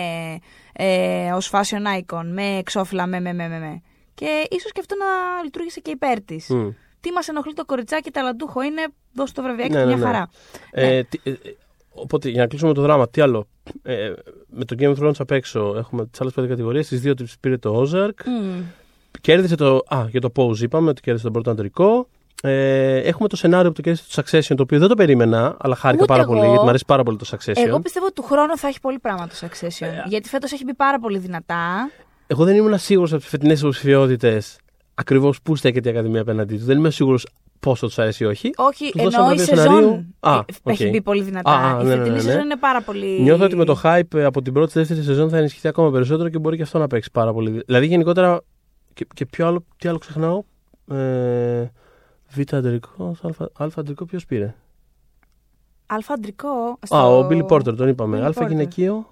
ε, 0.73 1.31
ως 1.33 1.51
fashion 1.53 2.01
icon, 2.01 2.25
με 2.33 2.57
εξώφυλλα, 2.59 3.07
με, 3.07 3.21
με, 3.21 3.33
με, 3.33 3.49
με, 3.49 3.59
με. 3.59 3.83
Και 4.15 4.47
ίσως 4.51 4.73
και 4.73 4.81
αυτό 4.81 4.95
να 4.97 5.43
λειτουργήσε 5.45 5.81
και 5.81 5.91
υπέρ 5.91 6.21
της. 6.23 6.49
Μμ. 6.49 6.69
Τι 7.01 7.11
μας 7.13 7.29
ενοχλεί 7.29 7.53
το 7.53 7.65
κοριτσάκι, 7.65 8.11
ταλαντούχο 8.11 8.63
είναι, 8.63 8.83
δώσ' 9.15 9.33
το 9.33 9.43
βραβιάκι 9.43 9.73
Ναι, 9.73 9.83
του 9.83 9.89
ναι, 9.89 9.97
μια 9.97 10.05
ναι. 10.07 10.13
χαρά. 10.13 10.29
Ε, 10.71 11.03
τι- 11.03 11.21
ε, 11.23 11.31
ε, 11.31 11.37
οπότε 11.91 12.29
για 12.29 12.41
να 12.41 12.47
κλείσουμε 12.47 12.73
το 12.73 12.83
δράμα, 12.83 13.09
τι 13.09 13.21
άλλο; 13.21 13.47
Ε, 13.83 14.13
με 14.47 14.65
το 14.65 14.77
Game 14.79 14.95
of 14.97 15.03
Thrones 15.03 15.15
απ' 15.19 15.31
έξω 15.31 15.75
έχουμε 15.79 16.07
τις 16.07 16.21
άλλες 16.21 16.33
πέντε 16.33 16.47
κατηγορίες. 16.47 16.87
Στι 16.87 16.97
δύο 16.97 17.15
τις 17.15 17.39
πήρε 17.41 17.57
το 17.59 17.83
Ozark. 17.83 18.25
Μμ. 18.27 18.61
Κέρδισε 19.21 19.55
το. 19.57 19.81
Α, 19.89 20.07
για 20.09 20.21
το 20.21 20.33
Pose 20.37 20.59
είπαμε 20.61 20.89
ότι 20.89 21.01
κέρδισε 21.01 21.25
τον 21.25 21.33
πρώτο 21.33 21.51
αντρικό. 21.51 22.09
Ε, 22.45 22.97
έχουμε 22.97 23.29
το 23.29 23.37
σενάριο 23.37 23.69
που 23.73 23.77
το 23.77 23.83
κέρδισε 23.83 24.05
το 24.15 24.23
Succession, 24.23 24.57
το 24.57 24.63
οποίο 24.63 24.79
δεν 24.79 24.89
το 24.89 24.95
περίμενα, 24.95 25.57
αλλά 25.61 25.75
χάρηκα 25.75 26.03
Ούτε 26.03 26.13
πάρα 26.13 26.23
εγώ. 26.23 26.33
πολύ, 26.33 26.47
γιατί 26.47 26.63
μου 26.63 26.69
αρέσει 26.69 26.85
πάρα 26.87 27.03
πολύ 27.03 27.17
το 27.17 27.27
Succession. 27.31 27.67
Εγώ 27.67 27.81
πιστεύω 27.81 28.07
ότι 28.07 28.15
του 28.15 28.23
χρόνου 28.23 28.57
θα 28.57 28.69
έχει 28.69 28.81
πολύ 28.81 28.99
πράγμα 28.99 29.27
το 29.27 29.35
Succession. 29.41 29.87
Ε, 29.87 30.03
γιατί 30.07 30.29
φέτος 30.29 30.53
έχει 30.53 30.65
μπει 30.65 30.75
πάρα 30.75 30.99
πολύ 30.99 31.19
δυνατά. 31.19 31.91
Εγώ 32.27 32.45
δεν 32.45 32.57
ήμουν 32.57 32.79
σίγουρος 32.79 33.13
από 33.13 33.21
τις 33.21 33.31
φετινές 33.31 33.61
υποψηφιότητες 33.61 34.59
ακριβώς 34.95 35.43
πού 35.43 35.57
στέκεται 35.57 35.89
η 35.89 35.93
Ακαδημία 35.93 36.21
απέναντί 36.21 36.55
τους. 36.55 36.65
Δεν 36.65 36.79
είμαι 36.79 36.91
σίγουρος 36.91 37.27
πόσο 37.61 37.87
τους 37.87 37.99
αρέσει 37.99 38.25
ή 38.25 38.27
όχι. 38.27 38.51
Όχι, 38.57 38.91
Τους 38.91 39.01
εννοώ 39.01 39.11
δώσαμε 39.11 39.33
η 39.33 39.37
βραβείο 39.37 39.55
σεζόν 39.55 39.67
σεναρίου. 39.67 40.15
Α, 40.21 40.35
ε, 40.35 40.71
έχει 40.71 40.85
οκ. 40.85 40.91
μπει 40.91 41.03
πολύ 41.03 41.23
δυνατά. 41.23 41.51
Α, 41.51 41.77
α, 41.77 41.81
η 41.81 41.85
ναι, 41.85 41.89
ναι, 41.89 41.97
φετινή 41.97 42.09
ναι, 42.09 42.15
ναι. 42.15 42.21
σεζόν 42.21 42.45
είναι 42.45 42.57
πάρα 42.57 42.83
πολύ. 42.83 43.21
Νιώθω 43.21 43.45
ότι 43.45 43.57
με 43.57 43.65
το 43.65 43.81
hype 43.83 44.15
ε, 44.15 44.25
από 44.25 44.43
την 44.43 44.53
πρώτη 44.53 44.71
στη 44.71 44.79
δεύτερη 44.79 45.03
σεζόν 45.03 45.31
θα 45.31 45.37
ενισχυθεί 45.37 45.69
ακόμα 45.69 45.91
περισσότερο 45.91 46.29
και 46.29 46.39
μπορεί 46.39 46.57
και 46.57 46.63
αυτό 46.63 46.79
να 46.79 46.87
παίξει 46.87 47.11
πάρα 47.11 47.33
πολύ. 47.33 47.63
Δηλαδή 47.67 47.87
γενικότερα. 47.87 48.41
Και, 48.95 49.07
και 49.15 49.27
ποιο 49.27 49.47
άλλο, 49.47 49.65
τι 49.77 49.89
άλλο 49.89 49.99
ξεχνάω. 49.99 50.43
Ε, 50.93 51.71
Β 52.35 52.55
αντρικό, 52.55 53.16
Α, 53.59 53.64
α 53.64 53.68
αντρικό, 53.77 54.05
ποιος 54.05 54.27
πήρε; 54.27 54.55
Αλφα 55.87 56.12
αντρικό. 56.14 56.49
Α, 56.49 56.79
στο- 56.87 57.18
ο 57.18 57.29
Billy 57.31 57.47
Porter, 57.47 57.77
τον 57.77 57.88
είπαμε. 57.88 58.18
Billy 58.21 58.33
Α 58.37 58.42
Porter. 58.42 58.49
γυναικείο. 58.49 59.07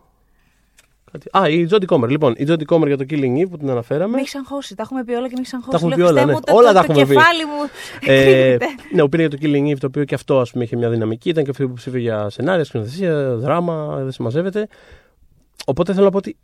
Κάτι... 1.13 1.29
Α, 1.39 1.49
η 1.49 1.67
Jodie 1.71 1.85
Comer. 1.87 2.09
Λοιπόν, 2.09 2.35
η 2.37 2.45
Jodie 2.49 2.65
Comer 2.67 2.87
για 2.87 2.97
το 2.97 3.05
Killing 3.11 3.37
Eve 3.45 3.51
που 3.51 3.57
την 3.57 3.71
αναφέραμε. 3.71 4.15
Με 4.15 4.21
έχει 4.21 4.37
αγχώσει. 4.37 4.75
Τα 4.75 4.83
έχουμε 4.83 5.05
πει 5.05 5.13
όλα 5.13 5.29
και 5.29 5.33
με 5.37 5.41
έχει 5.41 5.55
αγχώσει. 5.57 5.71
Τα 5.71 5.77
έχουμε 5.77 5.97
Λέω, 5.97 6.07
πει 6.07 6.11
όλα, 6.13 6.21
«Χριστέ 6.23 6.27
ναι. 6.27 6.33
μου, 6.33 6.41
το- 6.47 6.55
Όλα 6.57 6.69
το- 6.69 6.75
τα 6.75 6.87
το 6.87 6.93
έχουμε 6.93 7.07
πει. 7.07 7.15
κεφάλι 7.15 7.45
μου 7.45 7.53
Ε, 8.01 8.23
κρύβεται. 8.25 8.67
ναι, 8.95 9.03
που 9.03 9.09
πήρε 9.09 9.27
για 9.27 9.31
το 9.31 9.39
Killing 9.43 9.73
Eve, 9.75 9.79
το 9.79 9.87
οποίο 9.87 10.05
και 10.05 10.15
αυτό 10.15 10.41
ας 10.41 10.51
πούμε, 10.51 10.65
είχε 10.65 10.77
μια 10.77 10.91
δυναμική. 10.91 11.29
Ήταν 11.29 11.45
και 11.45 11.51
αυτό 11.51 11.67
που 11.69 11.73
ψήφιε 11.75 12.01
για 12.01 12.31
σενάρια, 12.31 12.65
σκηνοθεσία, 12.65 13.35
δράμα, 13.37 13.97
δεν 13.97 14.11
συμμαζεύεται. 14.13 14.69
Οπότε 15.67 15.93
θέλω 15.93 16.05
να 16.05 16.11
πω 16.11 16.17
ότι 16.17 16.37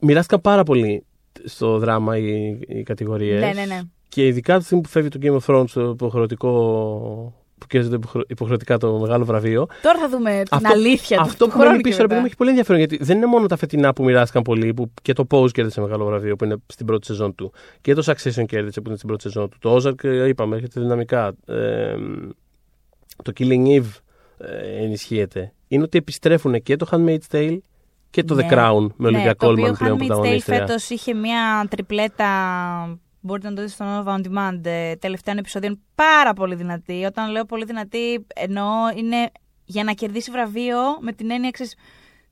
μοιράστηκαν 0.00 0.40
πάρα 0.40 0.62
πολύ 0.62 1.04
στο 1.44 1.78
δράμα 1.78 2.16
οι, 2.18 2.58
οι 2.68 2.82
κατηγορίες. 2.82 3.40
Ναι, 3.40 3.52
ναι, 3.60 3.66
ναι. 3.74 3.80
Και 4.14 4.26
ειδικά 4.26 4.58
τη 4.58 4.64
στιγμή 4.64 4.82
που 4.82 4.88
φεύγει 4.88 5.08
το 5.08 5.18
Game 5.22 5.38
of 5.38 5.54
Thrones, 5.54 5.68
το 5.74 5.80
υποχρεωτικό. 5.88 7.34
που 7.58 7.68
κέρδιζε 7.68 7.94
υποχρεω- 7.94 8.24
υποχρεωτικά 8.30 8.78
το 8.78 8.98
μεγάλο 8.98 9.24
βραβείο. 9.24 9.66
Τώρα 9.82 9.98
θα 9.98 10.08
δούμε 10.08 10.30
την 10.30 10.46
Αυτό- 10.56 10.72
αλήθεια 10.72 11.16
του- 11.16 11.22
Αυτό 11.22 11.44
του 11.44 11.50
που 11.50 11.56
μένει 11.56 11.68
χρόνου. 11.68 11.82
και 11.82 11.88
πίσω, 11.88 12.00
ρε 12.02 12.06
παιδί 12.06 12.08
μετά. 12.08 12.20
μου, 12.20 12.26
έχει 12.26 12.36
πολύ 12.36 12.50
ενδιαφέρον 12.50 12.80
γιατί 12.80 13.04
δεν 13.04 13.16
είναι 13.16 13.26
μόνο 13.26 13.46
τα 13.46 13.56
φετινά 13.56 13.92
που 13.92 14.04
μοιράστηκαν 14.04 14.42
πολύ, 14.42 14.74
που 14.74 14.90
και 15.02 15.12
το 15.12 15.26
Pose 15.30 15.50
κέρδισε 15.50 15.80
μεγάλο 15.80 16.04
βραβείο 16.04 16.36
που 16.36 16.44
είναι 16.44 16.56
στην 16.66 16.86
πρώτη 16.86 17.06
σεζόν 17.06 17.34
του. 17.34 17.52
Και 17.80 17.94
το 17.94 18.02
Succession 18.06 18.44
κέρδισε 18.46 18.80
που 18.80 18.86
είναι 18.88 18.96
στην 18.96 19.08
πρώτη 19.08 19.22
σεζόν 19.22 19.48
του. 19.48 19.58
Το 19.60 19.76
Ozark, 19.76 20.04
ε, 20.04 20.28
είπαμε, 20.28 20.54
έρχεται 20.56 20.80
δυναμικά. 20.80 21.32
Ε, 21.46 21.94
το 23.22 23.32
Killing 23.38 23.66
Eve 23.66 23.90
ε, 24.38 24.82
ενισχύεται. 24.84 25.52
Είναι 25.68 25.82
ότι 25.82 25.98
επιστρέφουν 25.98 26.62
και 26.62 26.76
το 26.76 26.86
Handmaid's 26.90 27.26
Tale 27.36 27.58
και 28.10 28.24
το 28.24 28.34
Ναι. 28.34 28.46
The 28.50 28.52
Crown 28.54 28.86
με 28.96 29.08
Olivia 29.08 29.12
ναι, 29.24 29.34
το 29.34 29.48
οποίο 29.48 29.66
Colman 29.72 29.78
πλέον 29.78 29.96
Handmaid's 29.98 30.02
Tale 30.02 30.06
πρωταγωνίστρια. 30.06 30.58
φέτος 30.66 30.88
είχε 30.90 31.14
μια 31.14 31.66
τριπλέτα, 31.70 32.28
μπορείτε 33.22 33.48
να 33.48 33.54
το 33.54 33.60
δείτε 33.60 33.72
στο 33.72 33.84
Nova 33.84 34.16
On 34.16 34.20
Demand, 34.26 34.60
ε, 34.66 34.96
τελευταίων 34.96 35.38
επεισοδίων, 35.38 35.80
πάρα 35.94 36.32
πολύ 36.32 36.54
δυνατή. 36.54 37.04
Όταν 37.04 37.30
λέω 37.30 37.44
πολύ 37.44 37.64
δυνατή, 37.64 38.26
εννοώ 38.34 38.72
είναι 38.96 39.30
για 39.64 39.84
να 39.84 39.92
κερδίσει 39.92 40.30
βραβείο 40.30 40.78
με 41.00 41.12
την 41.12 41.30
έννοια, 41.30 41.50
ξέρεις, 41.50 41.74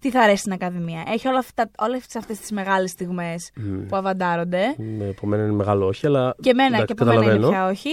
τι 0.01 0.11
θα 0.11 0.21
αρέσει 0.21 0.37
στην 0.39 0.53
Ακαδημία. 0.53 1.03
Έχει 1.13 1.29
όλα 1.29 1.39
αυτά, 1.39 1.71
όλες 1.79 2.05
αυτές 2.17 2.39
τις 2.39 2.51
μεγάλες 2.51 2.91
στιγμές 2.91 3.51
Μμ. 3.57 3.87
που 3.87 3.97
αβαντάρονται. 3.97 4.75
Με 4.99 5.05
επομένω 5.05 5.43
είναι 5.43 5.53
μεγάλο 5.53 5.87
όχι, 5.87 6.07
αλλά. 6.07 6.35
Και 6.41 6.51
εμένα 6.51 6.77
εντάξει, 6.77 6.85
και 6.87 6.93
από 6.93 7.05
μένα 7.05 7.17
είναι 7.17 7.33
καταλαβαίνω. 7.33 7.49
πια 7.51 7.69
όχι. 7.69 7.91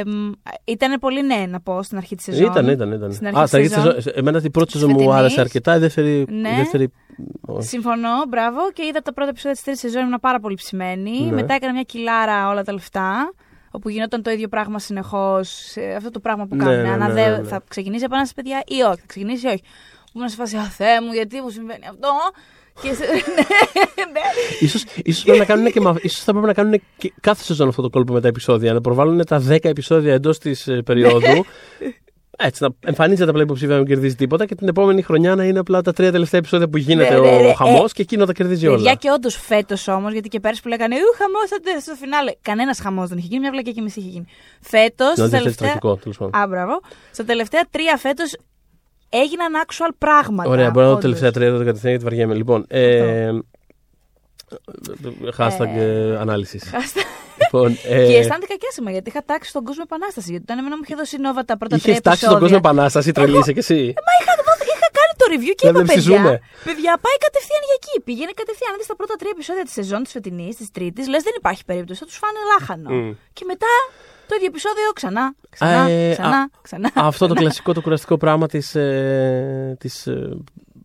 Ε, 0.00 0.04
μ, 0.10 0.30
ήταν 0.64 0.98
πολύ 1.00 1.22
ναι, 1.22 1.46
να 1.48 1.60
πω, 1.60 1.82
στην 1.82 1.96
αρχή 1.96 2.14
της 2.14 2.24
σεζόν. 2.24 2.50
Ήταν, 2.50 2.68
ήταν, 2.68 2.92
ήταν. 2.92 3.12
Στην 3.12 3.26
Α, 3.26 3.30
αρχή 3.34 3.46
στα 3.48 3.58
της 3.58 3.76
αρχή 3.76 3.94
της 3.94 4.02
σεζόν- 4.04 4.16
εμένα 4.18 4.40
την 4.40 4.50
πρώτη 4.50 4.66
της 4.72 4.80
σεζόν 4.80 4.90
μου 4.92 4.98
φετινής. 4.98 5.18
άρεσε 5.20 5.40
αρκετά, 5.40 5.76
η 5.76 5.78
δεύτερη. 5.78 6.26
Ναι. 6.28 6.48
η 6.48 6.54
δεύτερη 6.56 6.92
όχι. 7.40 7.66
Συμφωνώ, 7.68 8.08
μπράβο. 8.28 8.58
Και 8.72 8.86
είδα 8.86 9.00
τα 9.00 9.12
πρώτα 9.12 9.28
επεισόδια 9.30 9.52
της 9.54 9.62
τρίτης 9.62 9.80
σεζόν, 9.80 10.02
ήμουν 10.06 10.20
πάρα 10.20 10.40
πολύ 10.40 10.54
ψημένη. 10.54 11.20
Ναι. 11.20 11.32
Μετά 11.32 11.54
έκανα 11.54 11.72
μια 11.72 11.82
κιλάρα 11.82 12.48
όλα 12.48 12.62
τα 12.62 12.72
λεφτά. 12.72 13.32
Όπου 13.74 13.88
γινόταν 13.88 14.22
το 14.22 14.30
ίδιο 14.30 14.48
πράγμα 14.48 14.78
συνεχώς. 14.78 15.74
Αυτό 15.96 16.10
το 16.10 16.20
πράγμα 16.20 16.46
που 16.46 16.56
Ναι, 16.56 16.64
κάνουν. 16.64 16.80
ναι, 16.82 16.88
Αν 16.88 16.98
ναι, 16.98 17.12
δε- 17.12 17.30
ναι, 17.30 17.36
ναι. 17.36 17.42
θα 17.48 17.62
ξεκινήσει 17.68 18.04
επανάσταση, 18.04 18.34
παιδιά, 18.34 18.62
ή 18.66 18.82
όχι. 18.82 19.00
Θα 19.00 19.06
ξεκινήσει 19.06 19.46
ή 19.46 19.50
όχι. 19.50 19.62
Που 20.12 20.18
ήμουν 20.18 20.28
σε 20.28 20.36
φάση, 20.36 20.56
Α, 20.56 20.62
Θεέ 20.64 21.00
μου, 21.00 21.12
γιατί 21.12 21.40
μου 21.40 21.50
συμβαίνει 21.50 21.86
αυτό; 21.90 22.08
Και 22.82 22.94
σε... 22.94 23.04
ναι, 23.36 24.04
ναι. 24.12 24.20
Ίσως, 24.60 24.84
ίσως, 25.04 25.22
πρέπει 25.24 25.38
να 25.38 25.44
κάνουν 25.44 25.72
και, 25.72 25.80
μα- 25.80 25.96
ίσως 26.02 26.24
θα 26.24 26.30
πρέπει 26.32 26.46
να 26.46 26.52
κάνουν 26.54 26.82
και 26.98 27.12
κάθε 27.20 27.42
σεζόν 27.42 27.68
αυτό 27.68 27.82
το 27.82 27.90
κόλπο 27.90 28.12
με 28.12 28.20
τα 28.20 28.28
επεισόδια. 28.28 28.72
Να 28.72 28.80
προβάλλουν 28.80 29.24
τα 29.24 29.42
10 29.48 29.56
επεισόδια 29.64 30.12
εντός 30.14 30.38
της 30.38 30.68
περίοδου. 30.84 31.44
Έτσι, 32.38 32.62
να 32.62 32.68
εμφανίζεται 32.86 33.30
απλά 33.30 33.42
υποψήφια 33.42 33.72
να 33.74 33.78
μην 33.80 33.88
κερδίζει 33.88 34.14
τίποτα 34.14 34.46
και 34.46 34.54
την 34.54 34.68
επόμενη 34.68 35.02
χρονιά 35.02 35.34
να 35.34 35.44
είναι 35.44 35.58
απλά 35.58 35.82
τα 35.82 35.92
τρία 35.92 36.12
τελευταία 36.12 36.40
επεισόδια 36.40 36.68
που 36.68 36.76
γίνεται 36.76 37.14
Ναι, 37.20 37.30
ναι, 37.30 37.36
ναι, 37.36 37.46
ο 37.48 37.52
χαμός 37.52 37.90
ε, 37.90 37.94
και 37.94 38.02
εκείνο 38.02 38.24
τα 38.26 38.32
κερδίζει 38.32 38.66
Παιδιά 38.66 38.78
όλα. 38.80 38.94
και 38.94 39.10
όντως 39.10 39.36
φέτος 39.36 39.88
όμως, 39.88 40.12
γιατί 40.12 40.28
και 40.28 40.40
πέρσι 40.40 40.62
που 40.62 40.68
λέγανε 40.68 40.94
Ου, 40.94 41.16
χαμός 41.16 41.82
στο 41.82 41.94
φινάλε. 41.94 42.32
Κανένας 42.42 42.78
χαμός 42.80 43.08
δεν 43.08 43.18
είχε 43.18 43.26
γίνει, 43.26 43.40
μια 43.40 43.50
βλακία 43.50 43.72
και 43.72 43.80
μισή 43.80 44.00
είχε 44.00 44.08
γίνει. 44.08 44.24
Φέτος. 44.60 45.14
Δεν 45.28 45.40
είναι 45.40 45.52
τραγικό, 45.52 45.96
τέλος 45.96 46.16
πάντων. 46.18 46.40
Α, 46.40 46.46
μπράβο. 46.46 46.80
Στα 47.10 47.24
τελευταία 47.24 47.62
τρία 47.70 47.96
φέτος 47.96 48.36
έγιναν 49.12 49.52
actual 49.66 49.90
πράγματα. 49.98 50.50
Ωραία, 50.50 50.70
μπορώ 50.70 50.86
να 50.86 50.92
δω 50.92 50.96
όντως. 50.98 51.02
τελευταία 51.04 51.30
τρία 51.32 51.46
εδώ 51.46 51.58
κατευθείαν 51.64 51.90
γιατί 51.90 52.04
βαριέμαι. 52.04 52.34
Λοιπόν, 52.34 52.64
ε, 52.68 53.30
hashtag 55.38 55.72
ε, 55.76 56.16
ανάλυσης. 56.18 56.62
Hashtag. 56.72 57.06
λοιπόν, 57.42 57.70
ε, 57.88 58.06
Και 58.06 58.16
αισθάνθηκα 58.16 58.54
και 58.60 58.66
άσχημα 58.70 58.90
γιατί 58.90 59.08
είχα 59.10 59.22
τάξει 59.30 59.48
στον 59.48 59.64
κόσμο 59.64 59.82
επανάσταση. 59.86 60.28
Γιατί 60.30 60.44
όταν 60.48 60.58
εμένα 60.58 60.76
μου 60.76 60.82
είχε 60.84 60.94
δώσει 60.94 61.16
η 61.16 61.20
Νόβα 61.26 61.44
τα 61.44 61.56
πρώτα 61.60 61.76
τρία 61.78 61.92
Είχε 61.92 62.02
τάξει 62.08 62.24
επεισόδια. 62.24 62.38
τον 62.38 62.42
κόσμο 62.48 62.58
επανάσταση, 62.64 63.12
τρελή 63.12 63.38
είσαι 63.38 63.52
κι 63.56 63.62
εσύ. 63.66 63.80
Μα 64.06 64.12
είχα, 64.20 64.32
είχα 64.74 64.88
κάνει 64.98 65.12
το 65.20 65.26
review 65.34 65.54
και 65.60 65.66
Δεν 65.66 65.74
είπα 65.74 65.82
βλέπεις 65.84 65.94
τι 66.04 66.10
παιδιά, 66.10 66.16
ζούμε. 66.22 66.34
παιδιά 66.68 66.92
πάει 67.04 67.16
κατευθείαν 67.26 67.62
για 67.68 67.76
εκεί. 67.80 67.94
Πηγαίνει 68.08 68.32
κατευθείαν. 68.40 68.70
Αν 68.74 68.78
δεις 68.80 68.88
τα 68.92 68.96
πρώτα 69.00 69.14
τρία 69.20 69.32
επεισόδια 69.36 69.64
της 69.68 69.74
σεζόν 69.78 70.00
της 70.06 70.12
φετινής, 70.16 70.54
της 70.60 70.68
τρίτης, 70.76 71.04
λες 71.12 71.22
δεν 71.28 71.34
υπάρχει 71.40 71.62
περίπτωση. 71.70 71.98
Θα 72.02 72.06
τους 72.10 72.18
φάνε 72.22 72.38
λάχανο. 72.52 72.88
Μμ. 72.96 73.10
Και 73.36 73.44
μετά 73.52 73.72
το 74.32 74.36
ίδιο 74.36 74.46
επεισόδιο 74.46 74.88
ξανά, 74.94 75.34
ξανά, 75.50 75.88
Ε, 75.90 76.10
ξανά, 76.12 76.36
α- 76.36 76.50
ξανά. 76.62 76.90
Αυτό 76.94 77.26
το 77.26 77.34
κλασικό, 77.40 77.72
το 77.72 77.80
κουραστικό 77.80 78.16
πράγμα 78.16 78.46
της, 78.46 78.74
ε, 78.74 79.76
της 79.80 80.06
ε, 80.06 80.28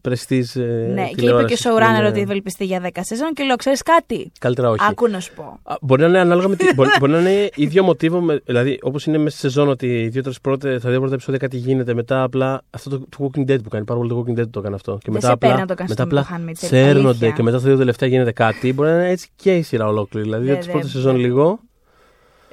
prestige. 0.07 0.55
ε, 0.55 0.59
Ναι, 0.59 0.93
και 0.95 1.01
είπε 1.01 1.05
και 1.07 1.11
ο 1.11 1.15
τηλεόρασης 1.15 1.61
που 1.61 1.69
showrunner 1.69 1.97
είναι- 1.97 2.07
ότι 2.07 2.19
ευελπιστεί 2.19 2.65
για 2.65 2.79
10 2.79 3.01
σεζόν 3.01 3.33
και 3.33 3.43
λέω: 3.43 3.55
Ξέρεις 3.55 3.81
κάτι; 3.83 4.31
Καλύτερα 4.39 4.69
όχι. 4.69 4.85
Άκου 4.89 5.07
να 5.07 5.19
σου 5.19 5.33
πω. 5.33 5.59
Α, 5.63 5.75
Μπορεί 5.81 6.01
να 6.01 6.07
είναι 6.07 6.19
ανάλογα 6.19 6.47
με. 6.47 6.55
Τη, 6.55 6.65
μπορεί, 6.75 6.89
μπορεί 6.99 7.11
να 7.11 7.19
είναι 7.19 7.49
ίδιο 7.55 7.83
μοτίβο. 7.83 8.19
Με, 8.21 8.41
δηλαδή, 8.45 8.79
όπως 8.81 9.05
είναι 9.05 9.17
μέσα 9.17 9.37
στη 9.37 9.39
σεζόν, 9.39 9.67
ότι 9.69 10.01
οι 10.01 10.07
δύο-τρει 10.07 10.33
πρώτε, 10.41 10.79
τα 10.79 10.89
δύο 10.89 10.99
πρώτα 10.99 11.13
επεισόδια 11.13 11.39
κάτι 11.39 11.57
γίνεται. 11.57 11.93
Μετά 11.93 12.23
απλά 12.23 12.61
αυτό 12.69 12.89
το, 12.89 12.99
το 12.99 13.17
Walking 13.33 13.51
Dead 13.51 13.63
που 13.63 13.69
κάνει. 13.69 13.85
Πάρα 13.85 13.99
πολύ 13.99 14.09
το 14.11 14.23
Walking 14.27 14.39
Dead 14.39 14.49
το 14.49 14.59
έκανε 14.59 14.75
αυτό. 14.75 14.91
Και 14.93 14.99
Δεν 15.03 15.13
μετά 15.13 15.27
σε 15.27 15.33
απλά, 15.33 15.47
παίρνει 15.47 15.61
να 15.61 15.67
το 15.67 15.73
κάνεις 15.75 15.91
μετά 15.91 16.07
το 16.07 16.15
με 16.15 16.19
απλά 16.21 16.37
το 16.37 16.43
Handmaid's 16.45 16.63
Tale, 16.63 16.67
σέρνονται 16.67 17.07
αλήθεια. 17.07 17.29
και 17.31 17.43
μετά 17.43 17.57
στα 17.59 17.67
δύο 17.67 17.77
τελευταία 17.77 18.09
γίνεται 18.09 18.31
κάτι. 18.31 18.73
Μπορεί 18.73 18.89
να 18.89 18.95
είναι 18.95 19.09
έτσι 19.09 19.29
και 19.35 19.55
η 19.55 19.61
σειρά 19.61 19.87
ολόκληρη. 19.87 20.25
Δηλαδή, 20.25 20.43
Ναι, 20.45 20.51
δύο-τρει 20.51 20.67
ναι, 20.67 20.71
πρώτες 20.73 20.93
ναι. 20.93 21.01
σεζόν 21.01 21.15
λίγο. 21.15 21.59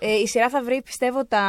Ε, 0.06 0.12
η 0.14 0.26
σειρά 0.26 0.48
θα 0.48 0.62
βρει, 0.62 0.82
πιστεύω, 0.82 1.26
τα. 1.26 1.40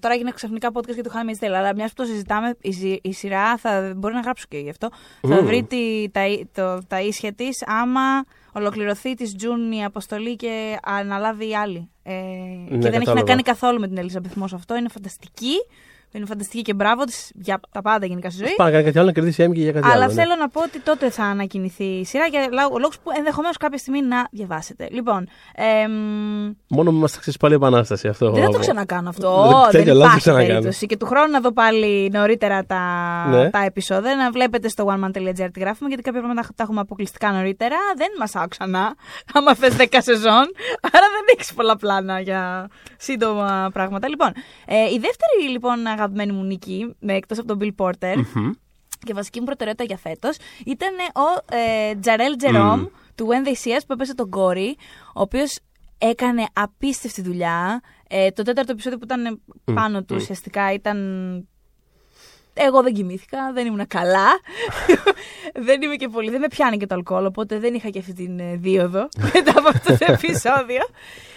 Τώρα 0.00 0.14
έγινε 0.14 0.30
ξαφνικά 0.30 0.70
podcast 0.74 0.94
για 0.94 1.02
το 1.02 1.10
Handmaid's 1.14 1.44
Tale, 1.44 1.52
αλλά 1.52 1.74
μιας 1.74 1.92
που 1.92 2.02
το 2.02 2.08
συζητάμε, 2.08 2.54
η, 2.60 2.72
σι- 2.72 2.98
η 3.02 3.12
σειρά 3.12 3.56
θα. 3.56 3.92
Μπορεί 3.96 4.14
να 4.14 4.20
γράψω 4.20 4.44
και 4.48 4.58
γι' 4.58 4.70
αυτό. 4.70 4.88
Θα 5.28 5.34
Μμμ. 5.40 5.46
βρει 5.46 5.62
τη, 5.64 6.08
τα, 6.12 6.22
το, 6.52 6.82
τα 6.86 7.00
ίσια 7.00 7.32
της 7.32 7.62
άμα 7.66 8.24
ολοκληρωθεί 8.52 9.14
της 9.14 9.34
Τζουν 9.34 9.72
η 9.72 9.84
αποστολή 9.84 10.36
και 10.36 10.76
αναλάβει 10.82 11.48
η 11.48 11.56
άλλη. 11.56 11.90
Ε, 12.02 12.12
και 12.12 12.68
δεν 12.68 12.84
έχει 12.84 12.92
να 12.92 12.98
κατάλαβα. 12.98 13.22
κάνει 13.26 13.42
καθόλου 13.42 13.80
με 13.80 13.88
την 13.88 13.98
Ελίζα 13.98 14.20
Μος 14.34 14.52
αυτό. 14.52 14.76
Είναι 14.76 14.88
φανταστική. 14.88 15.54
Είναι 16.16 16.26
φανταστική 16.26 16.62
και 16.62 16.74
μπράβο 16.74 17.04
της 17.04 17.30
για 17.34 17.60
τα 17.70 17.82
πάντα 17.82 18.06
γενικά 18.06 18.30
στη 18.30 18.44
ζωή. 18.44 18.54
Πάει 18.56 18.66
να 18.66 18.72
κάνει 18.72 18.84
κάτι 18.84 18.98
άλλο, 18.98 19.06
να 19.06 19.12
κερδίσει 19.12 19.44
Emmy 19.48 19.54
και 19.54 19.60
για 19.60 19.72
κάτι 19.72 19.86
Αλλά 19.86 19.94
άλλο. 20.04 20.12
ναι. 20.14 20.20
θέλω 20.22 20.34
να 20.38 20.48
πω 20.48 20.62
ότι 20.62 20.80
τότε 20.80 21.10
θα 21.10 21.24
ανακοινηθεί 21.24 21.84
η 21.84 22.04
σειρά 22.04 22.26
για 22.26 22.48
λόγους 22.80 22.98
που 22.98 23.10
ενδεχομένως 23.16 23.56
κάποια 23.56 23.78
στιγμή 23.78 24.02
να 24.02 24.26
διαβάσετε. 24.30 24.88
Λοιπόν, 24.90 25.28
εμ, 25.54 25.92
Μόνο 26.68 26.92
μου 26.92 26.98
μας 26.98 27.12
θα 27.12 27.18
ξέρεις 27.20 27.38
πάλι 27.38 27.54
επανάσταση 27.54 28.08
αυτό. 28.08 28.30
δεν 28.30 28.34
θα 28.42 28.48
το 28.48 28.52
από- 28.56 28.58
ξανακάνω 28.58 29.08
αυτό. 29.08 29.42
Δεν- 29.42 29.50
δεν 29.60 29.70
τέτοια 29.70 29.92
λάθη 29.94 30.04
υπάρχει 30.04 30.18
ξανακάνω. 30.20 30.48
περίπτωση. 30.48 30.86
Και 30.86 30.96
του 30.96 31.06
χρόνου 31.06 31.30
να 31.30 31.40
δω 31.40 31.52
πάλι 31.52 32.10
νωρίτερα 32.12 32.64
τα, 32.64 32.80
Ναι. 33.30 33.50
τα 33.50 33.58
επεισόδια. 33.64 34.14
Να 34.16 34.30
βλέπετε 34.30 34.68
στο 34.68 34.84
oneman.gr 34.86 35.48
τι 35.52 35.60
γράφουμε, 35.60 35.88
γιατί 35.88 36.02
κάποια 36.02 36.20
πράγματα 36.20 36.48
τα 36.56 36.62
έχουμε 36.62 36.80
αποκλειστικά 36.80 37.32
νωρίτερα. 37.32 37.76
Δεν 37.96 38.08
μας 38.18 38.34
άκου 38.34 38.48
ξανά. 38.48 38.94
Άμα 39.34 39.54
θες 39.54 39.74
10 39.76 40.00
σεζόν. 40.02 40.44
Άρα 40.92 41.06
δεν 41.14 41.24
έχεις 41.36 41.52
πολλά 41.54 41.76
πλάνα 41.76 42.20
για 42.20 42.68
σύντομα 42.98 43.70
πράγματα. 43.72 44.08
Λοιπόν, 44.08 44.28
ε, 44.66 44.74
η 44.76 44.98
δεύτερη 44.98 45.50
λοιπόν 45.50 45.86
αγαπημένη 46.04 46.32
μου 46.32 46.42
νίκη, 46.42 46.94
εκτός 47.06 47.38
από 47.38 47.48
τον 47.48 47.58
Bill 47.60 47.84
Porter, 47.84 48.14
Μμμ. 48.34 48.50
και 49.04 49.14
βασική 49.14 49.38
μου 49.38 49.44
προτεραιότητα 49.44 49.84
για 49.84 49.96
φέτος 49.96 50.36
ήταν 50.66 50.92
ο 51.14 51.54
ε, 51.56 51.94
Τζαρέλ 51.94 52.36
Τζερόμ 52.36 52.80
Μμμ. 52.80 52.86
του 53.14 53.26
When 53.28 53.46
They 53.46 53.50
See 53.50 53.76
Us 53.78 53.80
που 53.86 53.92
έπαιζε 53.92 54.14
τον 54.14 54.30
Κόρη, 54.30 54.76
ο 55.14 55.20
οποίος 55.20 55.58
έκανε 55.98 56.46
απίστευτη 56.52 57.22
δουλειά. 57.22 57.80
Ε, 58.08 58.30
το 58.30 58.42
τέταρτο 58.42 58.72
επεισόδιο 58.72 58.98
που 58.98 59.04
ήταν 59.04 59.40
πάνω 59.74 60.02
του 60.02 60.14
μμ. 60.14 60.16
ουσιαστικά 60.16 60.72
ήταν. 60.72 60.98
Εγώ 62.54 62.82
δεν 62.82 62.94
κοιμήθηκα, 62.94 63.52
δεν 63.52 63.66
ήμουν 63.66 63.86
καλά. 63.86 64.26
δεν 65.66 65.82
είμαι 65.82 65.96
και 65.96 66.08
πολύ. 66.08 66.30
Δεν 66.30 66.40
με 66.40 66.48
πιάνει 66.48 66.76
και 66.76 66.86
το 66.86 66.94
αλκοόλ, 66.94 67.24
οπότε 67.24 67.58
δεν 67.58 67.74
είχα 67.74 67.88
και 67.88 67.98
αυτή 67.98 68.12
την 68.12 68.38
ε, 68.38 68.56
δίωδο 68.56 69.08
μετά 69.34 69.52
από 69.56 69.68
αυτό 69.68 69.98
το 69.98 70.12
επεισόδιο. 70.12 70.82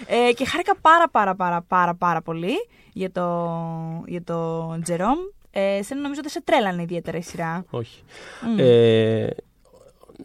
Ε, 0.08 0.34
και 0.34 0.46
χάρηκα 0.46 0.76
πάρα 0.82 1.10
πάρα 1.10 1.36
πάρα 1.36 1.62
πάρα 1.62 1.96
πάρα 1.96 2.22
πολύ 2.22 2.56
για 2.94 3.12
το, 3.12 4.04
για 4.06 4.24
το 4.24 4.80
Τζερόμ. 4.84 5.18
Ε, 5.52 5.82
σε 5.84 5.96
νομίζω 5.96 6.22
δεν 6.22 6.32
σε 6.32 6.42
τρέλανε 6.42 6.82
ιδιαίτερα 6.82 7.18
η 7.18 7.22
σειρά. 7.22 7.66
Όχι. 7.70 8.04
Μμ. 8.42 8.56
Ε, 8.60 9.30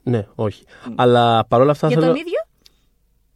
ναι, 0.03 0.27
όχι. 0.35 0.65
Αλλά 0.95 1.45
παρόλα 1.49 1.71
αυτά 1.71 1.87
για 1.87 1.97
θέλω. 1.97 2.11
τον 2.11 2.21
ίδιο; 2.21 2.39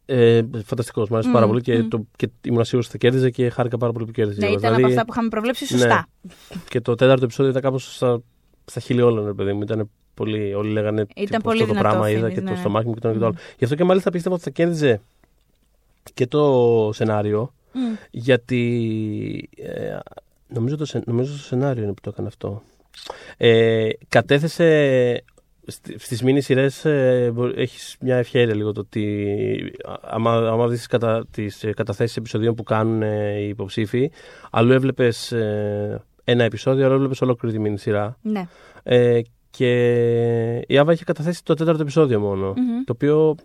Ε, 0.09 0.41
Φανταστικός, 0.65 1.09
μου 1.09 1.15
άρεσε 1.15 1.31
πάρα 1.31 1.45
Μμ, 1.45 1.49
πολύ 1.49 1.61
και, 1.61 1.77
μμ. 1.77 1.87
το, 1.87 2.05
και 2.15 2.29
ήμουν 2.41 2.63
σίγουρος 2.65 2.87
ότι 2.89 2.97
θα 2.97 2.97
κέρδιζε 2.97 3.29
και 3.29 3.49
χάρηκα 3.49 3.77
πάρα 3.77 3.91
πολύ 3.91 4.05
που 4.05 4.11
κέρδιζε. 4.11 4.39
Ναι, 4.39 4.45
εγώ. 4.47 4.57
ήταν 4.57 4.73
από 4.73 4.85
αυτά 4.85 5.01
που 5.05 5.11
είχαμε 5.11 5.27
προβλέψει 5.29 5.65
σωστά. 5.65 6.07
Και 6.69 6.81
το 6.81 6.95
τέταρτο 6.95 7.23
επεισόδιο 7.23 7.51
ήταν 7.51 7.61
κάπως 7.63 7.95
στα, 7.95 8.21
στα 8.65 8.79
χείλη 8.79 9.01
όλων, 9.01 9.25
ρε 9.25 9.33
παιδί 9.33 9.53
μου. 9.53 9.61
Ήταν 9.61 9.89
πολύ, 10.13 10.53
όλοι 10.53 10.69
λέγανε 10.71 11.01
Ήταν 11.01 11.25
τύπου, 11.25 11.41
πολύ 11.41 11.61
αυτό 11.61 11.73
το 11.73 11.79
δυνατό, 11.79 11.89
πράγμα 11.97 12.09
είδα 12.09 12.19
Φίνης, 12.19 12.33
και 12.33 12.39
ναι, 12.41 12.47
το 12.47 12.53
ναι. 12.53 12.59
στομάχι 12.59 12.87
μου 12.87 12.93
και 12.93 12.99
το 12.99 13.07
ένα 13.07 13.17
και 13.17 13.23
το 13.23 13.29
Μμ. 13.29 13.33
άλλο. 13.37 13.45
Γι' 13.57 13.63
αυτό 13.63 13.75
και 13.75 13.83
μάλιστα 13.83 14.09
πίστευα 14.11 14.35
ότι 14.35 14.43
θα 14.43 14.49
κέρδιζε 14.49 15.01
και 16.13 16.27
το 16.27 16.89
σενάριο, 16.93 17.53
Μμ. 17.73 17.79
γιατί 18.11 19.49
ε, 19.57 19.97
νομίζω, 20.47 20.77
το, 20.77 20.85
σε- 20.85 21.01
νομίζω 21.05 21.31
το 21.31 21.37
σενάριο 21.37 21.83
είναι 21.83 21.93
που 21.93 22.01
το 22.01 22.09
έκανε 22.13 22.27
αυτό. 22.27 22.61
Ε, 23.37 23.89
κατέθεσε 24.09 25.23
στι- 25.67 25.99
στις 26.01 26.21
μίνι 26.23 26.41
σειρές 26.41 26.85
ε, 26.85 27.31
μπο- 27.33 27.51
έχεις 27.59 27.95
μια 28.01 28.15
ευχαίρεια 28.17 28.55
λίγο 28.55 28.71
το 28.71 28.79
ότι 28.79 29.73
άμα, 30.01 30.31
άμα 30.49 30.67
δεις 30.67 30.87
κατα, 30.87 31.25
τις 31.31 31.63
ε, 31.63 31.71
καταθέσεις 31.73 32.17
επεισοδίων 32.17 32.55
που 32.55 32.63
κάνουν 32.63 33.01
ε, 33.01 33.37
οι 33.39 33.47
υποψήφοι 33.47 34.11
αλλού 34.51 34.71
έβλεπες 34.71 35.31
ε, 35.31 36.03
ένα 36.23 36.43
επεισόδιο, 36.43 36.85
αλλού 36.85 36.93
έβλεπες 36.95 37.21
ολόκληρη 37.21 37.55
τη 37.55 37.61
μίνι 37.61 37.77
σειρά 37.77 38.17
Ναι. 38.21 38.47
ε, 38.83 39.21
και 39.49 40.63
η 40.67 40.77
Άβα 40.77 40.91
είχε 40.93 41.03
καταθέσει 41.03 41.43
το 41.43 41.53
τέταρτο 41.53 41.81
επεισόδιο 41.81 42.19
μόνο 42.19 42.47
Μμμ. 42.47 42.83
το 42.85 42.91
οποίο 42.93 43.35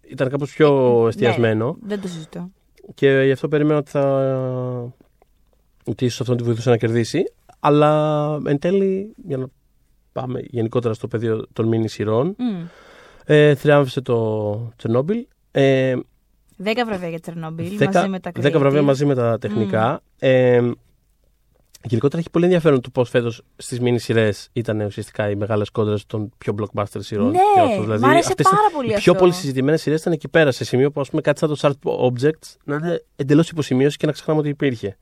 ήταν 0.00 0.28
κάπως 0.28 0.52
πιο 0.54 1.04
εστιασμένο 1.08 1.76
Ναι, 1.80 1.88
δεν 1.88 2.00
το 2.00 2.08
συζητώ. 2.08 2.50
και 2.94 3.22
γι' 3.24 3.32
αυτό 3.32 3.48
περίμενα 3.48 3.78
ότι 3.78 3.90
θα. 3.90 4.92
ότι 5.84 6.04
ίσως 6.04 6.20
αυτό 6.20 6.34
τη 6.34 6.42
βοηθούσε 6.42 6.70
να 6.70 6.76
κερδίσει. 6.76 7.22
Αλλά 7.60 8.38
εν 8.46 8.58
τέλει, 8.58 9.14
για 9.26 9.36
να 9.36 9.46
πάμε 10.20 10.40
γενικότερα 10.42 10.94
στο 10.94 11.08
πεδίο 11.08 11.46
των 11.52 11.68
μίνι 11.68 11.88
σειρών, 11.88 12.34
Μμ. 12.38 12.64
ε, 13.24 13.54
θριάμβησε 13.54 14.00
το 14.00 14.72
Τσερνόμπιλ. 14.76 15.26
Ε, 15.50 15.96
Δέκα 16.56 16.84
βραβεία 16.84 17.08
για 17.08 17.20
Τσερνόμπιλ 17.20 17.76
δέκα- 17.76 17.92
μαζί 17.98 18.08
με 18.08 18.20
τα 18.20 18.30
δέκα 18.34 18.58
βραβεία 18.58 18.80
creative. 18.80 18.84
μαζί 18.84 19.04
με 19.06 19.14
τα 19.14 19.38
τεχνικά. 19.38 20.00
Ε, 20.18 20.70
γενικότερα 21.84 22.18
έχει 22.20 22.30
πολύ 22.30 22.44
ενδιαφέρον 22.44 22.80
το 22.80 22.90
πώς 22.90 23.08
φέτος 23.10 23.42
στις 23.56 23.80
μίνι 23.80 23.98
σειρέ 23.98 24.30
ήταν 24.52 24.80
ουσιαστικά 24.80 25.30
οι 25.30 25.34
μεγάλες 25.36 25.70
κόντρες 25.70 26.06
των 26.06 26.32
πιο 26.38 26.54
blockbuster 26.58 26.98
σειρών. 26.98 27.30
Ναι, 27.30 27.38
και 27.54 27.60
όσο. 27.72 27.80
Δηλαδή, 27.82 28.02
μ' 28.04 28.08
άρεσε 28.08 28.28
αυτές 28.28 28.46
πάρα 28.50 28.70
πολύ 28.74 28.88
Οι 28.90 28.94
αυτό. 28.94 29.02
πιο 29.10 29.14
πολύ 29.20 29.32
συζητημένες 29.32 29.80
σειρές 29.80 30.00
ήταν 30.00 30.12
εκεί 30.12 30.28
πέρα, 30.28 30.50
σε 30.50 30.64
σημείο 30.64 30.90
που 30.90 31.00
ας 31.00 31.08
πούμε, 31.10 31.20
κάτι 31.22 31.38
σαν 31.38 31.48
το 31.48 31.56
Sharp 31.60 31.90
Objects 32.06 32.56
να 32.64 32.74
είναι 32.74 33.04
εντελώς 33.16 33.48
υποσημείωση 33.50 33.96
και 33.96 34.06
να 34.06 34.12
ξεχνάμε 34.12 34.40
ότι 34.40 34.48
υπήρχε. 34.48 34.96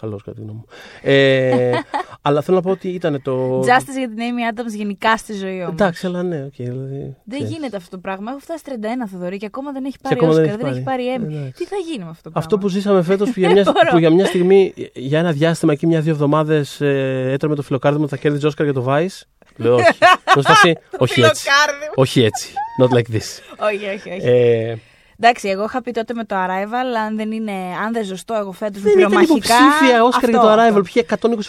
Καλώς, 0.00 0.22
κατά 0.22 0.36
τη 0.36 0.42
γνώμη 0.42 0.58
μου. 0.58 0.64
Ε, 1.02 1.70
αλλά 2.22 2.40
θέλω 2.42 2.56
να 2.56 2.62
πω 2.62 2.70
ότι 2.70 2.88
ήταν 2.88 3.22
το. 3.22 3.60
Justice 3.60 3.96
για 3.98 4.08
την 4.08 4.16
Amy 4.18 4.54
Adams 4.54 4.74
γενικά 4.76 5.16
στη 5.16 5.32
ζωή 5.32 5.60
όμως. 5.60 5.72
Εντάξει, 5.72 6.06
αλλά 6.06 6.22
ναι, 6.22 6.44
οκ. 6.44 6.52
δηλαδή, 6.56 6.98
Δεν 7.24 7.38
ξέρεις. 7.38 7.50
γίνεται 7.50 7.76
αυτό 7.76 7.90
το 7.90 7.98
πράγμα. 7.98 8.30
Έχω 8.30 8.38
φτάσει 8.40 8.62
31 8.66 8.72
Θοδωρή 9.12 9.36
και 9.36 9.46
ακόμα 9.46 9.72
δεν 9.72 9.84
έχει 9.84 9.92
Και 9.96 9.98
πάρει 10.02 10.14
ακόμα 10.16 10.32
δεν 10.32 10.42
Όσκαρ, 10.44 10.54
έχει 10.58 10.64
δεν 10.64 10.72
έχει 10.74 10.82
πάρει 10.84 11.04
πάρει. 11.04 11.18
Emmy. 11.20 11.32
Εντάξει. 11.34 11.52
Τι 11.52 11.64
θα 11.64 11.76
γίνει 11.76 12.04
με 12.04 12.10
αυτό 12.10 12.22
το 12.22 12.30
πράγμα; 12.30 12.38
Αυτό 12.38 12.58
που 12.58 12.68
ζήσαμε 12.68 13.02
φέτος 13.02 13.30
που, 13.30 13.40
για 13.40 13.50
μια- 13.50 13.62
μπορώ. 13.72 13.90
που 13.90 13.98
για 13.98 14.10
μια 14.10 14.24
στιγμή, 14.26 14.74
για 14.94 15.18
ένα 15.18 15.32
διάστημα 15.32 15.72
εκεί, 15.72 15.86
μια-δύο 15.86 16.12
εβδομάδες, 16.12 16.80
ε, 16.80 17.30
έτρεμε 17.32 17.54
το 17.54 17.62
φυλλοκάρδι 17.62 17.98
μου 18.00 18.08
θα 18.08 18.16
κέρδιζε 18.16 18.46
Όσκαρ 18.46 18.64
για 18.66 18.74
το 18.74 18.84
Vice. 18.88 19.20
Λέω 19.56 19.74
όχι. 19.74 19.84
Μου 20.36 20.42
στάση, 20.42 20.76
όχι 20.98 21.20
έτσι. 21.20 21.42
Φυλλοκάρδι 21.42 21.84
μου. 21.86 21.92
όχι 21.94 22.22
έτσι. 22.24 22.52
Not 22.82 22.88
like 22.96 23.14
this. 23.16 23.28
όχι, 23.66 23.84
όχι, 23.96 24.10
όχι. 24.10 24.80
Ε, 25.20 25.26
Εντάξει, 25.26 25.48
εγώ 25.48 25.64
είχα 25.64 25.82
πει 25.82 25.90
τότε 25.90 26.14
με 26.14 26.24
το 26.24 26.34
Arrival, 26.36 26.96
αν 27.06 27.16
δεν 27.16 27.32
είναι, 27.32 27.52
αν 27.84 27.92
δεν 27.92 28.04
ζωστό 28.04 28.34
εγώ 28.34 28.52
φέτος 28.52 28.82
με 28.82 28.90
δεν 28.90 28.98
ήταν 28.98 29.08
πυρομαχικά. 29.10 29.54
υποψήφια 29.54 30.04
Όσκαρ 30.04 30.30
για 30.30 30.40
το 30.40 30.48
αυτό, 30.48 30.60
Arrival. 30.62 30.66
αυτό. 30.68 30.82
Είχε 30.86 31.04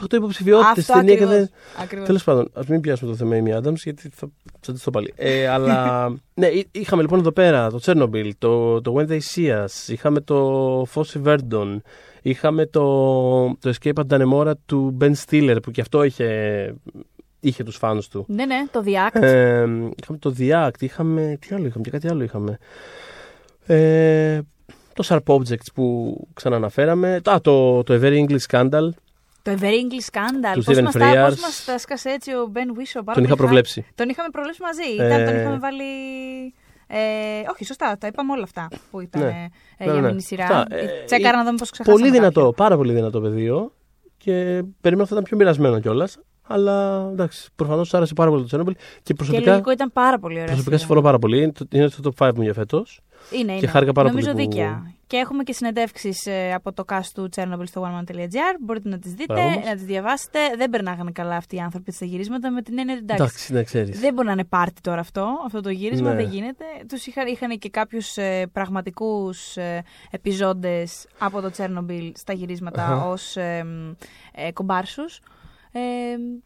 128 0.10 0.14
υποψηφιότητες 0.14 0.84
στην 0.84 0.94
Αυτό 0.96 1.06
ταινία 1.06 1.16
και 1.16 1.24
ακριβώς. 1.24 1.48
δεν. 1.48 1.84
Ακριβώς. 1.84 2.06
Τέλος 2.06 2.24
πάντων, 2.24 2.52
ας 2.54 2.66
μην 2.66 2.82
πιάσουμε 2.82 3.12
το 3.12 3.18
θέμα 3.18 3.36
Amy 3.36 3.58
Adams 3.68 3.74
γιατί 3.76 4.10
θα 4.16 4.30
τσαντιστώ 4.60 4.90
πάλι. 4.92 5.14
Ε, 5.16 5.48
αλλά 5.48 6.10
ναι, 6.34 6.48
εί- 6.48 6.68
είχαμε 6.72 7.02
λοιπόν 7.02 7.20
εδώ 7.20 7.32
πέρα 7.32 7.70
το 7.72 7.80
Chernobyl, 7.86 8.30
το, 8.38 8.82
το 8.82 8.96
When 8.98 9.08
They 9.12 9.20
See 9.36 9.64
Us, 9.64 9.88
είχαμε 9.88 10.20
το 10.22 10.82
Fosse 10.94 11.24
Verdon, 11.26 11.78
είχαμε 12.22 12.66
το, 12.66 12.84
το 13.60 13.74
Escape 13.82 13.94
at 14.08 14.18
Danemora 14.18 14.52
του 14.66 14.98
Ben 15.02 15.12
Stiller 15.26 15.58
που 15.64 15.72
και 15.72 15.82
αυτό 15.82 16.04
είχε, 16.04 16.74
είχε 17.40 17.64
τους 17.64 17.76
φάνους 17.78 18.08
του. 18.08 18.26
Ναι, 18.28 18.46
ναι, 18.46 18.56
το 18.72 18.84
The 18.86 19.18
Act. 19.18 19.22
Ε, 19.22 19.64
είχαμε 20.02 20.18
το 20.20 20.36
The 20.40 20.68
Act, 20.68 20.80
είχαμε. 20.82 21.38
Τι 21.42 21.56
άλλο 21.56 21.66
είχαμε, 21.66 21.84
και 21.84 21.90
κάτι 21.90 22.10
άλλο 22.10 22.24
είχαμε. 22.24 22.58
Ε, 23.74 24.40
το 24.94 25.04
Sharp 25.08 25.34
Objects 25.36 25.72
που 25.74 26.18
ξαναναφέραμε. 26.34 27.22
Α, 27.30 27.42
το, 27.42 27.84
το 27.84 27.94
A 27.94 28.02
Very 28.04 28.26
English 28.26 28.46
Scandal. 28.50 28.90
Το 29.42 29.52
Ever 29.52 29.64
English 29.64 30.14
Scandal. 30.14 30.54
Του 30.54 30.64
Πώς 30.64 30.78
Stephen 30.78 30.84
μας 30.84 30.94
τα- 30.94 31.12
Frears. 31.12 31.30
Πώς 31.30 31.42
μας 31.42 31.64
τα 31.66 31.74
έσκασε 31.74 32.10
έτσι 32.10 32.32
ο 32.32 32.52
Ben 32.54 32.58
Whishaw. 32.58 33.02
πάρα 33.06 33.14
Τον 33.14 33.24
είχα 33.24 33.36
πολύ 33.36 33.36
προβλέψει. 33.36 33.82
χάρη. 33.82 33.94
Τον 33.96 34.10
είχαμε 34.10 34.30
προβλέψει 34.32 34.62
μαζί. 34.62 34.82
Ε, 35.04 35.06
Ήταν, 35.06 35.26
τον 35.26 35.36
είχαμε 35.42 35.58
βάλει... 35.58 35.84
Ε, 36.88 36.98
όχι, 37.52 37.66
σωστά, 37.66 37.98
τα 37.98 38.08
είπαμε 38.08 38.32
όλα 38.32 38.44
αυτά 38.44 38.68
που 38.92 39.00
ήταν 39.00 39.22
Ναι. 39.22 39.28
ε, 39.78 39.86
Ναι, 39.86 39.92
για 39.92 40.02
ναι. 40.02 40.08
μήνυ 40.08 40.22
σειρά. 40.22 40.44
Αυτά, 40.44 40.66
ε, 40.70 40.86
Τσέκαρα 41.06 41.38
να 41.38 41.44
δούμε 41.44 41.58
πώς 41.58 41.70
ξεχάσαμε 41.70 42.02
Πολύ 42.02 42.12
δυνατό, 42.18 42.40
κάποιο. 42.40 42.52
πάρα 42.54 42.76
πολύ 42.76 42.94
δυνατό 42.94 43.22
πεδίο. 43.22 43.74
Και 44.18 44.34
περίμενα 44.82 45.02
ότι 45.02 45.08
θα 45.10 45.16
ήταν 45.16 45.24
πιο 45.24 45.38
μοιρασμένο 45.38 45.80
κιόλας. 45.80 46.18
Αλλά 46.52 47.08
εντάξει, 47.12 47.50
προφανώς 47.56 47.88
σου 47.88 47.98
άρεσε 47.98 48.14
πάρα 48.14 48.30
πολύ 48.30 48.48
το 48.48 48.58
Chernobyl. 48.58 48.74
Και 48.76 48.82
Και 49.04 49.14
προσωπικά, 49.14 49.52
λογικό 49.52 49.72
ήταν 49.72 49.92
πάρα 49.94 50.20
πολύ 50.20 50.34
ωραία. 50.34 50.46
προσωπικά 50.46 50.66
σειρά. 50.70 50.78
συμφωνώ 50.80 51.02
πάρα 51.02 51.20
πολύ. 51.20 51.42
Είναι 51.42 51.52
το- 51.52 51.66
Είναι 51.72 51.88
στο 51.88 52.10
top 52.18 52.28
5 52.28 52.32
μου 52.36 52.42
για 52.42 52.54
φέτος. 52.54 53.02
Είναι, 53.32 53.52
είναι. 53.52 53.60
Και 53.62 53.68
χάρηκα 53.68 53.92
πάρα 53.92 54.10
Νομίζω 54.10 54.32
πολύ 54.32 54.44
που- 54.44 54.50
δίκαια. 54.52 54.94
Και 55.08 55.18
έχουμε 55.18 55.44
και 55.44 55.54
συνεντεύξεις 55.54 56.28
από 56.54 56.74
το 56.74 56.84
cast 56.90 57.06
του 57.14 57.30
Chernobyl 57.36 57.64
στο 57.66 57.82
oneman.gr. 57.84 58.56
Μπορείτε 58.60 58.90
να 58.90 59.00
τις 59.00 59.14
δείτε, 59.14 59.34
Μπράβο 59.34 59.50
μας. 59.50 59.66
να 59.66 59.74
τις 59.74 59.84
διαβάσετε. 59.84 60.40
Δεν 60.58 60.70
περνάγανε 60.70 61.12
καλά 61.12 61.36
αυτοί 61.36 61.56
οι 61.56 61.60
άνθρωποι 61.60 61.92
στα 61.92 62.06
γυρίσματα 62.06 62.52
με 62.52 62.62
την 62.62 62.80
έννοια 62.80 62.94
ότι 62.94 63.04
εντάξει. 63.04 63.24
Εντάξει, 63.24 63.54
να 63.54 63.64
ξέρεις. 63.64 64.00
Δεν 64.00 64.14
μπορεί 64.14 64.28
να 64.28 64.34
είναι 64.34 64.44
πάρτι 64.46 64.82
τώρα 64.82 65.00
αυτό, 65.00 65.28
αυτό 65.46 65.62
το 65.62 65.70
γύρισμα, 65.70 66.10
Ναι. 66.10 66.16
δεν 66.16 66.30
γίνεται. 66.32 66.64
Τους 66.90 67.06
είχαν, 67.06 67.28
είχαν 67.28 67.58
και 67.58 67.70
κάποιους 67.70 68.18
ε, 68.18 68.48
πραγματικούς 68.54 69.58
ε, 69.58 69.84
επιζώντες 70.12 71.06
από 71.20 71.42
το 71.42 71.50
Τσέρνομπιλ 71.52 72.12
στα 72.16 72.34
γυρίσματα 72.34 72.84
Αχα. 72.84 73.06
ως 73.06 73.36
ε, 73.38 73.64
μ, 73.64 73.92
ε, 74.36 74.52
κομπάρσους. 74.52 75.20
Ε, 75.72 75.80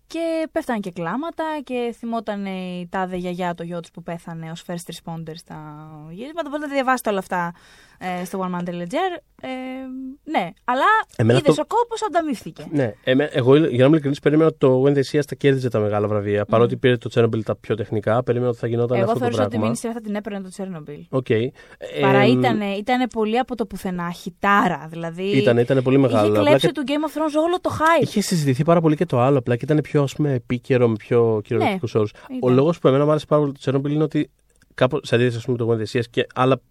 και 0.07 0.47
πέφτανε 0.51 0.79
και 0.79 0.91
κλάματα 0.91 1.43
και 1.63 1.95
θυμόταν 1.97 2.45
η 2.45 2.87
τάδε 2.91 3.15
γιαγιά 3.15 3.53
το 3.53 3.63
γιο 3.63 3.79
του 3.79 3.89
που 3.93 4.03
πέθανε 4.03 4.51
ως 4.51 4.63
first 4.67 4.71
responder 4.93 5.33
στα 5.35 5.57
γυρίσματα. 6.11 6.49
Μπορείτε 6.49 6.67
να 6.67 6.73
διαβάσετε 6.73 7.09
όλα 7.09 7.19
αυτά 7.19 7.53
ε, 8.21 8.25
στο 8.25 8.39
One 8.51 8.55
Man 8.55 8.69
Ledger. 8.69 9.17
Ε, 9.41 9.47
ναι, 10.23 10.49
αλλά 10.63 10.83
Εμένα 11.15 11.39
είδες 11.39 11.55
το- 11.55 11.61
ο 11.61 11.65
κόπος 11.75 12.03
ανταμείφθηκε. 12.03 12.65
Ναι, 12.71 12.93
εμέ- 13.03 13.29
εγώ 13.35 13.55
για 13.55 13.67
να 13.67 13.73
είμαι 13.75 13.85
ειλικρινής, 13.87 14.19
περίμενα 14.19 14.49
ότι 14.49 14.57
το 14.57 14.83
When 14.85 14.89
They 14.91 15.01
See 15.11 15.17
Us 15.19 15.23
θα 15.27 15.35
κέρδιζε 15.35 15.69
τα 15.69 15.79
μεγάλα 15.79 16.07
βραβεία. 16.07 16.45
Παρότι 16.45 16.77
πήρε 16.77 16.97
το 16.97 17.09
Chernobyl 17.13 17.43
τα 17.43 17.55
πιο 17.55 17.75
τεχνικά, 17.75 18.23
περίμενα 18.23 18.49
ότι 18.49 18.59
θα 18.59 18.67
γινόταν 18.67 18.95
Εγώ 18.97 19.03
αυτό 19.05 19.13
το 19.13 19.19
θεωρούσα 19.19 19.43
ότι 19.43 19.55
η 19.55 19.59
πράγμα. 19.59 19.65
μήνυση 19.65 19.91
θα 19.91 20.01
την 20.01 20.15
έπαιρνε 20.15 20.41
το 20.41 20.49
Chernobyl. 20.49 20.99
Ok. 21.09 21.25
Παρά 22.01 22.19
Ε, 22.19 22.27
ήταν, 22.29 22.61
ήταν 22.61 23.07
πολύ 23.13 23.37
από 23.39 23.55
το 23.55 23.65
πουθενά, 23.65 24.11
χιτάρα. 24.11 24.87
Δηλαδή. 24.89 25.23
Ήταν, 25.23 25.57
ήταν 25.57 25.83
πολύ 25.83 25.97
μεγάλο. 25.97 26.27
Είχε 26.27 26.37
Απλά 26.37 26.47
κλέψει 26.47 26.67
και- 26.67 26.73
του 26.73 26.83
Game 26.87 26.91
of 27.09 27.17
Thrones 27.17 27.43
όλο 27.45 27.59
το 27.61 27.69
hype. 27.79 28.01
Είχε 28.03 28.21
συζητηθεί 28.21 28.63
πάρα 28.63 28.81
πολύ 28.81 28.95
και 28.95 29.05
το 29.13 29.19
άλλο, 29.21 29.37
απλά 29.37 29.55
και 29.55 29.65
ήταν 29.65 29.79
πιο 29.81 30.03
ας 30.03 30.13
πούμε, 30.15 30.33
επίκαιρο 30.33 30.87
με 30.87 30.95
πιο 30.95 31.41
κυριολεκτικούς 31.43 31.95
όρους. 31.95 32.11
Ο 32.11 32.15
Ναι, 32.29 32.37
Ήταν. 32.37 32.53
λόγος 32.53 32.79
που 32.79 32.87
εμένα 32.87 33.03
μου 33.03 33.09
άρεσε 33.09 33.25
πάρα 33.25 33.41
πολύ 33.41 33.53
το 33.53 33.59
Chernobyl 33.71 33.89
είναι 33.91 34.03
ότι 34.03 34.29
κάπου 34.73 34.99
σε 35.03 35.15
αντίθεση 35.15 35.37
ας 35.37 35.45
πούμε, 35.45 35.57
με 35.57 35.65
το 35.65 35.71
When 35.71 35.77
They 35.87 35.91
See 35.97 36.01
Us 36.01 36.05
και, 36.09 36.27
άλλα, 36.33 36.61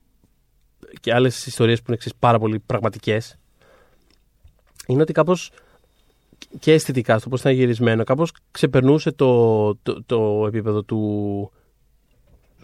και 1.01 1.15
άλλες 1.15 1.47
ιστορίες 1.47 1.79
που 1.79 1.85
είναι 1.87 1.97
εξίσου 1.97 2.13
πάρα 2.19 2.39
πολύ 2.39 2.59
πραγματικές, 2.59 3.37
είναι 4.87 5.03
ότι 5.03 5.13
κάπως 5.13 5.51
και 6.59 6.73
αισθητικά 6.73 7.19
στο 7.19 7.29
πώς 7.29 7.41
ήταν 7.41 7.53
γυρισμένο, 7.53 8.05
κάπως 8.05 8.33
ξεπερνούσε 8.51 9.13
το, 9.13 9.75
το, 9.77 10.03
το 10.07 10.45
επίπεδο 10.47 10.83
του. 10.83 11.51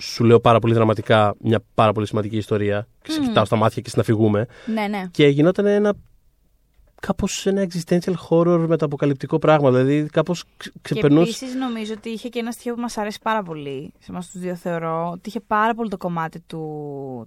Σου 0.00 0.24
λέω 0.24 0.40
πάρα 0.40 0.58
πολύ 0.58 0.74
δραματικά 0.74 1.34
μια 1.40 1.62
πάρα 1.74 1.92
πολύ 1.92 2.06
σημαντική 2.06 2.36
ιστορία. 2.36 2.88
Και 3.02 3.10
σε 3.10 3.20
Μμμ. 3.20 3.26
κοιτάω 3.26 3.44
στα 3.44 3.56
μάτια 3.56 3.82
και 3.82 3.90
συναφυγούμε. 3.90 4.46
Ναι, 4.74 4.86
ναι. 4.86 5.08
Και 5.10 5.26
γινόταν 5.26 5.66
ένα. 5.66 5.94
Κάπως 7.00 7.46
ένα 7.46 7.66
existential 7.70 8.12
horror 8.28 8.64
μεταποκαλυπτικό 8.68 9.38
πράγμα. 9.38 9.70
Δηλαδή, 9.70 10.06
κάπως 10.12 10.44
Και 10.56 10.70
ξεπερνούσε. 10.82 11.20
επίσης 11.30 11.54
νομίζω 11.54 11.92
ότι 11.96 12.08
είχε 12.08 12.28
και 12.28 12.38
ένα 12.38 12.50
στοιχείο 12.50 12.74
που 12.74 12.80
μας 12.80 12.98
αρέσει 12.98 13.18
πάρα 13.22 13.42
πολύ. 13.42 13.92
Σε 13.98 14.06
εμάς 14.10 14.30
τους 14.30 14.40
δύο 14.40 14.54
θεωρώ 14.54 15.10
ότι 15.12 15.28
είχε 15.28 15.40
πάρα 15.46 15.74
πολύ 15.74 15.88
το 15.90 15.96
κομμάτι 15.96 16.40
του, 16.40 16.58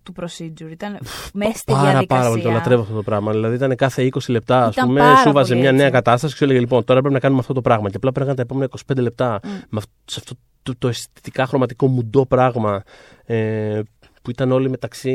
του 0.03 0.13
procedure. 0.19 0.72
Ήταν 0.72 0.97
μέσα 1.34 1.57
στη 1.57 1.72
Πάρα, 1.72 1.82
διαδικασία. 1.89 2.05
πάρα 2.07 2.30
πολύ 2.30 2.41
το 2.41 2.49
λατρεύω 2.51 2.82
αυτό 2.82 2.93
το 2.95 3.03
πράγμα. 3.03 3.32
Δηλαδή, 3.32 3.55
ήταν 3.55 3.76
κάθε 3.76 4.09
20 4.13 4.19
λεπτά, 4.28 4.65
ας 4.65 4.74
Ήταν 4.76 4.88
πούμε, 4.88 4.99
πάρα 4.99 5.15
σου 5.17 5.32
βάζε 5.32 5.47
πολύ 5.49 5.59
μια 5.61 5.69
έτσι. 5.69 5.82
νέα 5.82 5.91
κατάσταση 5.91 6.32
και 6.34 6.38
σου 6.38 6.43
έλεγε: 6.43 6.59
Λοιπόν, 6.59 6.84
τώρα 6.84 6.99
πρέπει 6.99 7.13
να 7.13 7.19
κάνουμε 7.19 7.39
αυτό 7.39 7.53
το 7.53 7.61
πράγμα. 7.61 7.89
Και 7.89 7.95
απλά 7.95 8.11
πρέπει 8.11 8.34
τα 8.36 8.41
επόμενα 8.41 8.69
25 8.91 8.97
λεπτά 9.01 9.39
Μμ. 9.43 9.49
με 9.49 9.78
αυτό, 9.78 9.91
σε 10.05 10.19
αυτό 10.19 10.34
το, 10.63 10.74
το 10.80 10.88
αισθητικά 10.88 11.45
χρωματικό 11.45 11.88
μουντό 11.88 12.26
πράγμα. 12.26 12.84
Ε, 13.26 13.82
που 14.22 14.30
ήταν 14.30 14.51
όλοι 14.51 14.69
μεταξύ, 14.69 15.11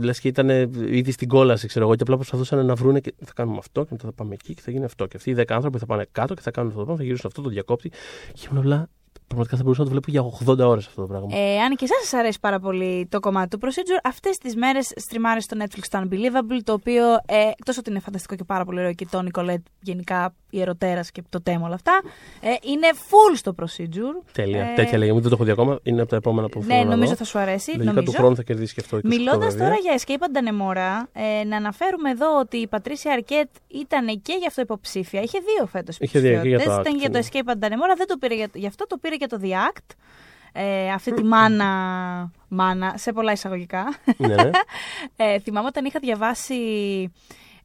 λες 0.00 0.20
και 0.20 0.28
ήταν 0.28 0.48
ήδη 0.90 1.12
στην 1.12 1.28
κόλαση, 1.28 1.66
ξέρω 1.66 1.84
εγώ, 1.84 1.94
και 1.94 2.02
απλά 2.02 2.16
προσπαθούσαν 2.16 2.66
να 2.66 2.74
βρούνε 2.74 3.00
και 3.00 3.14
θα 3.24 3.32
κάνουμε 3.34 3.58
αυτό 3.58 3.82
και 3.82 3.88
μετά 3.90 4.04
θα 4.04 4.12
πάμε 4.12 4.34
εκεί 4.34 4.54
και 4.54 4.62
θα 4.62 4.70
γίνει 4.70 4.84
αυτό. 4.84 5.06
Και 5.06 5.16
αυτοί 5.16 5.30
οι 5.30 5.34
10 5.38 5.42
άνθρωποι 5.48 5.78
θα 5.78 5.86
πάνε 5.86 6.06
κάτω 6.12 6.34
και 6.34 6.40
θα 6.40 6.50
κάνουν 6.50 6.68
αυτό 6.70 6.80
το 6.80 6.86
πράγμα, 6.86 7.02
θα 7.02 7.06
γυρίσουν 7.06 7.30
αυτό, 7.30 7.42
το 7.42 7.48
διακόπτη. 7.48 7.88
Και 8.32 8.48
ήμουν 8.50 8.58
απλά, 8.58 8.88
πραγματικά 9.28 9.56
θα 9.56 9.62
μπορούσα 9.62 9.82
να 9.82 9.88
το 9.88 9.90
βλέπω 9.92 10.10
για 10.10 10.22
80 10.64 10.68
ώρες 10.68 10.86
αυτό 10.86 11.00
το 11.00 11.06
πράγμα. 11.06 11.28
Ε, 11.36 11.58
αν 11.60 11.76
και 11.76 11.84
εσάς 11.84 11.98
σας 12.02 12.12
αρέσει 12.20 12.38
πάρα 12.40 12.58
πολύ 12.60 13.06
το 13.10 13.20
κομμάτι 13.20 13.58
του 13.58 13.66
procedure, 13.66 14.00
αυτές 14.04 14.38
τις 14.38 14.56
μέρες 14.56 14.92
στριμάρεις 14.96 15.44
στο 15.44 15.56
Netflix 15.60 15.82
το 15.90 15.98
Unbelievable, 16.02 16.60
το 16.64 16.72
οποίο 16.72 17.04
ε, 17.26 17.48
εκτός 17.58 17.78
ότι 17.78 17.90
είναι 17.90 18.00
φανταστικό 18.00 18.34
και 18.34 18.44
πάρα 18.44 18.64
πολύ 18.64 18.78
ωραίο 18.78 18.92
και 18.92 19.06
το 19.10 19.22
Νικολέτ 19.22 19.60
γενικά 19.80 20.34
η 20.50 20.60
ερωτέρας 20.60 21.10
και 21.10 21.22
το 21.28 21.42
τέμα 21.42 21.66
όλα 21.66 21.74
αυτά, 21.74 22.00
ε, 22.40 22.48
είναι 22.48 22.86
full 22.92 23.36
στο 23.36 23.54
procedure. 23.62 24.22
Τέλεια. 24.32 24.62
Ε, 24.64 24.74
Τέτοια 24.74 24.98
λέγαμε. 24.98 25.20
Δεν 25.20 25.28
το 25.28 25.34
έχω 25.34 25.44
δει 25.44 25.50
ακόμα. 25.50 25.78
Είναι 25.82 26.00
από 26.00 26.10
τα 26.10 26.16
επόμενα 26.16 26.48
που 26.48 26.58
Ναι, 26.58 26.64
θέλω 26.64 26.78
να 26.84 26.90
νομίζω 26.90 27.10
δω. 27.10 27.16
θα 27.16 27.24
σου 27.24 27.38
αρέσει. 27.38 27.70
Λογικά 27.70 27.92
νομίζω. 27.92 28.12
του 28.12 28.18
χρόνου 28.18 28.36
θα 28.36 28.42
κερδίσει 28.42 28.74
και 28.74 28.80
αυτό. 28.84 28.96
28 28.96 29.00
Μιλώντας 29.04 29.54
βραβεία. 29.54 29.58
τώρα 29.64 29.74
για 29.74 29.98
Escape 29.98 30.22
and 30.22 30.36
Danemora, 30.38 31.06
ε, 31.40 31.44
να 31.44 31.56
αναφέρουμε 31.56 32.10
εδώ 32.10 32.38
ότι 32.38 32.56
η 32.56 32.66
Πατρίσια 32.66 33.12
Αρκέτ 33.12 33.48
ήταν 33.68 34.06
και 34.22 34.36
γι' 34.40 34.46
αυτό 34.46 34.60
υποψήφια. 34.62 35.20
Είχε 35.22 35.38
δύο 35.56 35.66
φέτος 35.66 35.96
Είχε 36.00 36.18
δύο, 36.18 36.40
και 36.42 36.48
για 36.48 36.58
το 36.58 36.64
Ήταν 36.72 36.94
Act, 36.94 36.98
για 36.98 37.10
το 37.10 37.18
ναι. 37.18 37.24
Escape 37.30 37.50
and 37.50 37.64
Danemora, 37.66 37.94
δεν 37.96 38.06
το 38.06 38.16
πήρε 38.20 38.34
για, 38.34 38.48
γι' 38.54 38.66
αυτό, 38.66 38.86
το 38.86 38.96
πήρε 38.96 39.16
για 39.18 39.28
το 39.28 39.38
The 39.42 39.50
Act. 39.50 39.94
Ε, 40.52 40.90
αυτή 40.90 41.12
τη 41.12 41.24
μάνα, 41.24 42.30
μάνα, 42.48 42.94
σε 42.96 43.12
πολλά 43.12 43.32
εισαγωγικά. 43.32 43.94
ναι, 44.16 44.34
ναι. 44.34 44.50
Ε, 45.16 45.38
θυμάμαι 45.38 45.66
όταν 45.66 45.84
είχα 45.84 45.98
διαβάσει 45.98 46.56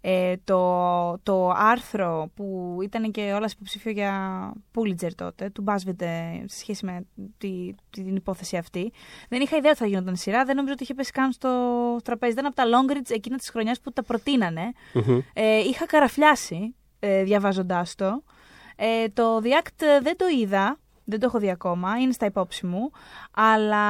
ε, 0.05 0.33
το, 0.43 1.19
το 1.23 1.49
άρθρο 1.49 2.31
που 2.35 2.77
ήταν 2.83 3.11
και 3.11 3.33
όλας 3.35 3.51
υποψήφιο 3.51 3.91
για 3.91 4.13
Pulitzer 4.75 5.09
τότε, 5.15 5.49
του 5.49 5.61
Μπάσβεντε 5.61 6.43
σε 6.45 6.57
σχέση 6.57 6.85
με 6.85 7.05
τη, 7.37 7.73
την 7.89 8.15
υπόθεση 8.15 8.57
αυτή. 8.57 8.91
Δεν 9.29 9.41
είχα 9.41 9.57
ιδέα 9.57 9.71
ότι 9.71 9.79
θα 9.79 9.87
γινόταν 9.87 10.15
σειρά, 10.15 10.45
δεν 10.45 10.55
νομίζω 10.55 10.73
ότι 10.73 10.83
είχε 10.83 10.93
πέσει 10.93 11.11
καν 11.11 11.31
στο 11.31 11.49
τραπέζι. 12.03 12.31
Ήταν 12.31 12.45
από 12.45 12.55
τα 12.55 12.63
long 12.63 12.91
reads 12.91 13.09
εκείνα 13.09 13.37
της 13.37 13.49
χρονιάς 13.49 13.79
που 13.79 13.91
τα 13.91 14.03
προτείνανε. 14.03 14.71
Μμμ. 14.93 15.19
Ε, 15.33 15.57
είχα 15.57 15.85
καραφλιάσει 15.85 16.75
ε, 16.99 17.23
διαβάζοντάς 17.23 17.95
το. 17.95 18.23
Ε, 18.75 19.07
το 19.09 19.41
The 19.43 19.47
Act 19.47 19.85
ε, 19.85 19.99
δεν 20.01 20.17
το 20.17 20.25
είδα, 20.27 20.79
δεν 21.05 21.19
το 21.19 21.25
έχω 21.25 21.39
δει 21.39 21.49
ακόμα, 21.49 21.97
είναι 21.99 22.11
στα 22.11 22.25
υπόψη 22.25 22.65
μου, 22.65 22.91
αλλά 23.31 23.85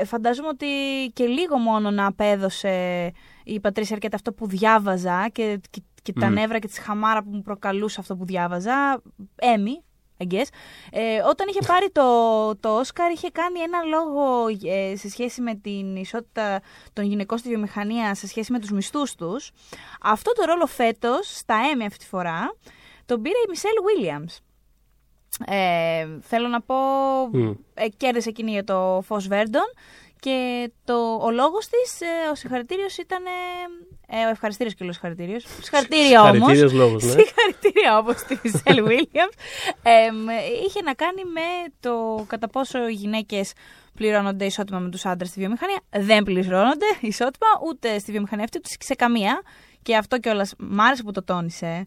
ε, 0.00 0.04
φαντάζομαι 0.04 0.48
ότι 0.48 0.66
και 1.12 1.26
λίγο 1.26 1.58
μόνο 1.58 1.90
να 1.90 2.06
απέδωσε 2.06 3.12
η 3.44 3.60
Πατρίσια 3.60 3.94
Αρκέτα 3.94 4.16
αυτό 4.16 4.32
που 4.32 4.46
διάβαζα 4.46 5.28
και, 5.28 5.60
και, 5.70 5.82
και 6.02 6.12
τα 6.12 6.26
Μμ. 6.26 6.32
νεύρα 6.32 6.58
και 6.58 6.68
τη 6.68 6.80
χαμάρα 6.80 7.22
που 7.22 7.30
μου 7.32 7.42
προκαλούσε 7.42 8.00
αυτό 8.00 8.16
που 8.16 8.24
διάβαζα, 8.24 9.02
έμει. 9.36 9.82
I 10.20 10.32
guess. 10.32 10.46
Ε, 10.90 11.20
όταν 11.22 11.48
είχε 11.48 11.60
πάρει 11.66 11.90
το, 11.90 12.56
το 12.56 12.78
Όσκαρ 12.78 13.10
είχε 13.10 13.30
κάνει 13.30 13.60
ένα 13.60 13.82
λόγο 13.82 14.46
ε, 14.72 14.96
σε 14.96 15.10
σχέση 15.10 15.40
με 15.40 15.54
την 15.54 15.96
ισότητα 15.96 16.60
των 16.92 17.04
γυναικών 17.04 17.38
στη 17.38 17.48
βιομηχανία 17.48 18.14
σε 18.14 18.26
σχέση 18.26 18.52
με 18.52 18.58
τους 18.58 18.70
μισθούς 18.70 19.14
τους. 19.14 19.50
Αυτό 20.02 20.32
το 20.32 20.44
ρόλο 20.44 20.66
φέτος, 20.66 21.36
στα 21.36 21.56
Emmy 21.74 21.84
αυτή 21.86 21.98
τη 21.98 22.06
φορά, 22.06 22.56
τον 23.06 23.22
πήρε 23.22 23.38
η 23.46 23.48
Μισελ 23.48 23.70
Williams. 23.86 24.47
Ε, 25.46 26.06
θέλω 26.20 26.48
να 26.48 26.60
πω, 26.60 26.74
Μμ. 27.32 27.50
ε, 27.74 27.88
κέρδισε 27.96 28.28
εκείνη 28.28 28.50
για 28.50 28.64
το 28.64 29.02
Φως 29.06 29.26
Βέρντον 29.28 29.72
και 30.20 30.70
το, 30.84 30.94
ο 31.22 31.30
λόγος 31.30 31.66
της, 31.66 32.00
ε, 32.00 32.30
ο 32.32 32.34
συγχαρητήριος 32.34 32.96
ήταν, 32.96 33.22
ε, 34.08 34.20
ε, 34.20 34.24
ο 34.26 34.28
ευχαριστήριος 34.28 34.74
και 34.74 34.84
ο 34.84 34.92
συγχαρητήριος, 34.92 35.44
συγχαρητήρια 35.62 36.22
όμως, 36.22 36.38
Χαρητήριος 36.38 36.72
λόγος, 36.72 37.04
ναι. 37.04 37.10
Συγχαρητήρια 37.10 37.98
όπως 37.98 38.14
της 38.22 38.40
Μισελ 38.42 38.84
Williams. 38.86 39.32
Εμ, 39.82 40.16
είχε 40.66 40.80
να 40.82 40.94
κάνει 40.94 41.24
με 41.24 41.72
το 41.80 42.24
κατά 42.28 42.48
πόσο 42.48 42.88
οι 42.88 42.92
γυναίκες 42.92 43.52
πληρώνονται 43.94 44.44
ισότιμα 44.44 44.78
με 44.78 44.90
τους 44.90 45.06
άντρες 45.06 45.28
στη 45.28 45.40
βιομηχανία. 45.40 45.80
Δεν 45.90 46.22
πληρώνονται 46.22 46.86
ισότιμα 47.00 47.46
ούτε 47.66 47.98
στη 47.98 48.10
βιομηχανία 48.10 48.44
αυτή, 48.44 48.58
ούτε 48.58 48.68
σε 48.84 48.94
καμία. 48.94 49.42
Και 49.82 49.96
αυτό 49.96 50.18
κιόλας 50.18 50.54
μ' 50.58 50.80
άρεσε 50.80 51.02
που 51.02 51.12
το 51.12 51.22
τόνισε. 51.22 51.86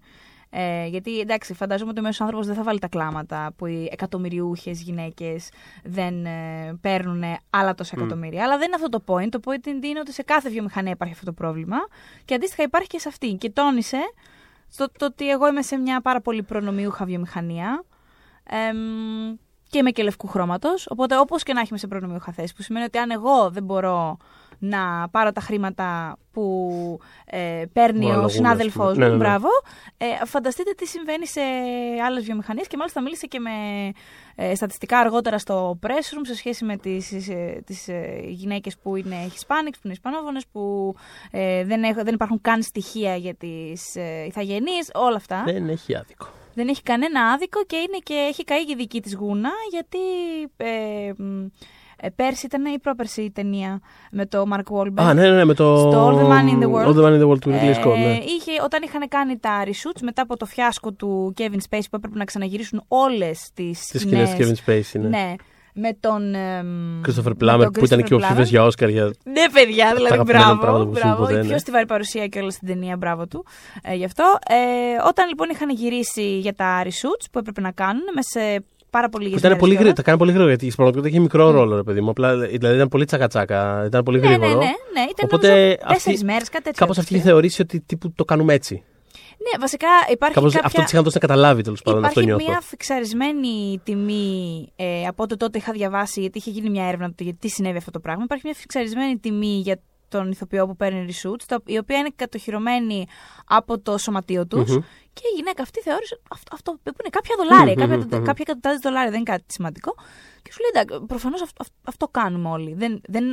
Ε, 0.54 0.86
γιατί 0.88 1.20
εντάξει, 1.20 1.54
φαντάζομαι 1.54 1.90
ότι 1.90 2.00
ο 2.00 2.04
μέσος 2.04 2.22
άνθρωπος 2.22 2.48
δεν 2.48 2.56
θα 2.56 2.64
βάλει 2.64 2.80
τα 2.80 2.88
κλάματα 2.88 3.54
που 3.56 3.66
οι 3.66 3.90
εκατομμυριούχες 3.92 4.82
γυναίκες 4.82 5.50
δεν 5.84 6.26
ε, 6.26 6.78
παίρνουν 6.82 7.24
άλλα 7.50 7.76
τόσα 7.76 7.94
Μμ. 7.98 8.02
εκατομμύρια. 8.02 8.44
Αλλά 8.44 8.58
δεν 8.58 8.68
είναι 8.68 8.76
αυτό 8.76 8.90
το 8.90 9.04
point. 9.06 9.30
Το 9.30 9.40
point 9.46 9.66
είναι 9.66 10.00
ότι 10.00 10.14
σε 10.14 10.24
κάθε 10.24 10.50
βιομηχανία 10.50 10.92
υπάρχει 10.92 11.14
αυτό 11.14 11.26
το 11.26 11.34
πρόβλημα 11.34 11.78
και 12.26 12.34
αντίστοιχα 12.34 12.64
υπάρχει 12.64 12.88
και 12.88 13.00
σε 13.00 13.08
αυτή. 13.08 13.34
Και 13.34 13.50
τόνισε 13.50 14.00
στο 14.68 14.92
το 14.98 15.06
ότι 15.06 15.30
εγώ 15.30 15.48
είμαι 15.48 15.62
σε 15.62 15.78
μια 15.78 16.02
πάρα 16.02 16.22
πολύ 16.22 16.44
προνομιούχα 16.44 17.06
βιομηχανία 17.06 17.84
εμ, 18.44 19.38
και 19.70 19.78
είμαι 19.78 19.92
και 19.92 20.04
λευκού 20.04 20.28
χρώματος. 20.28 20.88
Οπότε, 20.88 21.18
όπως 21.18 21.44
και 21.44 21.54
να 21.54 21.60
έχει 21.60 21.70
είμαι 21.70 21.80
σε 21.80 21.88
προνομιούχα 21.88 22.32
θέση, 22.32 22.56
που 22.56 22.62
σημαίνει 22.62 22.86
ότι 22.86 22.98
αν 22.98 23.12
εγώ 23.12 23.50
δεν 23.50 23.64
μπορώ 23.64 24.18
να 24.64 25.08
πάρω 25.12 25.32
τα 25.32 25.42
χρήματα 25.42 26.18
που 26.32 26.72
ε, 27.26 27.64
παίρνει 27.74 28.00
Μπορώ 28.00 28.08
να 28.10 28.14
ο 28.14 28.16
λογούν, 28.16 28.30
συνάδελφός 28.30 28.86
ας 28.92 28.98
μου, 28.98 29.04
πούμε. 29.04 29.06
Ναι, 29.06 29.12
ναι, 29.12 29.18
ναι. 29.18 29.24
μπράβο, 29.24 29.48
ε, 29.98 30.26
φανταστείτε 30.26 30.72
τι 30.72 30.88
συμβαίνει 30.88 31.28
σε 31.28 31.42
άλλες 32.06 32.24
βιομηχανίες 32.24 32.68
και 32.68 32.78
μάλιστα 32.78 33.02
μίλησε 33.02 33.26
και 33.28 33.40
με 33.40 33.52
ε, 34.36 34.56
στατιστικά 34.56 35.00
αργότερα 35.00 35.38
στο 35.40 35.80
press 35.88 35.88
room 36.16 36.22
σε 36.22 36.36
σχέση 36.36 36.66
με 36.66 36.78
τις, 36.78 37.12
ε, 37.30 37.62
τις 37.66 37.88
ε, 37.88 38.22
γυναίκες 38.28 38.78
που 38.78 38.96
είναι 38.96 39.16
Hispanics, 39.28 39.74
που 39.74 39.80
είναι 39.84 39.94
Ισπανόφωνες, 39.94 40.44
που 40.52 40.96
ε, 41.32 41.64
δεν, 41.64 41.84
έχ- 41.84 42.04
δεν 42.04 42.14
υπάρχουν 42.14 42.42
καν 42.42 42.62
στοιχεία 42.64 43.16
για 43.16 43.36
τις 43.36 43.96
ε, 43.96 44.24
ηθαγενείς, 44.28 44.90
όλα 44.94 45.16
αυτά. 45.16 45.42
Δεν 45.46 45.70
έχει 45.70 45.96
άδικο. 45.96 46.28
Δεν 46.54 46.68
έχει 46.68 46.82
κανένα 46.84 47.22
άδικο 47.22 47.64
και, 47.68 47.76
είναι 47.76 47.98
και 48.04 48.14
έχει 48.30 48.44
καεί 48.44 48.66
και 48.66 48.72
η 48.72 48.76
δική 48.76 49.02
της 49.02 49.16
γούνα, 49.16 49.50
γιατί 49.72 49.98
ε, 50.58 51.12
μ, 51.18 51.44
ε, 51.44 51.52
πέρσι 52.16 52.46
ήταν 52.46 52.66
ή 52.66 52.80
πρόπερσι 52.80 53.22
η 53.22 53.32
ταινία 53.32 53.80
με 54.12 54.26
το 54.26 54.46
Mark 54.54 54.78
Wahlberg. 54.78 54.94
Α, 55.04 55.14
ναι, 55.14 55.22
ναι, 55.22 55.36
ναι, 55.36 55.46
με 55.46 55.54
το. 55.54 55.78
Στο 55.78 56.08
All 56.10 56.14
the 56.14 56.28
Money 56.30 56.52
in 56.58 56.64
the 56.64 56.72
World. 56.72 56.88
All 56.88 57.00
the 57.00 57.04
Money 57.06 57.20
in 57.20 57.24
the 57.24 57.30
World 57.30 57.40
του 57.42 57.50
Ridley 57.52 57.84
Scott, 57.84 57.98
ναι. 57.98 58.12
Ε, 58.12 58.16
είχε, 58.16 58.52
όταν 58.64 58.82
είχαν 58.84 59.08
κάνει 59.08 59.38
τα 59.40 59.64
reshoots 59.66 60.02
μετά 60.02 60.22
από 60.22 60.38
το 60.38 60.46
φιάσκο 60.46 60.92
του 60.92 61.34
Kevin 61.38 61.42
Spacey 61.70 61.88
που 61.90 61.96
έπρεπε 61.96 62.18
να 62.18 62.26
ξαναγυρίσουν 62.26 62.84
όλες 62.88 63.50
τις 63.54 63.80
Τις 63.88 64.02
σκηνές 64.02 64.30
του 64.30 64.38
Kevin 64.40 64.70
Spacey, 64.70 65.00
ναι. 65.00 65.08
ναι. 65.08 65.34
Με 65.74 65.98
τον. 66.00 66.36
εμ, 66.36 67.02
Christopher 67.08 67.24
με 67.24 67.54
Plummer 67.54 67.60
τον 67.62 67.72
που 67.72 67.86
ήταν 67.86 68.00
Christopher 68.00 68.04
και 68.04 68.14
ο 68.14 68.18
Plummer. 68.18 68.22
ψήφιο 68.24 68.44
για 68.44 68.64
Όσκαρ 68.64 68.90
για. 68.90 69.04
Ναι, 69.24 69.50
παιδιά, 69.54 69.94
δηλαδή 69.96 70.14
αγαπημένα 70.14 70.46
μπράβο. 70.46 70.62
πράγματα 70.62 70.86
που 70.86 70.92
μπράβο. 70.92 71.22
ποτέ, 71.22 71.34
Η 71.34 71.38
ναι. 71.38 71.44
πιο 71.48 71.60
στιβαρή 71.60 71.86
παρουσία 71.86 72.28
και 72.28 72.40
όλα 72.40 72.50
στην 72.50 72.68
ταινία, 72.68 72.98
μπράβο 72.98 73.28
του. 73.28 73.46
Ε, 73.84 73.94
γι' 73.94 74.06
αυτό. 74.06 74.38
Ε, 74.48 74.56
όταν 75.08 75.28
λοιπόν 75.28 75.50
είχαν 75.50 75.70
γυρίσει 75.70 76.38
για 76.38 76.54
τα 76.54 76.84
reshoots 76.84 77.26
που 77.32 77.40
έπρεπε 77.40 77.62
να 77.62 77.72
κάνουν 77.72 78.04
μέσα 78.16 78.30
σε 78.40 78.64
πάρα 78.92 79.10
πολύ 79.10 79.24
Που 79.24 79.30
λίγες 79.30 79.40
ήταν 79.40 79.50
μέρες 79.52 79.60
πολύ 79.64 79.76
κιόλας. 79.76 79.76
γρήγορα. 79.76 79.94
Τα 79.94 80.02
κάνει 80.04 80.18
πολύ 80.18 80.32
γρήγορα 80.32 80.50
γιατί 80.50 80.66
στην 80.66 80.76
πραγματικότητα 80.76 81.16
είχε 81.16 81.24
μικρό 81.28 81.52
ρόλο, 81.58 81.76
ρε 81.76 81.84
παιδί 81.84 82.02
μου. 82.02 82.10
Απλά, 82.10 82.38
δηλαδή 82.38 82.76
ήταν 82.76 82.88
πολύ 82.88 83.06
τσακατσάκα. 83.06 83.84
Ήταν 83.86 84.04
πολύ 84.04 84.20
Ναι, 84.20 84.28
ναι, 84.28 84.36
γρήγορο. 84.36 84.60
ναι, 84.60 84.66
ναι. 84.96 85.02
Ήταν 85.12 85.24
Οπότε 85.26 85.48
νομίζω 85.48 85.72
αυτή- 85.72 85.94
τέσσερις 85.94 86.24
μέρες, 86.24 86.50
κάτι 86.50 86.64
τέτοιο. 86.64 86.80
Κάπως 86.80 86.98
αυτή 86.98 87.14
είχε 87.14 87.24
θεωρήσει 87.24 87.62
ότι 87.62 87.80
τύπου 87.82 88.14
το 88.16 88.26
κάνουμε 88.26 88.54
έτσι. 88.54 88.84
Ναι, 89.44 89.60
βασικά 89.60 89.88
υπάρχει 90.12 90.36
Κάπως 90.36 90.54
κάποια... 90.54 90.68
αυτό 90.68 90.82
της 90.82 90.92
είχαν 90.92 91.04
δώσει 91.04 91.18
να 91.22 91.28
καταλάβει 91.28 91.62
τέλος 91.62 91.82
πάντων. 91.82 92.06
Αυτό 92.06 92.20
Υπάρχει 92.22 92.36
νιώθω. 92.38 92.52
μια 92.52 92.62
φιξαρισμένη 92.70 93.80
τιμή, 93.84 94.68
ε, 94.76 95.06
από 95.08 95.24
ό,τι 95.24 95.38
τότε 95.38 95.58
είχα 95.58 95.72
διαβάσει, 95.72 96.20
γιατί 96.20 96.38
είχε 96.38 96.50
γίνει 96.50 96.70
μια 96.70 96.86
έρευνα 96.86 97.08
τότε 97.08 97.24
γιατί 97.24 97.50
συνέβη 97.50 97.78
αυτό 97.78 97.92
το 97.92 98.00
πράγμα. 98.00 98.24
Υπάρχει 98.24 98.44
μια 98.46 98.56
φιξαρισμένη 98.58 99.18
τιμή 99.18 99.62
για 99.64 99.80
τον 100.12 100.32
ηθοποιό 100.32 100.68
που 100.68 100.76
παίρνει 100.76 101.06
reshoots, 101.10 101.44
τα- 101.48 101.62
η 101.66 101.78
οποία 101.78 101.98
είναι 101.98 102.10
κατοχυρωμένη 102.16 103.08
από 103.48 103.80
το 103.80 103.98
σωματείο 103.98 104.48
τους. 104.48 104.70
Μμμ. 104.72 104.82
Και 105.14 105.22
η 105.34 105.36
γυναίκα 105.36 105.62
αυτή 105.62 105.80
θεώρησε 105.82 106.20
αυτό, 106.30 106.56
αυτό 106.56 106.72
που 106.72 106.96
είναι 107.02 107.10
κάποια 107.10 107.36
δολάρια, 107.38 107.74
Μμμ, 107.74 107.82
κάποια, 107.82 107.98
μμμ, 107.98 108.16
μμμ. 108.18 108.24
κάποια 108.26 108.44
εκατοντάδες 108.48 108.80
δολάρια, 108.80 109.10
δεν 109.10 109.20
είναι 109.20 109.32
κάτι 109.32 109.44
σημαντικό. 109.54 109.96
Και 110.44 110.52
σου 110.54 110.60
λέει 110.62 110.72
εντάξει, 110.82 111.06
προφανώς 111.08 111.42
αυτό, 111.42 111.58
αυτό, 111.62 111.76
αυτό 111.84 112.08
κάνουμε 112.08 112.50
όλοι. 112.50 112.74
Δεν, 112.74 113.02
δεν 113.08 113.24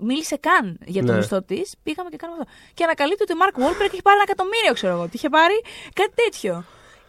μίλησε 0.00 0.36
καν 0.36 0.78
για 0.84 1.02
τον 1.02 1.10
Ναι. 1.10 1.16
μισθό 1.20 1.42
της, 1.42 1.74
πήγαμε 1.82 2.08
και 2.10 2.16
κάνουμε 2.16 2.38
αυτό. 2.42 2.52
Και 2.74 2.84
ανακαλύπτει 2.84 3.22
ότι 3.22 3.32
ο 3.32 3.36
Μαρκ 3.36 3.54
Βόλπερ 3.58 3.86
έχει 3.86 4.02
πάρει 4.02 4.16
ένα 4.20 4.26
εκατομμύριο, 4.28 4.72
ξέρω 4.72 4.92
εγώ. 4.96 5.04
Τι 5.04 5.10
είχε 5.14 5.28
πάρει 5.28 5.56
κάτι 5.92 6.12
τέτοιο. 6.22 6.64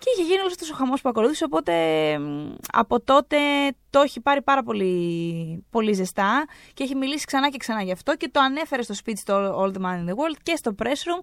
Και 0.06 0.12
είχε 0.14 0.24
γίνει 0.28 0.40
όλος 0.40 0.52
αυτός 0.52 0.70
ο 0.72 0.76
χαμός 0.76 1.02
που 1.02 1.10
ακολούθησε. 1.10 1.44
Οπότε 1.44 1.74
μ, 2.20 2.54
από 2.72 3.00
τότε 3.02 3.38
το 3.90 4.00
έχει 4.00 4.20
πάρει 4.22 4.42
πάρα 4.42 4.64
πολύ, 4.64 5.64
πολύ 5.70 5.94
ζεστά 5.94 6.46
και 6.74 6.84
έχει 6.84 6.96
μιλήσει 6.96 7.26
ξανά 7.26 7.50
και 7.50 7.58
ξανά 7.58 7.82
γι' 7.82 7.92
αυτό 7.92 8.16
και 8.16 8.30
το 8.32 8.40
ανέφερε 8.40 8.82
στο 8.82 8.94
speech 9.06 9.18
στο 9.18 9.60
All 9.62 9.68
the 9.78 9.82
Money 9.86 10.00
in 10.00 10.10
the 10.10 10.14
World 10.14 10.38
και 10.44 10.56
στο 10.56 10.76
press 10.84 10.86
room. 10.88 11.22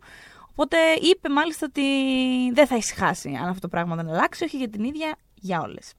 Οπότε 0.50 0.76
είπε 1.00 1.28
μάλιστα 1.28 1.66
ότι 1.68 1.82
δεν 2.52 2.66
θα 2.66 2.76
ησυχάσει 2.76 3.38
αν 3.42 3.48
αυτό 3.48 3.60
το 3.60 3.68
πράγμα 3.68 3.96
δεν 3.96 4.08
αλλάξει, 4.08 4.44
όχι 4.44 4.56
για 4.56 4.68
την 4.68 4.84
ίδια, 4.84 5.16
για 5.34 5.60
όλες. 5.60 5.92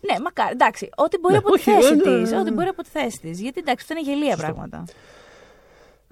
ναι, 0.00 0.20
μακάρι. 0.24 0.50
Εντάξει, 0.52 0.88
ό,τι 0.96 1.18
μπορεί 1.18 1.32
Ναι, 1.34 1.38
από 1.38 1.50
τη 1.50 1.54
όχι, 1.58 1.70
θέση 1.70 1.94
ναι, 1.94 2.02
της. 2.02 2.30
ναι, 2.30 2.36
ναι. 2.36 2.40
Ό,τι 2.42 2.50
μπορεί 2.52 2.68
από 2.68 2.82
τη 2.82 2.88
θέση 2.88 3.20
της. 3.20 3.40
Γιατί 3.40 3.60
εντάξει, 3.60 3.86
αυτό 3.88 4.00
είναι 4.02 4.10
γελία 4.18 4.36
πράγματα. 4.36 4.84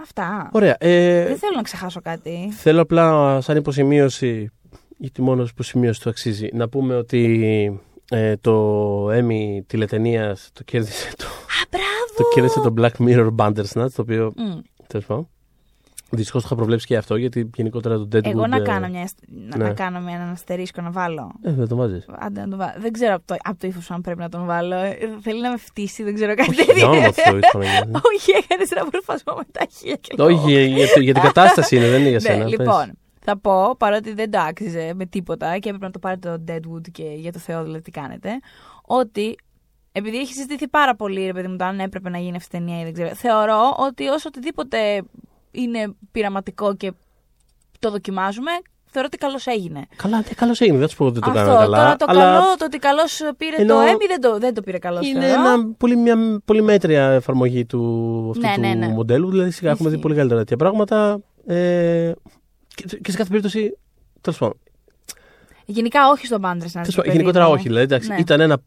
Αυτά. 0.00 0.50
Ωραία. 0.52 0.76
Ε, 0.80 1.24
Δεν 1.26 1.38
θέλω 1.38 1.52
να 1.56 1.62
ξεχάσω 1.62 2.00
κάτι. 2.00 2.48
Θέλω 2.52 2.80
απλά 2.80 3.40
σαν 3.40 3.56
υποσημείωση, 3.56 4.50
γιατί 4.96 5.22
μόνος 5.22 5.50
υποσημείωση 5.50 6.00
του 6.00 6.08
αξίζει, 6.08 6.48
να 6.52 6.68
πούμε 6.68 6.94
ότι 6.94 7.80
ε, 8.10 8.36
το 8.36 9.06
Emmy 9.10 9.60
τηλετενίας 9.66 10.50
το 10.52 10.62
κέρδισε 10.64 11.08
το, 11.16 11.24
Α, 11.24 11.66
μπράβο! 11.70 12.14
το, 12.16 12.24
κέρδισε 12.34 12.60
το 12.60 12.74
Black 12.78 13.06
Mirror 13.08 13.34
Bandersnatch, 13.36 13.90
το 13.94 14.02
οποίο 14.02 14.32
Μμ. 14.36 14.58
τέλος 14.86 15.06
πάντων. 15.06 15.28
Δυστυχώς 16.10 16.40
το 16.42 16.46
είχα 16.48 16.56
προβλέψει 16.56 16.86
και 16.86 16.96
αυτό, 16.96 17.16
γιατί 17.16 17.50
γενικότερα 17.56 17.96
το 17.98 18.08
Deadwood... 18.12 18.24
Εγώ 18.24 18.46
να 18.46 18.56
ε, 18.56 18.60
κάνω, 18.60 18.88
μια, 18.88 19.08
να, 19.48 19.56
ναι. 19.56 19.64
να 19.64 19.70
κάνω 19.72 20.00
μια, 20.00 20.14
έναν 20.14 20.30
αστερίσκο 20.30 20.82
να 20.82 20.90
βάλω. 20.90 21.32
Ε, 21.42 21.52
δεν 21.52 21.68
το 21.68 21.76
βάζεις. 21.76 22.04
Άντε 22.18 22.40
να 22.40 22.48
τον 22.48 22.58
βάλω. 22.58 22.72
Δεν 22.78 22.92
ξέρω 22.92 23.14
από 23.14 23.26
το, 23.26 23.34
από 23.44 23.58
το 23.58 23.66
ύφος 23.66 23.90
αν 23.90 24.00
πρέπει 24.00 24.18
να 24.18 24.28
τον 24.28 24.46
βάλω. 24.46 24.74
Ε, 24.74 24.96
Θέλει 25.20 25.40
να 25.40 25.50
με 25.50 25.56
φτύσει, 25.56 26.02
δεν 26.02 26.14
ξέρω 26.14 26.34
κάτι 26.34 26.50
Όχι, 26.50 26.58
τέτοιο. 26.58 26.74
για 26.76 26.88
όνομα 26.88 27.06
του 27.06 27.12
Θεού, 27.14 27.36
ήρθα 27.36 27.58
να 27.58 27.64
γίνει. 27.64 27.90
Όχι, 28.14 28.30
έκανε 28.30 28.64
ένα 28.76 28.90
προφασμό 28.90 29.34
με 29.36 29.42
τα 29.52 29.66
χίλια 29.78 29.96
και 29.96 30.14
εγώ. 30.18 30.24
Όχι, 30.24 30.50
για, 30.50 30.60
για, 30.64 30.86
το- 30.94 31.00
για 31.00 31.12
την 31.14 31.22
κατάσταση 31.30 31.76
είναι, 31.76 31.88
δεν 31.88 32.00
είναι 32.00 32.08
για 32.08 32.18
Ναι, 32.22 32.28
σένα. 32.28 32.42
πες. 32.44 32.50
λοιπόν, 32.58 32.92
θα 33.26 33.38
πω, 33.38 33.74
παρότι 33.78 34.12
δεν 34.14 34.30
το 34.30 34.38
άξιζε 34.38 34.92
με 34.94 35.06
τίποτα 35.06 35.58
και 35.58 35.68
έπρεπε 35.68 35.84
να 35.86 35.90
το 35.90 35.98
πάρετε 35.98 36.28
το 36.38 36.52
Deadwood 36.52 36.90
και 36.92 37.02
για 37.16 37.32
το 37.32 37.38
Θεό 37.38 37.62
δηλαδή 37.62 37.80
τι 37.82 37.90
κάνετε, 37.90 38.30
ότι 38.84 39.36
επειδή 39.92 40.16
έχει 40.18 40.32
συζητηθεί 40.32 40.68
πάρα 40.68 40.94
πολύ, 40.96 41.24
ρε 41.26 41.32
παιδί 41.32 41.48
μου, 41.48 41.56
το 41.56 41.64
αν 41.64 41.80
έπρεπε 41.80 42.08
να 42.10 42.18
γίνει 42.18 42.36
αυτή 42.36 42.56
η 42.56 42.58
ταινία 42.58 42.80
ή 42.80 42.84
δεν 42.84 42.92
ξέρω, 42.92 43.14
θεωρώ 43.14 43.76
ότι 43.78 44.08
όσο 44.08 44.28
οτιδήποτε 44.28 45.02
είναι 45.50 45.94
πειραματικό 46.12 46.74
και 46.76 46.92
το 47.78 47.90
δοκιμάζουμε, 47.90 48.50
θεωρώ 48.84 49.08
ότι 49.12 49.18
καλώς 49.18 49.46
έγινε. 49.46 49.86
Καλά, 49.96 50.22
τι 50.22 50.34
καλώς 50.34 50.60
έγινε, 50.60 50.78
δεν 50.78 50.88
σου 50.88 50.96
πω 50.96 51.04
ότι 51.04 51.18
δεν 51.18 51.22
το 51.32 51.40
Αυτό, 51.40 51.40
κάναμε 51.52 51.64
καλά. 51.64 51.76
τώρα 51.76 51.96
το 51.96 52.04
αλλά 52.08 52.22
καλό, 52.22 52.56
το 52.58 52.64
ότι 52.64 52.78
καλώς 52.78 53.20
πήρε 53.36 53.56
Ενώ 53.56 53.74
το 53.74 53.80
Emmy 53.80 54.04
δεν 54.08 54.20
το, 54.20 54.38
δεν 54.38 54.54
το 54.54 54.60
πήρε 54.62 54.78
καλώς. 54.78 55.08
είναι 55.08 55.26
ένα, 55.28 55.68
πολύ, 55.78 55.96
μια 55.96 56.40
πολύ 56.44 56.62
μέτρια 56.62 57.10
εφαρμογή 57.10 57.64
του, 57.66 57.78
αυτού 58.30 58.46
Ναι, 58.46 58.54
του 58.54 58.60
ναι, 58.60 58.74
ναι. 58.86 58.88
μοντέλου. 58.88 59.30
Δηλαδή, 59.30 59.50
σιγά 59.50 59.70
έχουμε 59.70 59.88
δει 59.88 59.94
Ισχύει. 59.94 60.02
πολύ 60.02 60.14
καλύτερα 60.14 60.40
τέτοια 60.40 60.56
πράγματα. 60.56 61.20
Ε, 61.46 62.12
και, 62.74 62.84
και 63.02 63.10
σε 63.10 63.16
κάθε 63.16 63.28
περίπτωση. 63.28 63.76
Τέλος 64.20 64.38
πάντων. 64.38 64.56
Γενικά 65.66 66.08
όχι 66.10 66.26
στον 66.26 66.40
Πάντρες 66.40 66.74
να 66.74 66.80
τέλος 66.80 66.96
πάντων, 66.96 67.12
Γενικότερα 67.12 67.48
όχι. 67.48 67.62
Δηλαδή, 67.68 67.84
εντάξει, 67.84 68.08
Ναι. 68.08 68.16
ήταν, 68.18 68.40
ένα, 68.40 68.58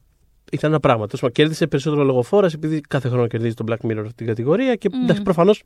ήταν 0.52 0.70
ένα 0.72 0.80
πράγμα. 0.80 1.06
Τέλος 1.06 1.20
πάντων, 1.20 1.36
κέρδισε 1.36 1.68
περισσότερο 1.68 2.04
λογοφόρα 2.04 2.50
επειδή 2.54 2.82
κάθε 2.82 3.10
χρόνο 3.10 3.28
κερδίζει 3.28 3.54
το 3.54 3.64
Black 3.68 3.92
Mirror 3.92 4.06
την 4.16 4.26
κατηγορία 4.28 4.76
και 4.76 4.90
Μμμ. 4.92 5.04
εντάξει, 5.04 5.22
προφανώς 5.22 5.64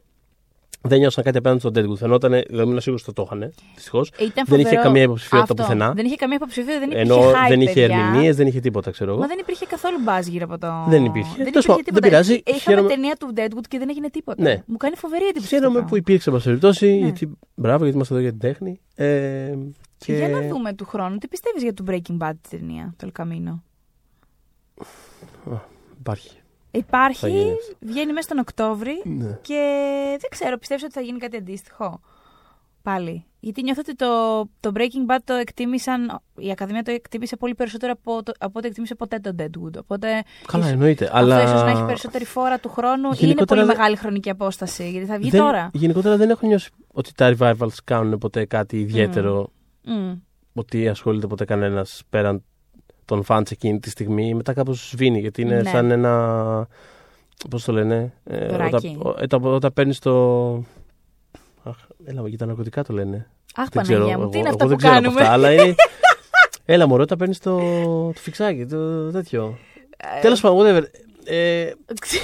δεν 0.81 0.99
νιώσαν 0.99 1.23
κάτι 1.23 1.37
απέναντι 1.37 1.59
στον 1.59 1.73
Deadwood. 1.75 1.97
Φαινόταν, 1.97 2.31
δηλαδή 2.31 2.67
ήμουν 2.69 2.81
σίγουρος 2.81 3.07
ότι 3.07 3.13
το 3.15 3.23
είχαν. 3.25 3.53
Δυστυχώς. 3.75 4.07
Ήταν 4.19 4.45
Δεν 4.47 4.59
είχε 4.59 4.63
φοβερό. 4.67 4.81
καμία 4.83 5.01
υποψηφιότητα 5.01 5.53
Αυτό. 5.53 5.63
πουθενά. 5.63 5.93
Δεν 5.93 6.05
είχε 6.05 6.15
καμία 6.15 6.35
υποψηφιότητα, 6.35 6.79
δεν 6.79 6.91
υπήρχε 6.91 7.13
Ενώ 7.13 7.29
hype, 7.31 7.47
δεν 7.49 7.61
είχε 7.61 7.73
παιδιά. 7.73 7.97
ερμηνείες, 8.05 8.35
δεν 8.35 8.47
είχε 8.47 8.59
τίποτα, 8.59 8.91
ξέρω 8.91 9.11
εγώ. 9.11 9.19
Μα 9.19 9.27
δεν 9.27 9.37
υπήρχε 9.39 9.65
καθόλου 9.65 9.97
μπάζ 10.03 10.27
γύρω 10.27 10.45
από 10.49 10.57
το. 10.57 10.85
Δεν 10.87 11.05
υπήρχε. 11.05 11.29
Δεν 11.35 11.51
Τέλος 11.51 11.65
υπήρχε 11.65 11.67
πάντων, 11.67 11.83
τίποτα. 11.83 11.99
δεν 12.01 12.09
πειράζει. 12.09 12.33
Είχαμε 12.45 12.59
Χαίρομαι- 12.59 12.89
ταινία 12.93 13.15
του 13.15 13.33
Deadwood 13.35 13.67
και 13.67 13.77
δεν 13.77 13.89
έγινε 13.89 14.09
τίποτα. 14.09 14.43
Ναι. 14.43 14.63
Μου 14.65 14.77
κάνει 14.77 14.95
φοβερή 14.95 15.23
εντύπωση. 15.23 15.43
αυτό 15.45 15.55
Χαίρομαι 15.57 15.79
το 15.79 15.85
που 15.85 15.97
υπήρξε, 15.97 16.29
εν 16.29 16.35
πάση 16.35 16.47
περιπτώσει. 16.47 16.85
Ναι. 16.87 16.95
Γιατί, 16.97 17.29
μπράβο, 17.55 17.77
γιατί 17.83 17.95
είμαστε 17.95 18.13
εδώ 18.13 18.23
για 18.23 18.31
την 18.31 18.39
τέχνη. 18.39 18.79
Ε, 18.95 19.05
και... 19.97 20.13
πράγμα. 20.17 20.27
Για 20.37 20.47
να 20.47 20.53
δούμε 20.53 20.73
του 20.73 20.85
χρόνου. 20.85 21.17
Τι 21.17 21.27
πιστεύεις 21.27 21.63
για 21.63 21.73
το 21.73 21.83
Breaking 21.87 22.17
Bad 22.17 22.31
τη 22.41 22.57
ταινία, 22.57 22.93
το 22.97 23.09
El 23.13 23.21
Camino. 23.21 23.59
Υπάρχει. 25.99 26.40
Θα 26.71 26.77
Υπάρχει, 26.79 27.29
γίνεις 27.29 27.51
αυτό. 27.71 27.75
βγαίνει 27.79 28.13
μέσα 28.13 28.27
τον 28.27 28.37
Οκτώβρη 28.37 29.01
Ναι. 29.05 29.37
και 29.41 29.59
δεν 30.19 30.29
ξέρω, 30.29 30.57
πιστεύω 30.57 30.81
ότι 30.85 30.93
θα 30.93 31.01
γίνει 31.01 31.19
κάτι 31.19 31.37
αντίστοιχο. 31.37 31.99
Πάλι; 32.81 33.25
Γιατί 33.39 33.63
νιώθω 33.63 33.81
ότι 33.85 33.95
το, 33.95 34.41
το 34.59 34.71
Breaking 34.75 35.11
Bad 35.11 35.17
το 35.23 35.33
εκτίμησαν, 35.33 36.19
η 36.37 36.51
Ακαδημία 36.51 36.83
το 36.83 36.91
εκτίμησε 36.91 37.35
πολύ 37.37 37.55
περισσότερο 37.55 37.91
από, 37.91 38.23
το, 38.23 38.31
από 38.39 38.51
ό,τι 38.59 38.67
εκτίμησε 38.67 38.95
ποτέ 38.95 39.19
το 39.19 39.35
Deadwood. 39.39 39.77
Οπότε 39.79 40.07
Καλά, 40.47 40.63
ίσως- 40.63 40.71
εννοείται. 40.71 41.05
Αυτό 41.05 41.17
αλλά... 41.17 41.43
ίσως 41.43 41.61
να 41.61 41.69
έχει 41.69 41.85
περισσότερη 41.85 42.25
φόρα 42.25 42.59
του 42.59 42.69
χρόνου 42.69 43.05
ή 43.07 43.11
είναι 43.11 43.15
Γενικότερα 43.19 43.45
πολύ 43.55 43.65
δεν- 43.65 43.77
μεγάλη 43.77 43.95
χρονική 43.95 44.29
απόσταση. 44.29 44.89
Γιατί 44.89 45.05
θα 45.07 45.17
βγει 45.17 45.29
δεν, 45.29 45.39
τώρα. 45.41 45.69
Γενικότερα 45.73 46.17
δεν 46.17 46.29
έχω 46.29 46.47
νιώσει 46.47 46.69
ότι 46.87 47.11
τα 47.13 47.35
revivals 47.37 47.75
κάνουν 47.83 48.17
ποτέ 48.17 48.45
κάτι 48.45 48.79
ιδιαίτερο. 48.79 49.51
Μμ. 49.85 50.13
Ότι 50.53 50.87
ασχολείται 50.87 51.27
ποτέ 51.27 51.45
κανένας 51.45 52.01
πέραν 52.09 52.43
των 53.15 53.23
fans 53.27 53.51
εκείνη 53.51 53.79
τη 53.79 53.89
στιγμή. 53.89 54.33
Μετά 54.33 54.53
κάπως 54.53 54.89
σβήνει 54.89 55.19
γιατί 55.19 55.41
είναι 55.41 55.55
Ναι. 55.61 55.69
σαν 55.69 55.91
ένα. 55.91 56.67
Πώς 57.49 57.63
το 57.63 57.71
λένε. 57.71 58.13
Ε, 58.25 58.45
Δωράκι. 58.47 58.97
όταν 58.99 59.15
όταν, 59.23 59.53
όταν 59.53 59.73
παίρνεις 59.73 59.99
το. 59.99 60.51
Αχ, 61.63 61.75
έλα, 62.05 62.27
για 62.27 62.37
τα 62.37 62.45
ναρκωτικά 62.45 62.83
το 62.83 62.93
λένε. 62.93 63.27
Αχ, 63.55 63.67
Δεν 63.69 63.81
ξέρω. 63.83 63.97
Παναγία 63.99 64.17
μου, 64.17 64.21
εγώ, 64.23 64.31
τι 64.31 64.37
είναι 64.37 64.47
εγώ 64.47 64.55
αυτό 64.55 64.67
δεν 64.67 64.77
που 64.77 64.81
ξέρω 64.83 64.93
από 64.97 65.03
κάνουμε; 65.03 65.21
αυτά, 65.21 65.33
αλλά 65.33 65.51
είναι. 65.51 65.75
Έλα, 66.65 66.87
μωρό, 66.87 67.01
όταν 67.03 67.17
παίρνεις 67.17 67.39
το, 67.39 67.57
το 68.13 68.19
φιξάκι, 68.19 68.65
το 68.65 69.11
τέτοιο. 69.11 69.57
Τέλος 70.21 70.41
πάντων, 70.41 70.57
whatever. 70.65 70.83
Ε, 71.25 71.71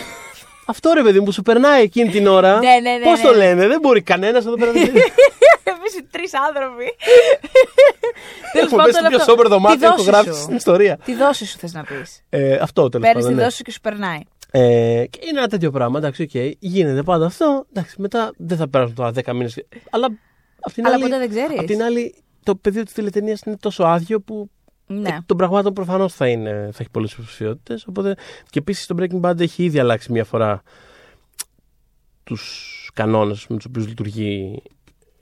αυτό 0.73 0.91
ρε 0.93 1.01
παιδί 1.03 1.19
μου 1.19 1.25
που 1.25 1.31
σου 1.31 1.41
περνάει 1.41 1.83
εκείνη 1.83 2.09
την 2.09 2.27
ώρα. 2.27 2.59
Ναι, 2.59 2.69
ναι, 2.81 2.91
ναι, 2.97 3.03
Πώς 3.03 3.21
ναι. 3.21 3.29
το 3.29 3.35
λένε, 3.35 3.67
δεν 3.67 3.79
μπορεί 3.81 4.01
κανένας 4.01 4.45
εδώ 4.45 4.55
πέρα. 4.55 4.71
να- 4.71 4.79
Εμείς 5.87 6.03
οι 6.03 6.07
τρεις 6.11 6.31
άνθρωποι. 6.47 6.85
Τέλος 8.53 8.67
Έχουμε 8.71 8.83
πέσει 8.83 8.99
στο 8.99 9.07
πιο 9.07 9.19
somber 9.19 9.47
δωμάτιο 9.47 9.87
που 9.87 9.93
έχω 9.93 10.03
γράψει 10.03 10.41
στην 10.41 10.55
ιστορία. 10.55 10.97
Τη 11.05 11.15
δόση 11.15 11.45
σου 11.45 11.57
θες 11.57 11.73
να 11.73 11.83
πεις. 11.83 12.21
Ε, 12.29 12.53
αυτό 12.55 12.89
τέλος 12.89 13.05
Παίρνεις 13.07 13.23
πάντων. 13.23 13.29
τη 13.29 13.35
ναι. 13.35 13.43
δόση 13.43 13.57
σου 13.57 13.63
και 13.63 13.71
σου 13.71 13.81
περνάει. 13.81 14.19
Ε, 14.51 15.03
και 15.09 15.19
είναι 15.29 15.39
ένα 15.39 15.47
τέτοιο 15.47 15.71
πράγμα, 15.71 15.97
εντάξει, 15.97 16.21
οκ. 16.23 16.55
Γίνεται 16.59 17.03
πάντα 17.03 17.25
αυτό. 17.25 17.65
Εντάξει, 17.69 17.95
μετά 18.01 18.31
δεν 18.37 18.57
θα 18.57 18.69
περάσουν 18.69 18.95
τώρα 18.95 19.11
10 19.15 19.33
μήνες. 19.33 19.63
Αλλά 19.89 20.07
απ' 20.59 20.73
την 20.73 20.85
Αλλά 20.85 20.95
άλλη. 20.95 21.03
ποτέ 21.03 21.17
δεν 21.17 21.29
ξέρεις. 21.29 21.59
Απ' 21.59 21.65
την 21.65 21.83
άλλη, 21.83 22.15
το 22.43 22.55
πεδίο 22.55 22.83
της 22.83 22.93
τηλεταινίας 22.93 23.41
είναι 23.45 23.57
τόσο 23.57 23.83
άδειο 23.83 24.21
που 24.21 24.49
Ναι. 24.87 25.09
εκ 25.09 25.15
των 25.25 25.37
πραγμάτων 25.37 25.73
προφανώς 25.73 26.13
θα, 26.13 26.27
είναι, 26.27 26.51
θα 26.71 26.77
έχει 26.79 26.89
πολλές 26.91 27.11
υποψηφιότητες. 27.11 27.85
Οπότε 27.87 28.15
και 28.49 28.59
επίσης 28.59 28.85
το 28.85 28.95
Breaking 28.99 29.21
Bad 29.21 29.39
έχει 29.39 29.63
ήδη 29.63 29.79
αλλάξει 29.79 30.11
μία 30.11 30.23
φορά 30.23 30.61
τους 32.23 32.89
κανόνες 32.93 33.47
με 33.47 33.55
τους 33.55 33.65
οποίους 33.65 33.85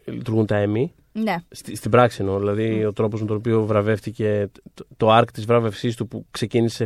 λειτουργούν 0.06 0.46
τα 0.46 0.64
Emmy. 0.66 0.86
ναι. 1.12 1.36
Στη, 1.50 1.76
στην 1.76 1.92
πράξη 1.92 2.18
εννοώ. 2.22 2.40
Δηλαδή 2.40 2.86
ο 2.86 2.94
τρόπος 2.94 3.22
με 3.22 3.28
τον 3.28 3.36
οποίο 3.36 3.66
βραβεύτηκε 3.66 4.50
το, 4.74 4.86
το 4.98 5.18
arc 5.18 5.26
της 5.34 5.46
βράβευσή 5.46 5.96
του 5.98 6.08
που 6.08 6.26
ξεκίνησε 6.32 6.86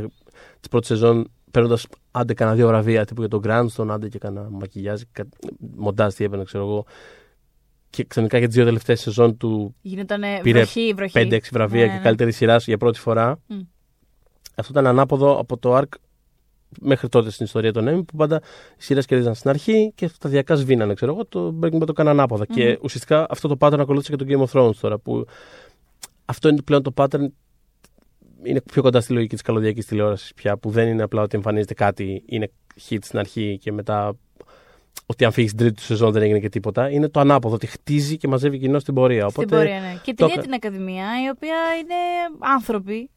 τη 0.60 0.70
πρώτη 0.70 0.86
σεζόν 0.86 1.32
παίρνοντας 1.52 1.86
άντε 2.12 2.34
κανένα 2.34 2.58
δύο 2.58 2.68
βραβεία 2.68 3.06
τύπου 3.06 3.22
για 3.22 3.30
τον 3.30 3.42
Grandstone, 3.46 3.88
άντε 3.90 4.08
και 4.10 4.18
κανένα 4.18 4.50
μακιγιάζ, 4.50 5.02
κα, 5.12 5.28
μοντάζ 5.76 6.14
τι 6.14 6.24
έπαιρνε, 6.24 6.44
ξέρω 6.44 6.64
εγώ. 6.64 6.86
Και 7.90 8.04
ξαφνικά 8.04 8.38
για 8.38 8.48
τις 8.48 8.56
δύο 8.56 8.66
τελευταίες 8.66 9.00
σεζόν 9.02 9.38
του 9.38 9.76
Γινόταν 9.82 10.22
Πήρε 10.42 10.58
βροχή, 10.60 10.94
βροχή. 10.96 11.28
5-6 11.32 11.40
βραβεία 11.52 11.86
Ναι, 11.86 11.92
και 11.92 11.98
ναι. 11.98 12.04
καλύτερη 12.04 12.32
σειρά 12.32 12.58
για 12.58 12.78
πρώτη 12.78 13.00
φορά. 13.00 13.40
Μμ. 13.48 13.60
Αυτό 14.56 14.72
ήταν 14.72 14.88
ανάποδο 14.88 15.40
από 15.40 15.58
το 15.58 15.78
arc 15.78 15.88
μέχρι 16.82 17.10
τότε 17.10 17.32
στην 17.32 17.46
ιστορία 17.46 17.74
των 17.74 17.88
Emmy 17.90 18.06
που 18.06 18.18
πάντα 18.18 18.42
οι 18.78 18.84
σειρές 18.84 19.06
κερδίζαν 19.06 19.36
στην 19.36 19.50
αρχή 19.50 19.92
και 19.96 20.08
σταδιακά 20.08 20.56
σβήνανε, 20.56 20.94
ξέρω 20.94 21.12
εγώ. 21.14 21.26
Το 21.26 21.60
Breaking 21.62 21.76
Bad 21.76 21.80
το 21.80 21.86
έκανε 21.90 22.10
ανάποδα. 22.10 22.46
Μμμ. 22.50 22.56
Και 22.56 22.80
ουσιαστικά 22.82 23.28
αυτό 23.30 23.48
το 23.48 23.56
pattern 23.60 23.80
ακολούθησε 23.80 24.16
και 24.16 24.24
το 24.24 24.26
Game 24.30 24.50
of 24.50 24.60
Thrones 24.60 24.76
τώρα. 24.76 24.98
Που 24.98 25.26
αυτό 26.26 26.50
είναι 26.50 26.62
πλέον 26.62 26.84
το 26.84 26.94
pattern. 26.96 27.28
Είναι 28.44 28.62
πιο 28.62 28.82
κοντά 28.82 29.02
στη 29.02 29.14
λογική 29.14 29.34
της 29.34 29.42
καλωδιακής 29.42 29.86
τηλεόρασης 29.86 30.34
πια, 30.34 30.58
που 30.58 30.70
δεν 30.70 30.88
είναι 30.88 31.04
απλά 31.04 31.22
ότι 31.22 31.36
εμφανίζεται 31.36 31.74
κάτι, 31.74 32.24
είναι 32.26 32.52
hit 32.90 32.98
στην 33.02 33.20
αρχή 33.20 33.58
και 33.62 33.72
μετά 33.72 34.14
ότι 35.06 35.26
αν 35.26 35.32
φύγεις 35.32 35.50
στην 35.52 35.64
τρίτη 35.64 35.80
του 35.80 35.86
σεζόν 35.86 36.12
δεν 36.12 36.22
έγινε 36.22 36.40
και 36.40 36.50
τίποτα. 36.50 36.90
Είναι 36.90 37.10
το 37.10 37.20
ανάποδο, 37.20 37.56
ότι 37.56 37.68
χτίζει 37.68 38.18
και 38.18 38.28
μαζεύει 38.28 38.60
κοινό 38.60 38.80
στην 38.80 38.94
πορεία. 38.94 39.30
Στην 39.30 39.44
Οπότε 39.44 39.56
πορεία, 39.56 39.80
ναι. 39.80 39.94
Και 39.94 40.14
την 40.14 40.16
το 40.16 40.26
ίδια 40.26 40.36
κα- 40.36 40.42
την 40.42 40.54
Ακαδημία, 40.54 41.06
η 41.26 41.30
οποία 41.30 41.56
είναι 41.80 41.96
άνθρωποι. 42.40 43.10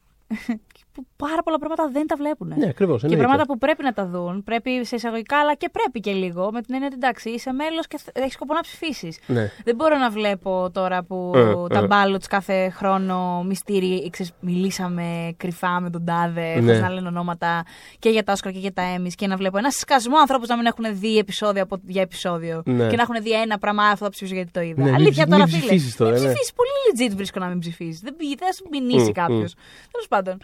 Που 0.95 1.07
πάρα 1.17 1.43
πολλά 1.43 1.59
πράγματα 1.59 1.89
δεν 1.93 2.07
τα 2.07 2.17
βλέπουν. 2.17 2.53
Ναι, 2.57 2.69
ακριβώς. 2.69 3.03
Και 3.09 3.17
πράγματα 3.17 3.47
που 3.47 3.59
πρέπει 3.59 3.83
να 3.83 3.93
τα 3.93 4.07
δουν, 4.07 4.45
πρέπει 4.45 4.85
σε 4.85 4.97
εισαγωγικά, 4.97 5.39
αλλά 5.39 5.55
και 5.55 5.69
πρέπει 5.73 6.01
και 6.01 6.13
λίγο. 6.13 6.51
Με 6.53 6.61
την 6.63 6.75
έννοια 6.75 6.87
ότι 6.87 6.97
εντάξει, 6.97 7.31
είσαι 7.31 7.53
μέλος 7.53 7.87
και 7.87 7.99
έχεις 8.13 8.33
σκοπό 8.33 8.55
να 8.55 8.61
ψηφίσεις. 8.61 9.19
Ναι. 9.27 9.51
Δεν 9.65 9.75
μπορώ 9.75 9.97
να 9.99 10.11
βλέπω 10.11 10.71
τώρα 10.73 11.03
που 11.03 11.33
Ε, 11.35 11.75
τα 11.75 11.79
ε. 11.79 11.87
μπάλωτς 11.87 12.27
κάθε 12.27 12.69
χρόνο 12.71 13.43
μυστήρι, 13.47 14.11
ξέρεις, 14.11 14.33
μιλήσαμε 14.41 15.35
κρυφά 15.37 15.81
με 15.81 15.91
τον 15.91 16.05
τάδε, 16.05 16.55
Ναι. 16.55 16.61
χωρίς 16.61 16.81
να 16.81 16.91
λένε 16.91 17.09
ονόματα 17.09 17.65
και 17.99 18.09
για 18.09 18.23
τα 18.25 18.33
Όσκαρ 18.33 18.53
και 18.53 18.59
για 18.59 18.73
τα 18.73 18.83
Έμι 18.83 19.11
και 19.11 19.27
να 19.27 19.37
βλέπω 19.37 19.59
ένα 19.59 19.71
σκασμό 19.71 20.17
ανθρώπους 20.19 20.49
να 20.49 20.57
μην 20.57 20.67
έχουν 20.67 20.85
δει 20.91 21.19
επεισόδιο 21.19 21.63
από, 21.63 21.77
για 21.87 22.03
επεισόδιο 22.03 22.63
Ναι. 22.65 22.89
και 22.89 22.97
να 22.97 23.03
έχουν 23.03 23.23
δει 23.23 23.33
ένα 23.33 23.59
πράγμα, 23.59 23.85
αυτό 23.85 24.05
θα 24.05 24.11
ψηφίσω 24.11 24.35
γιατί 24.35 24.51
το 24.51 24.61
είδα. 24.61 24.83
Ναι, 24.83 24.85
μην 24.85 24.95
Αλήθεια 24.95 25.13
ψη- 25.13 25.29
τώρα, 25.31 25.43
μην 25.45 25.49
φίλε. 25.53 25.61
ψηφίσεις 25.67 25.97
τώρα, 25.97 26.11
μην 26.13 26.21
ναι. 26.23 26.27
ψηφίσεις. 26.29 26.53
Πολύ 26.55 26.71
legit 27.11 27.17
βρίσκω 27.17 27.41
να 27.41 27.47
μην 27.47 27.59
ψηφίσεις. 27.59 28.01
Δεν, 28.01 28.17
πήγε, 28.17 28.35
δεν 28.39 28.49
θα 28.49 28.53
σου 28.55 28.65
μηνύσει 28.71 29.09
Μμ, 29.09 29.13
κάποιος. 29.13 29.55
μμ. 29.55 29.61
Τέλος 29.91 30.09
πάντων. 30.09 30.37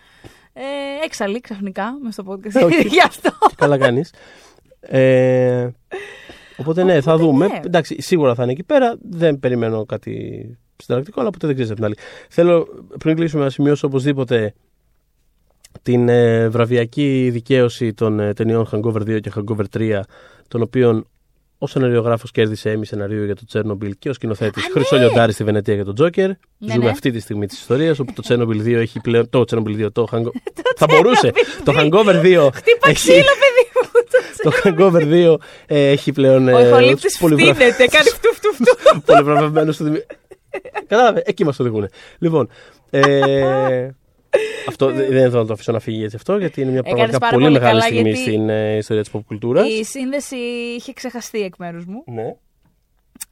Ε, 0.60 1.04
έξαλλη 1.04 1.40
ξαφνικά 1.40 1.98
μες 2.02 2.14
στο 2.14 2.24
podcast. 2.28 2.64
Όχι. 2.64 2.88
Γι' 2.94 3.00
αυτό. 3.00 3.30
Καλά 3.56 3.78
κάνεις. 3.78 4.12
Ε, 4.80 5.68
οπότε 6.56 6.82
ναι, 6.84 7.00
θα 7.00 7.12
Οπότε 7.12 7.24
δούμε. 7.24 7.46
ναι. 7.46 7.60
Εντάξει, 7.64 8.02
σίγουρα 8.02 8.34
θα 8.34 8.42
είναι 8.42 8.52
εκεί 8.52 8.62
πέρα. 8.64 8.96
Δεν 9.10 9.38
περιμένω 9.38 9.84
κάτι 9.86 10.56
συνταρακτικό, 10.76 11.20
αλλά 11.20 11.30
ποτέ 11.30 11.46
δεν 11.46 11.54
ξέρεις 11.54 11.72
από 11.72 11.80
την 11.80 11.88
άλλη. 11.90 11.98
Θέλω 12.28 12.66
πριν 12.98 13.16
κλείσουμε 13.16 13.44
να 13.44 13.50
σημειώσω 13.50 13.86
οπωσδήποτε 13.86 14.54
την 15.82 16.08
ε, 16.08 16.48
βραβιακή 16.48 17.28
δικαίωση 17.32 17.94
των 17.94 18.20
ε, 18.20 18.32
ταινιών 18.32 18.68
Hangover 18.72 19.00
2 19.00 19.20
και 19.20 19.32
Hangover 19.36 19.64
3, 19.76 20.00
των 20.48 20.62
οποίων 20.62 21.06
ο 21.58 21.66
σεναριογράφο 21.66 22.26
κέρδισε 22.32 22.70
έμι 22.70 22.86
σεναρίου 22.86 23.24
για 23.24 23.34
το 23.36 23.42
Τσέρνομπιλ 23.46 23.94
και 23.98 24.08
ο 24.08 24.12
σκηνοθέτης 24.12 24.68
Χρυσό 24.72 24.96
Λιοντάρη 24.96 25.32
στη 25.32 25.44
Βενετία 25.44 25.74
για 25.74 25.84
τον 25.84 25.94
Τζόκερ. 25.94 26.28
Ναι, 26.28 26.36
Ζούμε 26.72 26.84
ναι. 26.84 26.90
αυτή 26.90 27.10
τη 27.10 27.20
στιγμή 27.20 27.46
της 27.46 27.58
ιστορίας, 27.58 27.98
όπου 27.98 28.12
το 28.12 28.22
Τσέρνομπιλ 28.22 28.62
2 28.62 28.72
έχει 28.80 29.00
πλέον. 29.00 29.28
Το 29.30 29.44
Τσέρνομπιλ 29.44 29.86
2, 29.86 29.92
το 29.92 30.06
Hangover. 30.12 30.30
θα 30.78 30.86
μπορούσε. 30.88 31.30
το 31.64 31.72
Hangover 31.76 32.14
2. 32.22 32.48
Χτύπα 32.54 32.88
έχει- 32.88 32.94
ξύλο, 32.94 33.22
παιδί 33.40 33.64
μου. 33.74 33.90
το 34.42 34.52
Hangover 34.64 35.34
2 35.34 35.36
ε, 35.66 35.90
έχει 35.90 36.12
πλέον. 36.12 36.48
Ο 36.48 36.58
ε, 36.58 36.66
ηχολήπτη 36.68 37.06
ως 37.06 37.16
πολυβρα- 37.20 37.54
φτύνεται, 37.54 37.86
κάνει 37.86 38.08
φτου 38.08 38.34
φτου 38.34 38.54
φτου. 38.54 39.00
πολυβραβευμένο 39.06 39.72
στο 39.72 39.84
δημι... 39.84 39.98
Κατάλαβε, 40.86 41.22
εκεί 41.26 41.44
μας 41.44 41.58
οδηγούν. 41.58 41.88
Λοιπόν. 42.18 42.48
Ε, 44.30 44.38
αυτό 44.68 44.86
δεν 44.86 44.96
δεν 45.12 45.30
θέλω 45.30 45.40
να 45.40 45.46
το 45.46 45.52
αφήσω 45.52 45.72
να 45.72 45.78
φύγει 45.80 46.04
έτσι 46.04 46.16
αυτό, 46.16 46.38
γιατί 46.38 46.60
είναι 46.60 46.70
μια 46.70 46.82
Έκανες 46.84 46.94
πραγματικά 46.96 47.18
πάρα 47.18 47.32
πολύ, 47.32 47.44
πολύ 47.44 47.58
μεγάλη 47.58 47.78
καλά, 47.80 47.92
στιγμή 47.92 48.10
γιατί 48.10 48.30
στην 48.30 48.48
ε, 48.48 48.76
ιστορία 48.76 49.02
της 49.02 49.12
pop 49.14 49.20
κουλτούρας. 49.26 49.68
Η 49.68 49.84
σύνδεση 49.84 50.36
είχε 50.76 50.92
ξεχαστεί 50.92 51.40
εκ 51.42 51.54
μέρους 51.58 51.84
μου. 51.84 52.02
Ναι. 52.06 52.26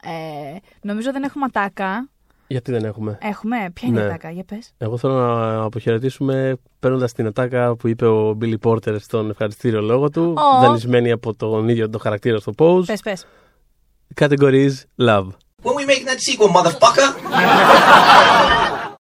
Ε, 0.03 0.57
νομίζω 0.81 1.11
δεν 1.11 1.23
έχουμε 1.23 1.45
ατάκα. 1.45 2.09
Γιατί 2.49 2.71
δεν 2.71 2.85
έχουμε; 2.85 3.17
Έχουμε; 3.21 3.55
Ποια 3.73 3.87
είναι 3.87 3.99
η 3.99 4.01
Ναι. 4.01 4.07
ατάκα, 4.07 4.29
για 4.31 4.43
πες. 4.43 4.73
Εγώ 4.77 4.97
θέλω 4.97 5.13
να 5.13 5.61
αποχαιρετήσουμε 5.63 6.57
παίρνοντας 6.79 7.11
την 7.11 7.25
ατάκα 7.25 7.75
που 7.75 7.87
είπε 7.87 8.05
ο 8.07 8.37
Billy 8.41 8.55
Porter 8.63 8.95
στον 8.99 9.29
ευχαριστήριο 9.29 9.81
λόγο 9.81 10.09
του, 10.09 10.33
Ω. 10.37 10.61
δανεισμένη 10.61 11.11
από 11.11 11.35
τον 11.35 11.69
ίδιο 11.69 11.89
τον 11.89 12.01
χαρακτήρα 12.01 12.37
στο 12.39 12.53
pose. 12.57 12.85
Πες, 12.85 13.01
πες. 13.01 13.25
Categories 14.21 14.73
love. 15.01 15.27
When 15.63 15.73
we 15.75 15.85
making 15.85 16.07
that 16.11 16.19
sequel, 16.27 16.49
motherfucker? 16.57 17.09